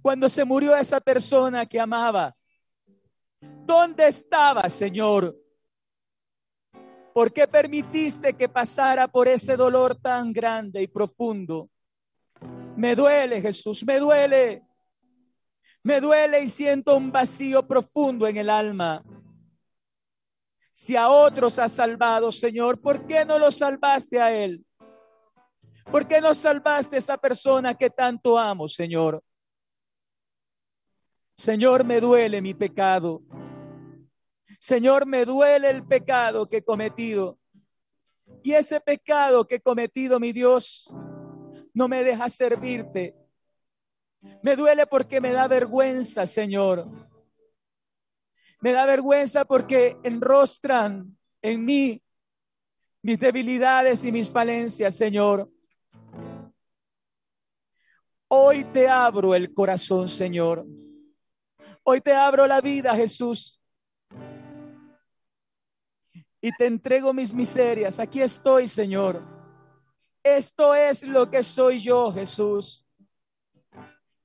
cuando 0.00 0.30
se 0.30 0.42
murió 0.42 0.74
esa 0.74 1.02
persona 1.02 1.66
que 1.66 1.78
amaba? 1.78 2.34
¿Dónde 3.42 4.08
estaba, 4.08 4.66
Señor? 4.70 5.38
¿Por 7.12 7.30
qué 7.30 7.46
permitiste 7.46 8.32
que 8.32 8.48
pasara 8.48 9.06
por 9.06 9.28
ese 9.28 9.54
dolor 9.54 9.94
tan 9.96 10.32
grande 10.32 10.80
y 10.80 10.86
profundo? 10.86 11.68
Me 12.74 12.96
duele, 12.96 13.42
Jesús, 13.42 13.84
me 13.84 13.98
duele. 13.98 14.62
Me 15.82 16.00
duele 16.00 16.40
y 16.40 16.48
siento 16.48 16.96
un 16.96 17.12
vacío 17.12 17.68
profundo 17.68 18.26
en 18.26 18.38
el 18.38 18.48
alma. 18.48 19.04
Si 20.72 20.96
a 20.96 21.10
otros 21.10 21.58
has 21.58 21.72
salvado, 21.72 22.32
Señor, 22.32 22.80
¿por 22.80 23.06
qué 23.06 23.26
no 23.26 23.38
lo 23.38 23.52
salvaste 23.52 24.22
a 24.22 24.32
Él? 24.34 24.64
¿Por 25.90 26.06
qué 26.06 26.20
no 26.20 26.34
salvaste 26.34 26.96
a 26.96 26.98
esa 26.98 27.16
persona 27.16 27.74
que 27.74 27.88
tanto 27.88 28.38
amo, 28.38 28.68
Señor? 28.68 29.24
Señor, 31.34 31.82
me 31.82 31.98
duele 31.98 32.42
mi 32.42 32.52
pecado. 32.52 33.22
Señor, 34.60 35.06
me 35.06 35.24
duele 35.24 35.70
el 35.70 35.86
pecado 35.86 36.46
que 36.46 36.58
he 36.58 36.62
cometido. 36.62 37.38
Y 38.42 38.52
ese 38.52 38.80
pecado 38.80 39.46
que 39.46 39.54
he 39.54 39.60
cometido, 39.60 40.20
mi 40.20 40.32
Dios, 40.32 40.92
no 41.72 41.88
me 41.88 42.04
deja 42.04 42.28
servirte. 42.28 43.14
Me 44.42 44.56
duele 44.56 44.86
porque 44.86 45.22
me 45.22 45.32
da 45.32 45.48
vergüenza, 45.48 46.26
Señor. 46.26 46.86
Me 48.60 48.72
da 48.72 48.84
vergüenza 48.84 49.46
porque 49.46 49.96
enrostran 50.02 51.16
en 51.40 51.64
mí 51.64 52.02
mis 53.00 53.18
debilidades 53.18 54.04
y 54.04 54.12
mis 54.12 54.28
falencias, 54.30 54.94
Señor. 54.94 55.48
Hoy 58.28 58.64
te 58.64 58.88
abro 58.88 59.34
el 59.34 59.52
corazón, 59.52 60.08
Señor. 60.08 60.66
Hoy 61.82 62.00
te 62.00 62.12
abro 62.12 62.46
la 62.46 62.60
vida, 62.60 62.94
Jesús. 62.94 63.58
y 66.40 66.52
te 66.52 66.66
entrego 66.66 67.12
mis 67.12 67.34
miserias. 67.34 67.98
Aquí 67.98 68.20
estoy, 68.20 68.66
Señor. 68.66 69.22
Esto 70.22 70.74
es 70.74 71.02
lo 71.02 71.30
que 71.30 71.42
soy 71.42 71.80
yo, 71.80 72.12
Jesús. 72.12 72.84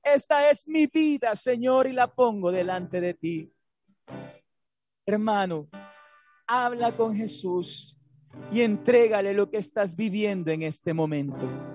Esta 0.02 0.50
es 0.50 0.68
mi 0.68 0.86
vida, 0.86 1.34
Señor, 1.34 1.86
y 1.86 1.92
la 1.92 2.06
pongo 2.06 2.52
delante 2.52 3.00
de 3.00 3.14
ti. 3.14 3.52
Hermano, 5.06 5.68
habla 6.46 6.92
con 6.92 7.14
Jesús 7.14 7.98
y 8.52 8.60
entrégale 8.60 9.32
lo 9.32 9.50
que 9.50 9.58
estás 9.58 9.96
viviendo 9.96 10.50
en 10.50 10.62
este 10.62 10.92
momento. 10.92 11.73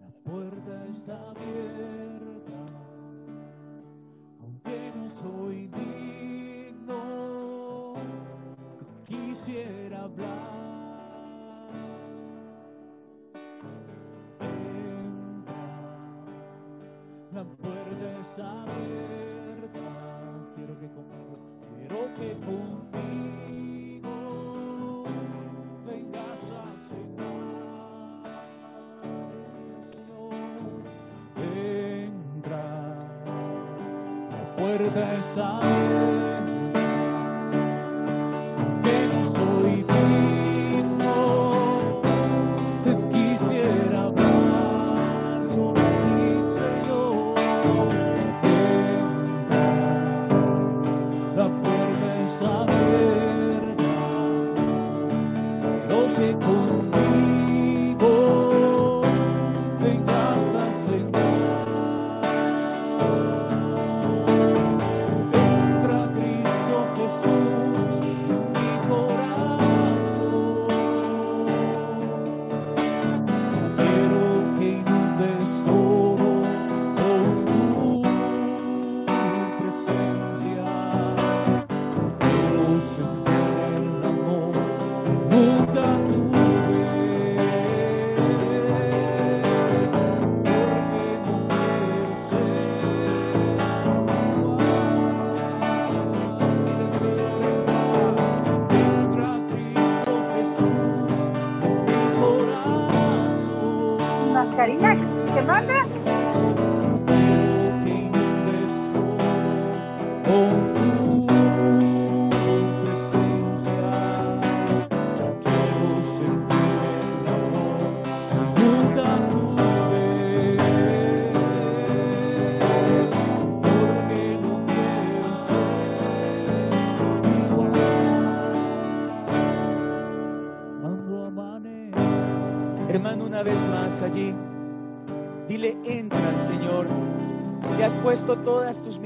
La 0.00 0.10
puerta 0.24 0.84
está 0.86 1.28
abierta, 1.28 2.60
aunque 4.40 4.92
no 4.96 5.08
soy 5.10 5.68
digno, 6.76 6.96
quisiera 9.06 10.04
hablar. 10.04 10.56
La 17.34 17.44
puerta 17.44 18.20
está 18.20 18.62
abierta, 18.62 19.25
quiero 21.74 22.00
que 22.14 22.28
conmigo, 22.44 24.14
vengas 25.86 26.44
a 26.50 26.64
cenar. 26.76 28.24
Señor, 29.90 30.32
entra, 32.44 32.64
la 34.30 34.42
puerta 34.56 35.02
está 35.18 35.46
abierta, 35.58 36.15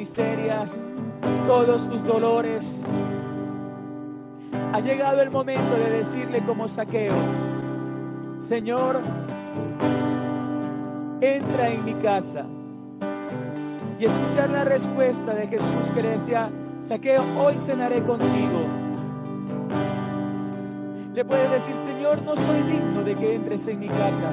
miserias, 0.00 0.80
todos 1.46 1.86
tus 1.86 2.02
dolores. 2.02 2.82
Ha 4.72 4.80
llegado 4.80 5.20
el 5.20 5.30
momento 5.30 5.74
de 5.74 5.98
decirle 5.98 6.40
como 6.40 6.68
saqueo, 6.68 7.12
Señor, 8.38 9.02
entra 11.20 11.68
en 11.68 11.84
mi 11.84 11.92
casa. 11.94 12.46
Y 13.98 14.06
escuchar 14.06 14.48
la 14.48 14.64
respuesta 14.64 15.34
de 15.34 15.48
Jesús 15.48 15.90
que 15.94 16.02
le 16.02 16.08
decía, 16.12 16.48
saqueo, 16.80 17.22
hoy 17.38 17.58
cenaré 17.58 18.02
contigo. 18.02 18.60
Le 21.12 21.26
puedes 21.26 21.50
decir, 21.50 21.76
Señor, 21.76 22.22
no 22.22 22.36
soy 22.36 22.62
digno 22.62 23.04
de 23.04 23.14
que 23.16 23.34
entres 23.34 23.66
en 23.66 23.78
mi 23.78 23.88
casa, 23.88 24.30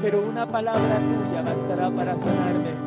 pero 0.00 0.22
una 0.22 0.46
palabra 0.46 1.00
tuya 1.00 1.42
bastará 1.42 1.90
para 1.90 2.16
sanarme. 2.16 2.85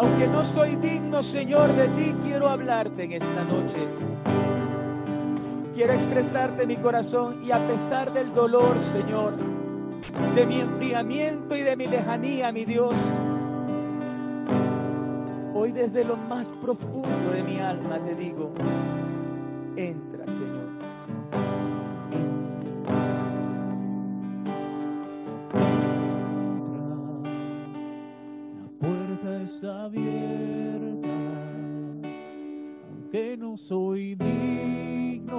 Aunque 0.00 0.26
no 0.28 0.42
soy 0.42 0.76
digno, 0.76 1.22
Señor, 1.22 1.68
de 1.74 1.86
ti, 1.88 2.16
quiero 2.22 2.48
hablarte 2.48 3.04
en 3.04 3.12
esta 3.12 3.44
noche. 3.44 3.76
Quiero 5.74 5.92
expresarte 5.92 6.66
mi 6.66 6.76
corazón 6.76 7.44
y 7.44 7.50
a 7.50 7.58
pesar 7.68 8.10
del 8.10 8.32
dolor, 8.32 8.80
Señor, 8.80 9.34
de 10.34 10.46
mi 10.46 10.60
enfriamiento 10.60 11.54
y 11.54 11.60
de 11.60 11.76
mi 11.76 11.86
lejanía, 11.86 12.50
mi 12.50 12.64
Dios, 12.64 12.94
hoy 15.52 15.70
desde 15.72 16.02
lo 16.02 16.16
más 16.16 16.50
profundo 16.50 17.32
de 17.34 17.42
mi 17.42 17.60
alma 17.60 17.98
te 17.98 18.14
digo, 18.14 18.52
entra, 19.76 20.26
Señor. 20.26 20.59
No 33.40 33.56
soy 33.56 34.14
digno, 34.16 35.32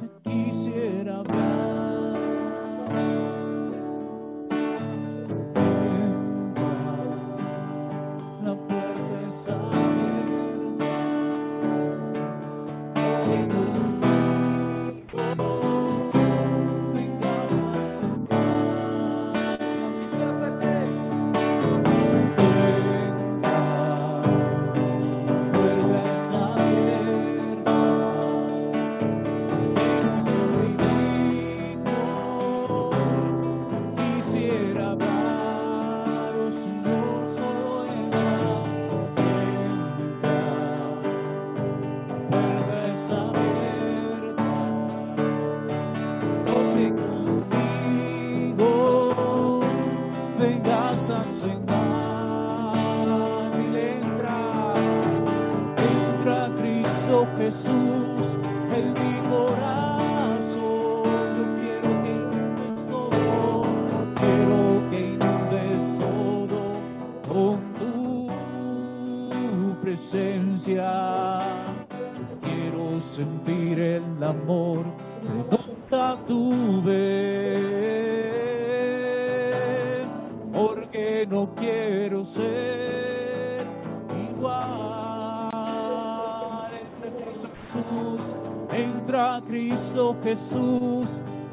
te 0.00 0.10
quisiera 0.28 1.18
hablar. 1.18 1.45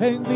Jesús 0.03 0.32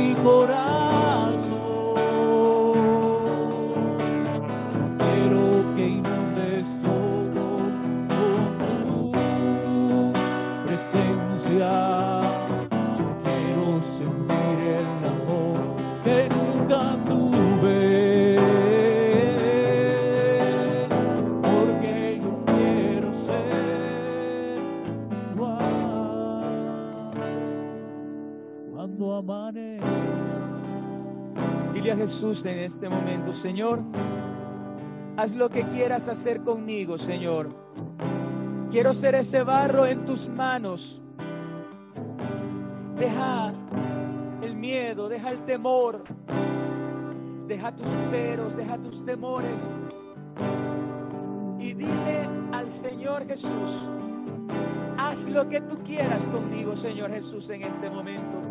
Señor, 33.34 33.82
haz 35.18 35.36
lo 35.36 35.50
que 35.50 35.64
quieras 35.64 36.08
hacer 36.08 36.42
conmigo, 36.42 36.98
Señor. 36.98 37.50
Quiero 38.72 38.94
ser 38.94 39.16
ese 39.16 39.44
barro 39.44 39.86
en 39.86 40.06
tus 40.06 40.28
manos. 40.30 41.02
Deja 42.98 43.52
el 44.42 44.56
miedo, 44.56 45.08
deja 45.08 45.32
el 45.32 45.46
temor, 45.46 46.04
deja 47.48 47.76
tus 47.76 47.90
peros, 48.12 48.56
deja 48.56 48.78
tus 48.78 49.06
temores. 49.06 49.76
Y 51.60 51.74
dile 51.74 52.30
al 52.52 52.70
Señor 52.70 53.26
Jesús, 53.26 53.90
haz 54.98 55.26
lo 55.30 55.48
que 55.48 55.62
tú 55.62 55.78
quieras 55.84 56.26
conmigo, 56.28 56.76
Señor 56.76 57.12
Jesús, 57.12 57.50
en 57.50 57.64
este 57.64 57.90
momento. 57.90 58.42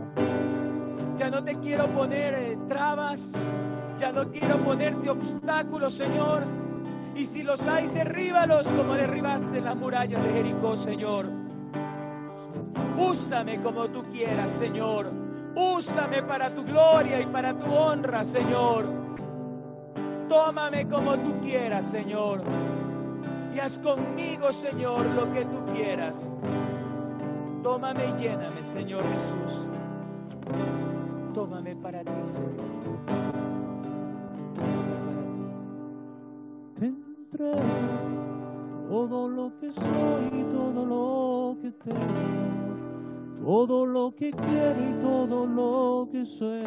Ya 1.17 1.31
no 1.31 1.43
te 1.43 1.57
quiero 1.57 1.87
poner 1.89 2.35
eh, 2.35 2.59
trabas, 2.69 3.59
ya 3.99 4.13
no 4.13 4.31
quiero 4.31 4.57
ponerte 4.59 5.11
obstáculos, 5.11 5.95
Señor. 5.95 6.45
Y 7.15 7.27
si 7.27 7.43
los 7.43 7.67
hay, 7.67 7.89
derríbalos 7.89 8.69
como 8.69 8.95
derribaste 8.95 9.61
las 9.61 9.75
murallas 9.77 10.23
de 10.23 10.33
Jericó, 10.33 10.77
Señor. 10.77 11.27
Úsame 12.99 13.61
como 13.61 13.89
tú 13.89 14.05
quieras, 14.05 14.51
Señor. 14.51 15.11
Úsame 15.55 16.23
para 16.23 16.51
tu 16.51 16.63
gloria 16.65 17.21
y 17.21 17.27
para 17.27 17.59
tu 17.59 17.73
honra, 17.73 18.25
Señor. 18.25 18.87
Tómame 20.29 20.87
como 20.89 21.17
tú 21.17 21.41
quieras, 21.41 21.87
Señor. 21.87 22.43
Y 23.55 23.59
haz 23.59 23.79
conmigo, 23.79 24.53
Señor, 24.53 25.07
lo 25.15 25.33
que 25.33 25.47
tú 25.47 25.65
quieras. 25.73 26.31
Tómame 27.63 28.05
y 28.07 28.23
lléname, 28.23 28.63
Señor 28.63 29.03
Jesús. 29.03 29.67
Tómame 31.33 31.75
para 31.77 32.05
ti, 32.05 32.11
Señor. 32.27 33.26
Todo 37.37 39.29
lo 39.29 39.53
que 39.59 39.67
soy 39.71 40.27
y 40.33 40.43
todo 40.45 40.87
lo 40.87 41.59
que 41.61 41.71
tengo, 41.73 43.45
todo 43.45 43.87
lo 43.87 44.15
que 44.15 44.31
quiero 44.31 44.81
y 44.81 44.95
todo 45.03 45.47
lo 45.47 46.09
que 46.11 46.25
soy. 46.25 46.63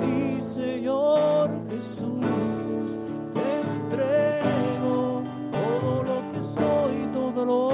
Mi 0.00 0.40
Señor 0.40 1.50
Jesús, 1.68 2.98
te 3.34 3.60
entrego 3.60 5.22
todo 5.52 6.02
lo 6.02 6.32
que 6.32 6.42
soy 6.42 7.02
y 7.04 7.06
todo 7.12 7.44
lo 7.44 7.68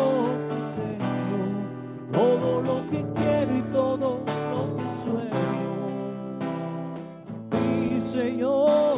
que 0.49 0.61
tengo, 0.77 2.13
todo 2.13 2.63
lo 2.63 2.91
que 2.91 3.07
quiero 3.15 3.57
y 3.57 3.63
todo 3.73 4.21
lo 4.53 4.77
que 4.77 4.89
sueño. 4.91 5.47
Mi 7.53 8.01
Señor 8.01 8.96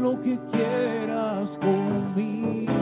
Lo 0.00 0.20
que 0.20 0.38
quieras 0.50 1.58
conmigo. 1.58 2.72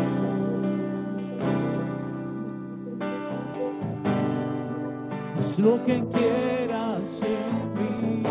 Haz 5.38 5.58
lo 5.58 5.82
que 5.84 6.02
quieras 6.08 7.22
en 7.22 7.72
mí. 7.74 8.22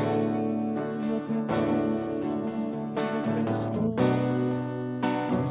Yo 1.06 1.16
te 1.28 1.36
ofrezco, 3.46 3.96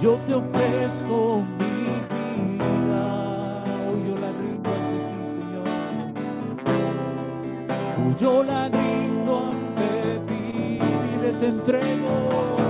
yo 0.00 0.12
te 0.26 0.34
ofrezco 0.34 1.42
mi 1.58 1.74
vida. 2.10 3.04
Hoy 3.88 4.00
yo 4.08 4.14
la 4.18 4.30
rindo 4.40 4.70
ante 4.70 4.98
ti, 5.12 5.22
Señor. 5.36 5.66
Hoy 7.98 8.12
yo 8.18 8.42
la 8.42 8.68
rindo 8.68 9.32
ante 9.50 9.90
ti. 10.26 10.78
Dile, 10.80 11.30
te 11.38 11.46
entrego. 11.46 12.67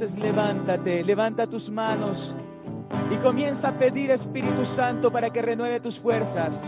Levántate, 0.00 1.04
levanta 1.04 1.46
tus 1.46 1.70
manos 1.70 2.34
y 3.12 3.16
comienza 3.16 3.68
a 3.68 3.72
pedir 3.72 4.10
Espíritu 4.10 4.64
Santo 4.64 5.12
para 5.12 5.28
que 5.28 5.42
renueve 5.42 5.78
tus 5.78 6.00
fuerzas, 6.00 6.64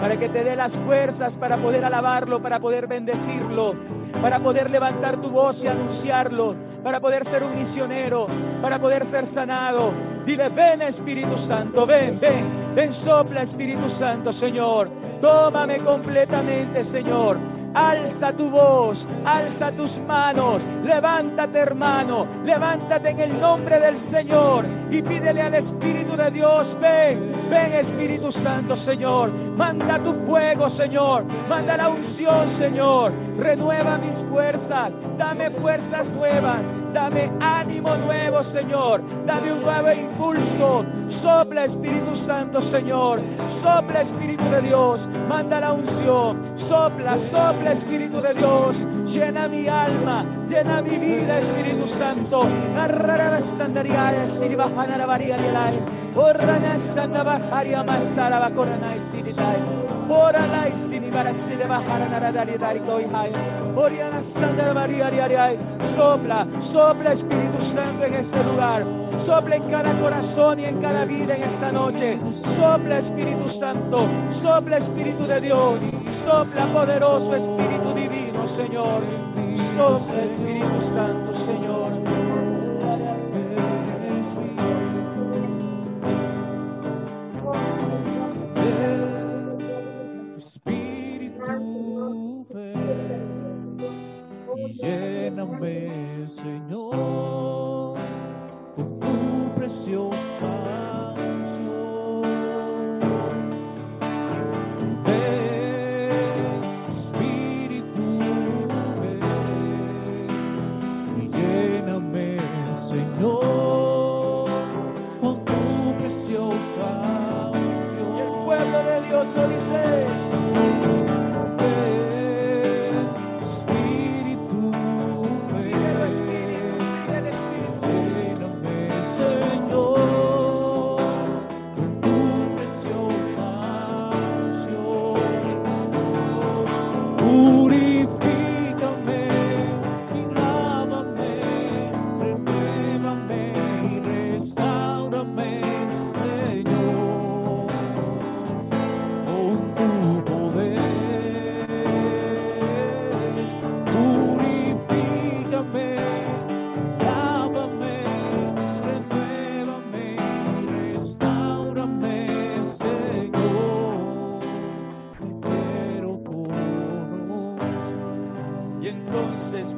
para 0.00 0.16
que 0.16 0.28
te 0.28 0.44
dé 0.44 0.54
las 0.54 0.76
fuerzas 0.76 1.36
para 1.36 1.56
poder 1.56 1.84
alabarlo, 1.84 2.40
para 2.40 2.60
poder 2.60 2.86
bendecirlo, 2.86 3.74
para 4.22 4.38
poder 4.38 4.70
levantar 4.70 5.20
tu 5.20 5.30
voz 5.30 5.64
y 5.64 5.66
anunciarlo, 5.66 6.54
para 6.84 7.00
poder 7.00 7.24
ser 7.24 7.42
un 7.42 7.58
misionero, 7.58 8.28
para 8.62 8.78
poder 8.78 9.04
ser 9.04 9.26
sanado. 9.26 9.90
Dile, 10.24 10.48
ven 10.48 10.82
Espíritu 10.82 11.36
Santo, 11.36 11.86
ven, 11.86 12.20
ven, 12.20 12.44
ven, 12.74 12.92
sopla 12.92 13.42
Espíritu 13.42 13.90
Santo, 13.90 14.32
Señor. 14.32 14.88
Tómame 15.20 15.78
completamente, 15.78 16.84
Señor. 16.84 17.55
Alza 17.76 18.32
tu 18.32 18.48
voz, 18.48 19.06
alza 19.26 19.70
tus 19.70 19.98
manos, 19.98 20.64
levántate 20.82 21.58
hermano, 21.58 22.26
levántate 22.42 23.10
en 23.10 23.20
el 23.20 23.38
nombre 23.38 23.78
del 23.78 23.98
Señor 23.98 24.64
y 24.90 25.02
pídele 25.02 25.42
al 25.42 25.52
Espíritu 25.52 26.16
de 26.16 26.30
Dios, 26.30 26.74
ven, 26.80 27.30
ven 27.50 27.74
Espíritu 27.74 28.32
Santo 28.32 28.76
Señor, 28.76 29.30
manda 29.58 29.98
tu 29.98 30.14
fuego 30.14 30.70
Señor, 30.70 31.24
manda 31.50 31.76
la 31.76 31.90
unción 31.90 32.48
Señor, 32.48 33.12
renueva 33.38 33.98
mis 33.98 34.16
fuerzas, 34.24 34.96
dame 35.18 35.50
fuerzas 35.50 36.08
nuevas, 36.08 36.64
dame 36.96 37.30
ánimo 37.40 37.94
nuevo 37.96 38.42
Señor, 38.42 39.02
dame 39.26 39.52
un 39.52 39.60
nuevo 39.60 39.92
impulso, 39.92 40.86
sopla 41.08 41.66
Espíritu 41.66 42.16
Santo 42.16 42.62
Señor, 42.62 43.20
sopla 43.46 44.00
Espíritu 44.00 44.42
de 44.48 44.62
Dios, 44.62 45.06
manda 45.28 45.60
la 45.60 45.74
unción, 45.74 46.40
sopla, 46.54 47.18
sopla 47.18 47.72
Espíritu 47.72 48.22
de 48.22 48.32
Dios, 48.32 48.86
llena 49.04 49.46
mi 49.46 49.68
alma, 49.68 50.24
llena 50.48 50.80
mi 50.80 50.96
vida 50.96 51.36
Espíritu 51.36 51.86
Santo, 51.86 52.44
la 52.74 52.88
la 54.96 55.06
Orana 56.16 56.78
sanda 56.78 57.22
bajaria 57.22 57.84
masara 57.84 58.40
bakorana 58.40 58.88
isinitai. 58.96 59.60
Orana 60.08 60.66
isini 60.72 61.10
bara 61.12 61.30
sine 61.34 61.66
bahara 61.68 62.08
nara 62.08 62.32
dari 62.32 62.56
dari 62.56 62.80
koi 62.80 63.04
hai. 63.12 63.30
Oriana 63.76 64.22
dari 64.22 65.36
dari. 65.36 65.58
Sopla, 65.94 66.46
sopla 66.58 66.85
Sopla 66.86 67.14
Espíritu 67.14 67.60
Santo 67.60 68.04
en 68.04 68.14
este 68.14 68.44
lugar. 68.44 68.86
Sopla 69.18 69.56
en 69.56 69.64
cada 69.64 69.92
corazón 69.98 70.60
y 70.60 70.66
en 70.66 70.80
cada 70.80 71.04
vida 71.04 71.34
en 71.34 71.42
esta 71.42 71.72
noche. 71.72 72.16
Sopla 72.56 73.00
Espíritu 73.00 73.48
Santo. 73.48 74.06
Sopla 74.30 74.76
Espíritu 74.76 75.26
de 75.26 75.40
Dios. 75.40 75.82
Sopla 76.24 76.64
poderoso 76.66 77.34
Espíritu 77.34 77.92
divino, 77.92 78.46
Señor. 78.46 79.02
Sopla 79.74 80.22
Espíritu 80.22 80.80
Santo, 80.94 81.34
Señor. 81.34 82.15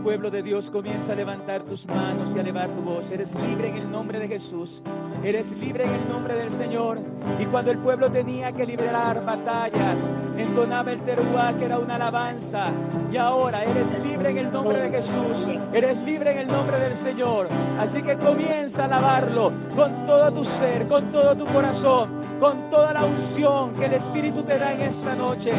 Pueblo 0.08 0.30
de 0.30 0.42
Dios, 0.42 0.70
comienza 0.70 1.12
a 1.12 1.16
levantar 1.16 1.64
tus 1.64 1.86
manos 1.86 2.34
y 2.34 2.38
a 2.38 2.40
elevar 2.40 2.70
tu 2.70 2.80
voz. 2.80 3.10
Eres 3.10 3.34
libre 3.34 3.68
en 3.68 3.76
el 3.76 3.90
nombre 3.90 4.18
de 4.18 4.26
Jesús. 4.26 4.80
Eres 5.22 5.52
libre 5.52 5.84
en 5.84 5.90
el 5.90 6.08
nombre 6.08 6.34
del 6.34 6.50
Señor. 6.50 6.98
Y 7.38 7.44
cuando 7.44 7.70
el 7.72 7.76
pueblo 7.76 8.10
tenía 8.10 8.50
que 8.52 8.64
liberar 8.64 9.22
batallas, 9.22 10.08
entonaba 10.38 10.92
el 10.92 11.02
teruá, 11.02 11.52
que 11.58 11.66
era 11.66 11.78
una 11.78 11.96
alabanza. 11.96 12.70
Y 13.12 13.18
ahora 13.18 13.64
eres 13.64 14.02
libre 14.02 14.30
en 14.30 14.38
el 14.38 14.50
nombre 14.50 14.78
de 14.78 14.88
Jesús. 14.88 15.50
Eres 15.74 15.98
libre 15.98 16.32
en 16.32 16.38
el 16.38 16.46
nombre 16.46 16.78
del 16.78 16.94
Señor. 16.94 17.46
Así 17.78 18.00
que 18.00 18.16
comienza 18.16 18.84
a 18.84 18.86
alabarlo 18.86 19.52
con 19.76 20.06
todo 20.06 20.32
tu 20.32 20.42
ser, 20.42 20.86
con 20.86 21.12
todo 21.12 21.36
tu 21.36 21.44
corazón, 21.44 22.08
con 22.40 22.70
toda 22.70 22.94
la 22.94 23.04
unción 23.04 23.74
que 23.74 23.84
el 23.84 23.92
Espíritu 23.92 24.42
te 24.42 24.58
da 24.58 24.72
en 24.72 24.80
esta 24.80 25.14
noche. 25.14 25.52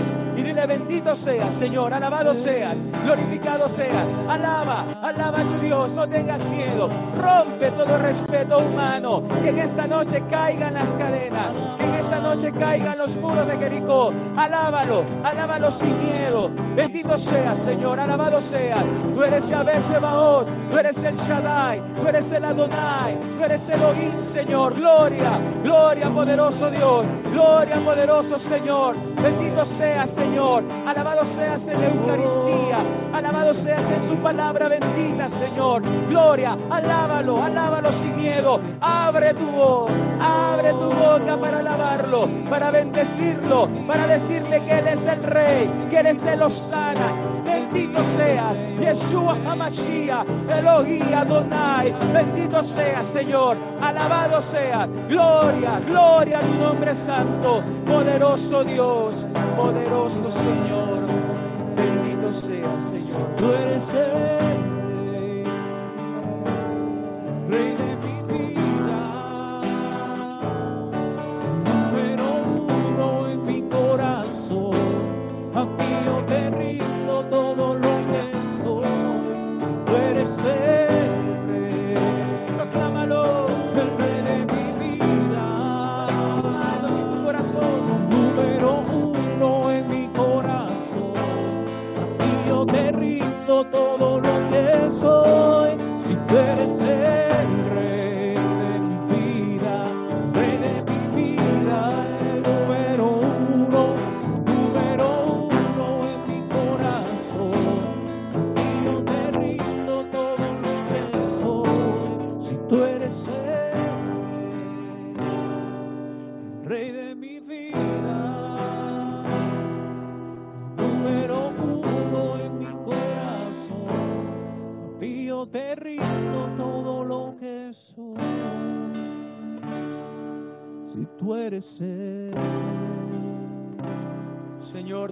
Dile, 0.49 0.65
bendito 0.65 1.13
seas, 1.13 1.53
Señor, 1.53 1.93
alabado 1.93 2.33
seas, 2.33 2.83
glorificado 3.03 3.69
seas. 3.69 4.03
Alaba, 4.27 4.83
alaba 4.99 5.41
a 5.41 5.43
tu 5.43 5.59
Dios, 5.59 5.93
no 5.93 6.09
tengas 6.09 6.43
miedo. 6.47 6.89
Rompe 7.15 7.69
todo 7.69 7.99
respeto 7.99 8.57
humano. 8.57 9.21
Que 9.43 9.49
en 9.49 9.59
esta 9.59 9.85
noche 9.85 10.23
caigan 10.27 10.73
las 10.73 10.91
cadenas. 10.93 11.51
Esta 12.09 12.21
noche 12.21 12.51
caigan 12.51 12.97
los 12.97 13.15
muros 13.17 13.45
de 13.45 13.55
Jericó. 13.55 14.11
Alábalo, 14.35 15.03
alábalo 15.23 15.71
sin 15.71 15.95
miedo. 16.03 16.49
Bendito 16.75 17.15
seas, 17.19 17.59
Señor, 17.59 17.99
alabado 17.99 18.41
seas. 18.41 18.83
Tú 19.13 19.23
eres 19.23 19.47
Yahvé 19.47 19.79
Sebaot, 19.79 20.47
tú 20.71 20.77
eres 20.79 21.03
el 21.03 21.13
Shaddai, 21.13 21.79
tú 21.93 22.07
eres 22.07 22.31
el 22.31 22.45
Adonai, 22.45 23.15
tú 23.37 23.43
eres 23.43 23.69
Elohim, 23.69 24.23
Señor. 24.23 24.73
Gloria, 24.73 25.37
gloria, 25.61 26.09
poderoso 26.09 26.71
Dios. 26.71 27.05
Gloria, 27.31 27.75
poderoso 27.75 28.39
Señor. 28.39 28.95
Bendito 29.21 29.63
seas, 29.63 30.09
Señor. 30.09 30.63
Alabado 30.87 31.23
seas 31.25 31.67
en 31.67 31.79
la 31.79 31.89
Eucaristía. 31.89 32.77
Alabado 33.13 33.53
seas 33.53 33.85
en 33.91 34.07
tu 34.07 34.15
palabra 34.15 34.67
bendita, 34.67 35.27
Señor. 35.27 35.83
Gloria, 36.09 36.57
alábalo, 36.71 37.43
alábalo 37.43 37.91
sin 37.91 38.17
miedo. 38.17 38.59
Abre 38.81 39.35
tu 39.35 39.45
voz, 39.45 39.91
abre 40.19 40.71
tu 40.71 40.89
boca 40.89 41.37
para 41.39 41.59
para 42.49 42.71
bendecirlo, 42.71 43.67
para 43.87 44.07
decirle 44.07 44.61
que 44.63 44.79
Él 44.79 44.87
es 44.87 45.05
el 45.05 45.23
Rey, 45.23 45.87
que 45.89 45.99
Él 45.99 46.07
es 46.07 46.25
el 46.25 46.41
Osana. 46.41 47.11
Bendito 47.43 48.01
sea 48.15 48.53
Yeshua 48.79 49.37
Hamashiach, 49.45 50.25
Elohim 50.49 51.13
Adonai. 51.13 51.93
Bendito 52.13 52.63
sea, 52.63 53.03
Señor. 53.03 53.57
Alabado 53.81 54.41
sea. 54.41 54.87
Gloria, 55.07 55.79
gloria 55.85 56.39
a 56.39 56.41
tu 56.41 56.53
nombre 56.55 56.95
santo. 56.95 57.61
Poderoso 57.85 58.63
Dios, 58.63 59.27
poderoso 59.55 60.31
Señor. 60.31 61.01
Bendito 61.75 62.31
sea, 62.31 62.79
Señor. 62.79 63.27
Tú 63.35 63.51
eres 63.51 63.93
el 63.93 64.78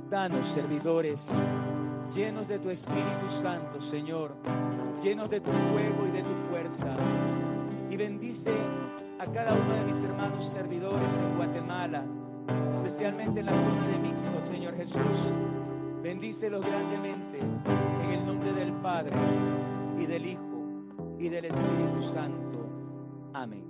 danos 0.09 0.47
servidores 0.47 1.33
llenos 2.13 2.47
de 2.47 2.59
tu 2.59 2.69
Espíritu 2.69 3.29
Santo, 3.29 3.81
Señor, 3.81 4.35
llenos 5.03 5.29
de 5.29 5.41
tu 5.41 5.51
fuego 5.51 6.07
y 6.07 6.11
de 6.11 6.23
tu 6.23 6.33
fuerza. 6.49 6.95
Y 7.89 7.97
bendice 7.97 8.53
a 9.19 9.25
cada 9.25 9.53
uno 9.53 9.73
de 9.75 9.85
mis 9.85 10.03
hermanos 10.03 10.45
servidores 10.45 11.19
en 11.19 11.35
Guatemala, 11.35 12.05
especialmente 12.71 13.41
en 13.41 13.47
la 13.47 13.53
zona 13.53 13.87
de 13.87 13.97
Mixco, 13.97 14.41
Señor 14.41 14.75
Jesús. 14.75 15.01
Bendícelos 16.01 16.65
grandemente 16.65 17.39
en 17.39 18.11
el 18.11 18.25
nombre 18.25 18.53
del 18.53 18.71
Padre 18.73 19.13
y 19.99 20.05
del 20.05 20.25
Hijo 20.25 21.17
y 21.19 21.27
del 21.27 21.45
Espíritu 21.45 22.01
Santo. 22.01 22.69
Amén. 23.33 23.65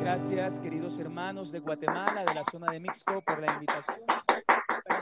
Gracias, 0.00 0.58
queridos 0.58 0.98
hermanos 0.98 1.52
de 1.52 1.60
Guatemala, 1.60 2.24
de 2.24 2.34
la 2.34 2.44
zona 2.50 2.72
de 2.72 2.80
Mixco, 2.80 3.20
por 3.22 3.40
la 3.40 3.52
invitación. 3.52 4.31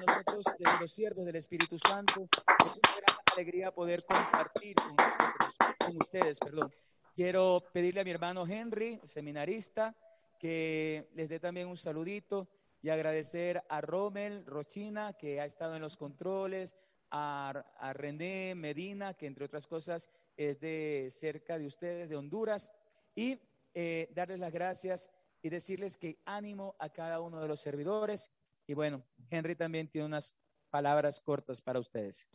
Nosotros, 0.07 0.45
desde 0.59 0.81
los 0.81 0.93
siervos 0.93 1.25
del 1.27 1.37
Espíritu 1.37 1.77
Santo, 1.79 2.29
es 2.59 2.73
una 2.73 2.95
gran 2.97 3.19
alegría 3.35 3.71
poder 3.71 4.05
compartir 4.05 4.75
con 4.77 4.97
nosotros 4.97 5.77
con 5.79 5.97
ustedes, 6.01 6.39
perdón. 6.39 6.73
Quiero 7.15 7.59
pedirle 7.73 8.01
a 8.01 8.05
mi 8.05 8.11
hermano 8.11 8.47
Henry, 8.47 9.01
seminarista, 9.05 9.95
que 10.39 11.11
les 11.15 11.29
dé 11.29 11.39
también 11.39 11.69
un 11.69 11.77
saludito 11.77 12.49
y 12.83 12.89
agradecer 12.89 13.63
a 13.69 13.81
Rommel 13.81 14.47
Rochina, 14.47 15.13
que 15.13 15.41
ha 15.41 15.45
estado 15.45 15.77
en 15.77 15.83
los 15.83 15.97
controles, 15.97 16.77
a, 17.11 17.51
a 17.79 17.93
René 17.93 18.55
Medina, 18.55 19.15
que 19.15 19.27
entre 19.27 19.45
otras 19.45 19.67
cosas 19.67 20.09
es 20.37 20.61
de 20.61 21.09
cerca 21.11 21.59
de 21.59 21.67
ustedes, 21.67 22.09
de 22.09 22.17
Honduras, 22.17 22.73
y 23.15 23.39
eh, 23.75 24.09
darles 24.15 24.39
las 24.39 24.53
gracias 24.53 25.11
y 25.43 25.49
decirles 25.49 25.97
que 25.97 26.19
ánimo 26.25 26.75
a 26.79 26.89
cada 26.91 27.21
uno 27.21 27.41
de 27.41 27.49
los 27.49 27.61
servidores. 27.61 28.31
Y 28.71 28.75
bueno, 28.75 29.03
Henry 29.31 29.57
también 29.57 29.89
tiene 29.89 30.07
unas 30.07 30.33
palabras 30.71 31.21
cortas 31.21 31.61
para 31.61 31.81
ustedes. 31.81 32.29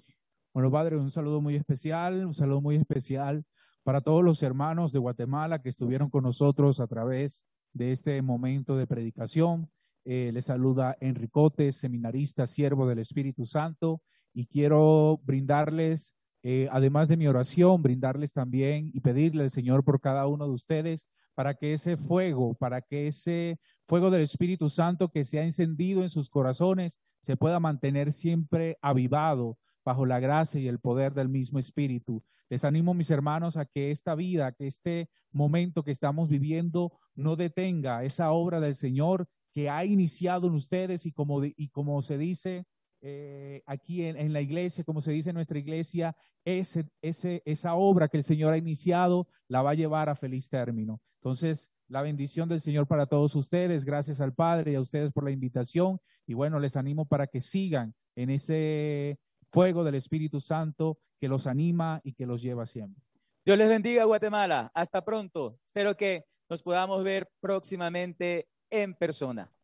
Bueno, 0.53 0.69
Padre, 0.69 0.97
un 0.97 1.09
saludo 1.09 1.39
muy 1.39 1.55
especial, 1.55 2.25
un 2.25 2.33
saludo 2.33 2.59
muy 2.59 2.75
especial 2.75 3.45
para 3.83 4.01
todos 4.01 4.21
los 4.21 4.43
hermanos 4.43 4.91
de 4.91 4.99
Guatemala 4.99 5.61
que 5.61 5.69
estuvieron 5.69 6.09
con 6.09 6.23
nosotros 6.25 6.81
a 6.81 6.87
través 6.87 7.45
de 7.71 7.93
este 7.93 8.21
momento 8.21 8.75
de 8.75 8.85
predicación. 8.85 9.71
Eh, 10.03 10.31
les 10.33 10.47
saluda 10.47 10.97
Enricote, 10.99 11.71
seminarista, 11.71 12.45
siervo 12.47 12.85
del 12.85 12.99
Espíritu 12.99 13.45
Santo, 13.45 14.01
y 14.33 14.47
quiero 14.47 15.21
brindarles, 15.23 16.17
eh, 16.47 16.69
además 16.71 17.07
de 17.07 17.17
mi 17.17 17.25
oración, 17.25 17.81
brindarles 17.81 18.31
también 18.31 18.91
y 18.93 18.99
pedirle 18.99 19.41
al 19.41 19.49
Señor 19.49 19.83
por 19.83 19.99
cada 19.99 20.27
uno 20.27 20.45
de 20.45 20.53
ustedes 20.53 21.07
para 21.33 21.55
que 21.55 21.73
ese 21.73 21.97
fuego, 21.97 22.53
para 22.53 22.81
que 22.81 23.07
ese 23.07 23.57
fuego 23.87 24.11
del 24.11 24.21
Espíritu 24.21 24.69
Santo 24.69 25.09
que 25.09 25.23
se 25.23 25.39
ha 25.39 25.43
encendido 25.43 26.03
en 26.03 26.09
sus 26.09 26.29
corazones 26.29 26.99
se 27.23 27.35
pueda 27.35 27.59
mantener 27.59 28.11
siempre 28.11 28.77
avivado 28.83 29.57
bajo 29.83 30.05
la 30.05 30.19
gracia 30.19 30.61
y 30.61 30.67
el 30.67 30.77
poder 30.77 31.15
del 31.15 31.29
mismo 31.29 31.57
Espíritu. 31.57 32.23
Les 32.47 32.63
animo, 32.63 32.93
mis 32.93 33.09
hermanos, 33.09 33.57
a 33.57 33.65
que 33.65 33.89
esta 33.89 34.13
vida, 34.13 34.51
que 34.51 34.67
este 34.67 35.09
momento 35.31 35.83
que 35.83 35.89
estamos 35.89 36.29
viviendo 36.29 36.91
no 37.15 37.35
detenga 37.35 38.03
esa 38.03 38.31
obra 38.31 38.59
del 38.59 38.75
Señor 38.75 39.27
que 39.51 39.71
ha 39.71 39.83
iniciado 39.83 40.45
en 40.45 40.53
ustedes 40.53 41.07
y 41.07 41.11
como, 41.11 41.43
y 41.43 41.69
como 41.69 42.03
se 42.03 42.19
dice 42.19 42.67
eh, 43.07 43.61
aquí 43.67 44.03
en, 44.03 44.17
en, 44.17 44.33
la 44.33 44.41
iglesia, 44.41 44.83
como 44.83 44.99
se 44.99 45.11
dice 45.11 45.29
en 45.29 45.35
nuestra 45.35 45.59
iglesia, 45.59 46.15
ese, 46.43 46.85
ese, 47.03 47.43
esa 47.45 47.75
obra 47.75 48.07
que 48.07 48.17
el 48.17 48.23
Señor 48.23 48.51
ha 48.51 48.57
iniciado 48.57 49.27
la 49.47 49.61
va 49.61 49.71
a 49.71 49.75
llevar 49.75 50.09
a 50.09 50.15
feliz 50.15 50.49
término. 50.49 50.99
Entonces, 51.21 51.69
la 51.87 52.01
bendición 52.01 52.49
del 52.49 52.61
Señor 52.61 52.87
para 52.87 53.05
todos 53.05 53.35
ustedes, 53.35 53.85
gracias 53.85 54.21
al 54.21 54.33
Padre 54.33 54.71
y 54.71 54.75
a 54.75 54.81
ustedes 54.81 55.11
por 55.11 55.23
la 55.23 55.29
invitación. 55.29 55.99
Y 56.25 56.33
bueno, 56.33 56.59
les 56.59 56.77
animo 56.77 57.05
para 57.05 57.27
que 57.27 57.41
sigan 57.41 57.93
en 58.15 58.31
ese 58.31 59.19
fuego 59.51 59.83
del 59.83 59.93
Espíritu 59.93 60.39
Santo 60.39 60.97
que 61.19 61.27
los 61.27 61.45
anima 61.45 62.01
y 62.03 62.13
que 62.13 62.25
los 62.25 62.41
lleva 62.41 62.65
siempre. 62.65 63.03
Dios 63.45 63.55
les 63.55 63.69
bendiga, 63.69 64.03
Guatemala. 64.05 64.71
Hasta 64.73 65.05
pronto. 65.05 65.59
Espero 65.63 65.95
que 65.95 66.25
nos 66.49 66.63
podamos 66.63 67.03
ver 67.03 67.29
próximamente 67.39 68.49
en 68.71 68.95
persona. 68.95 69.55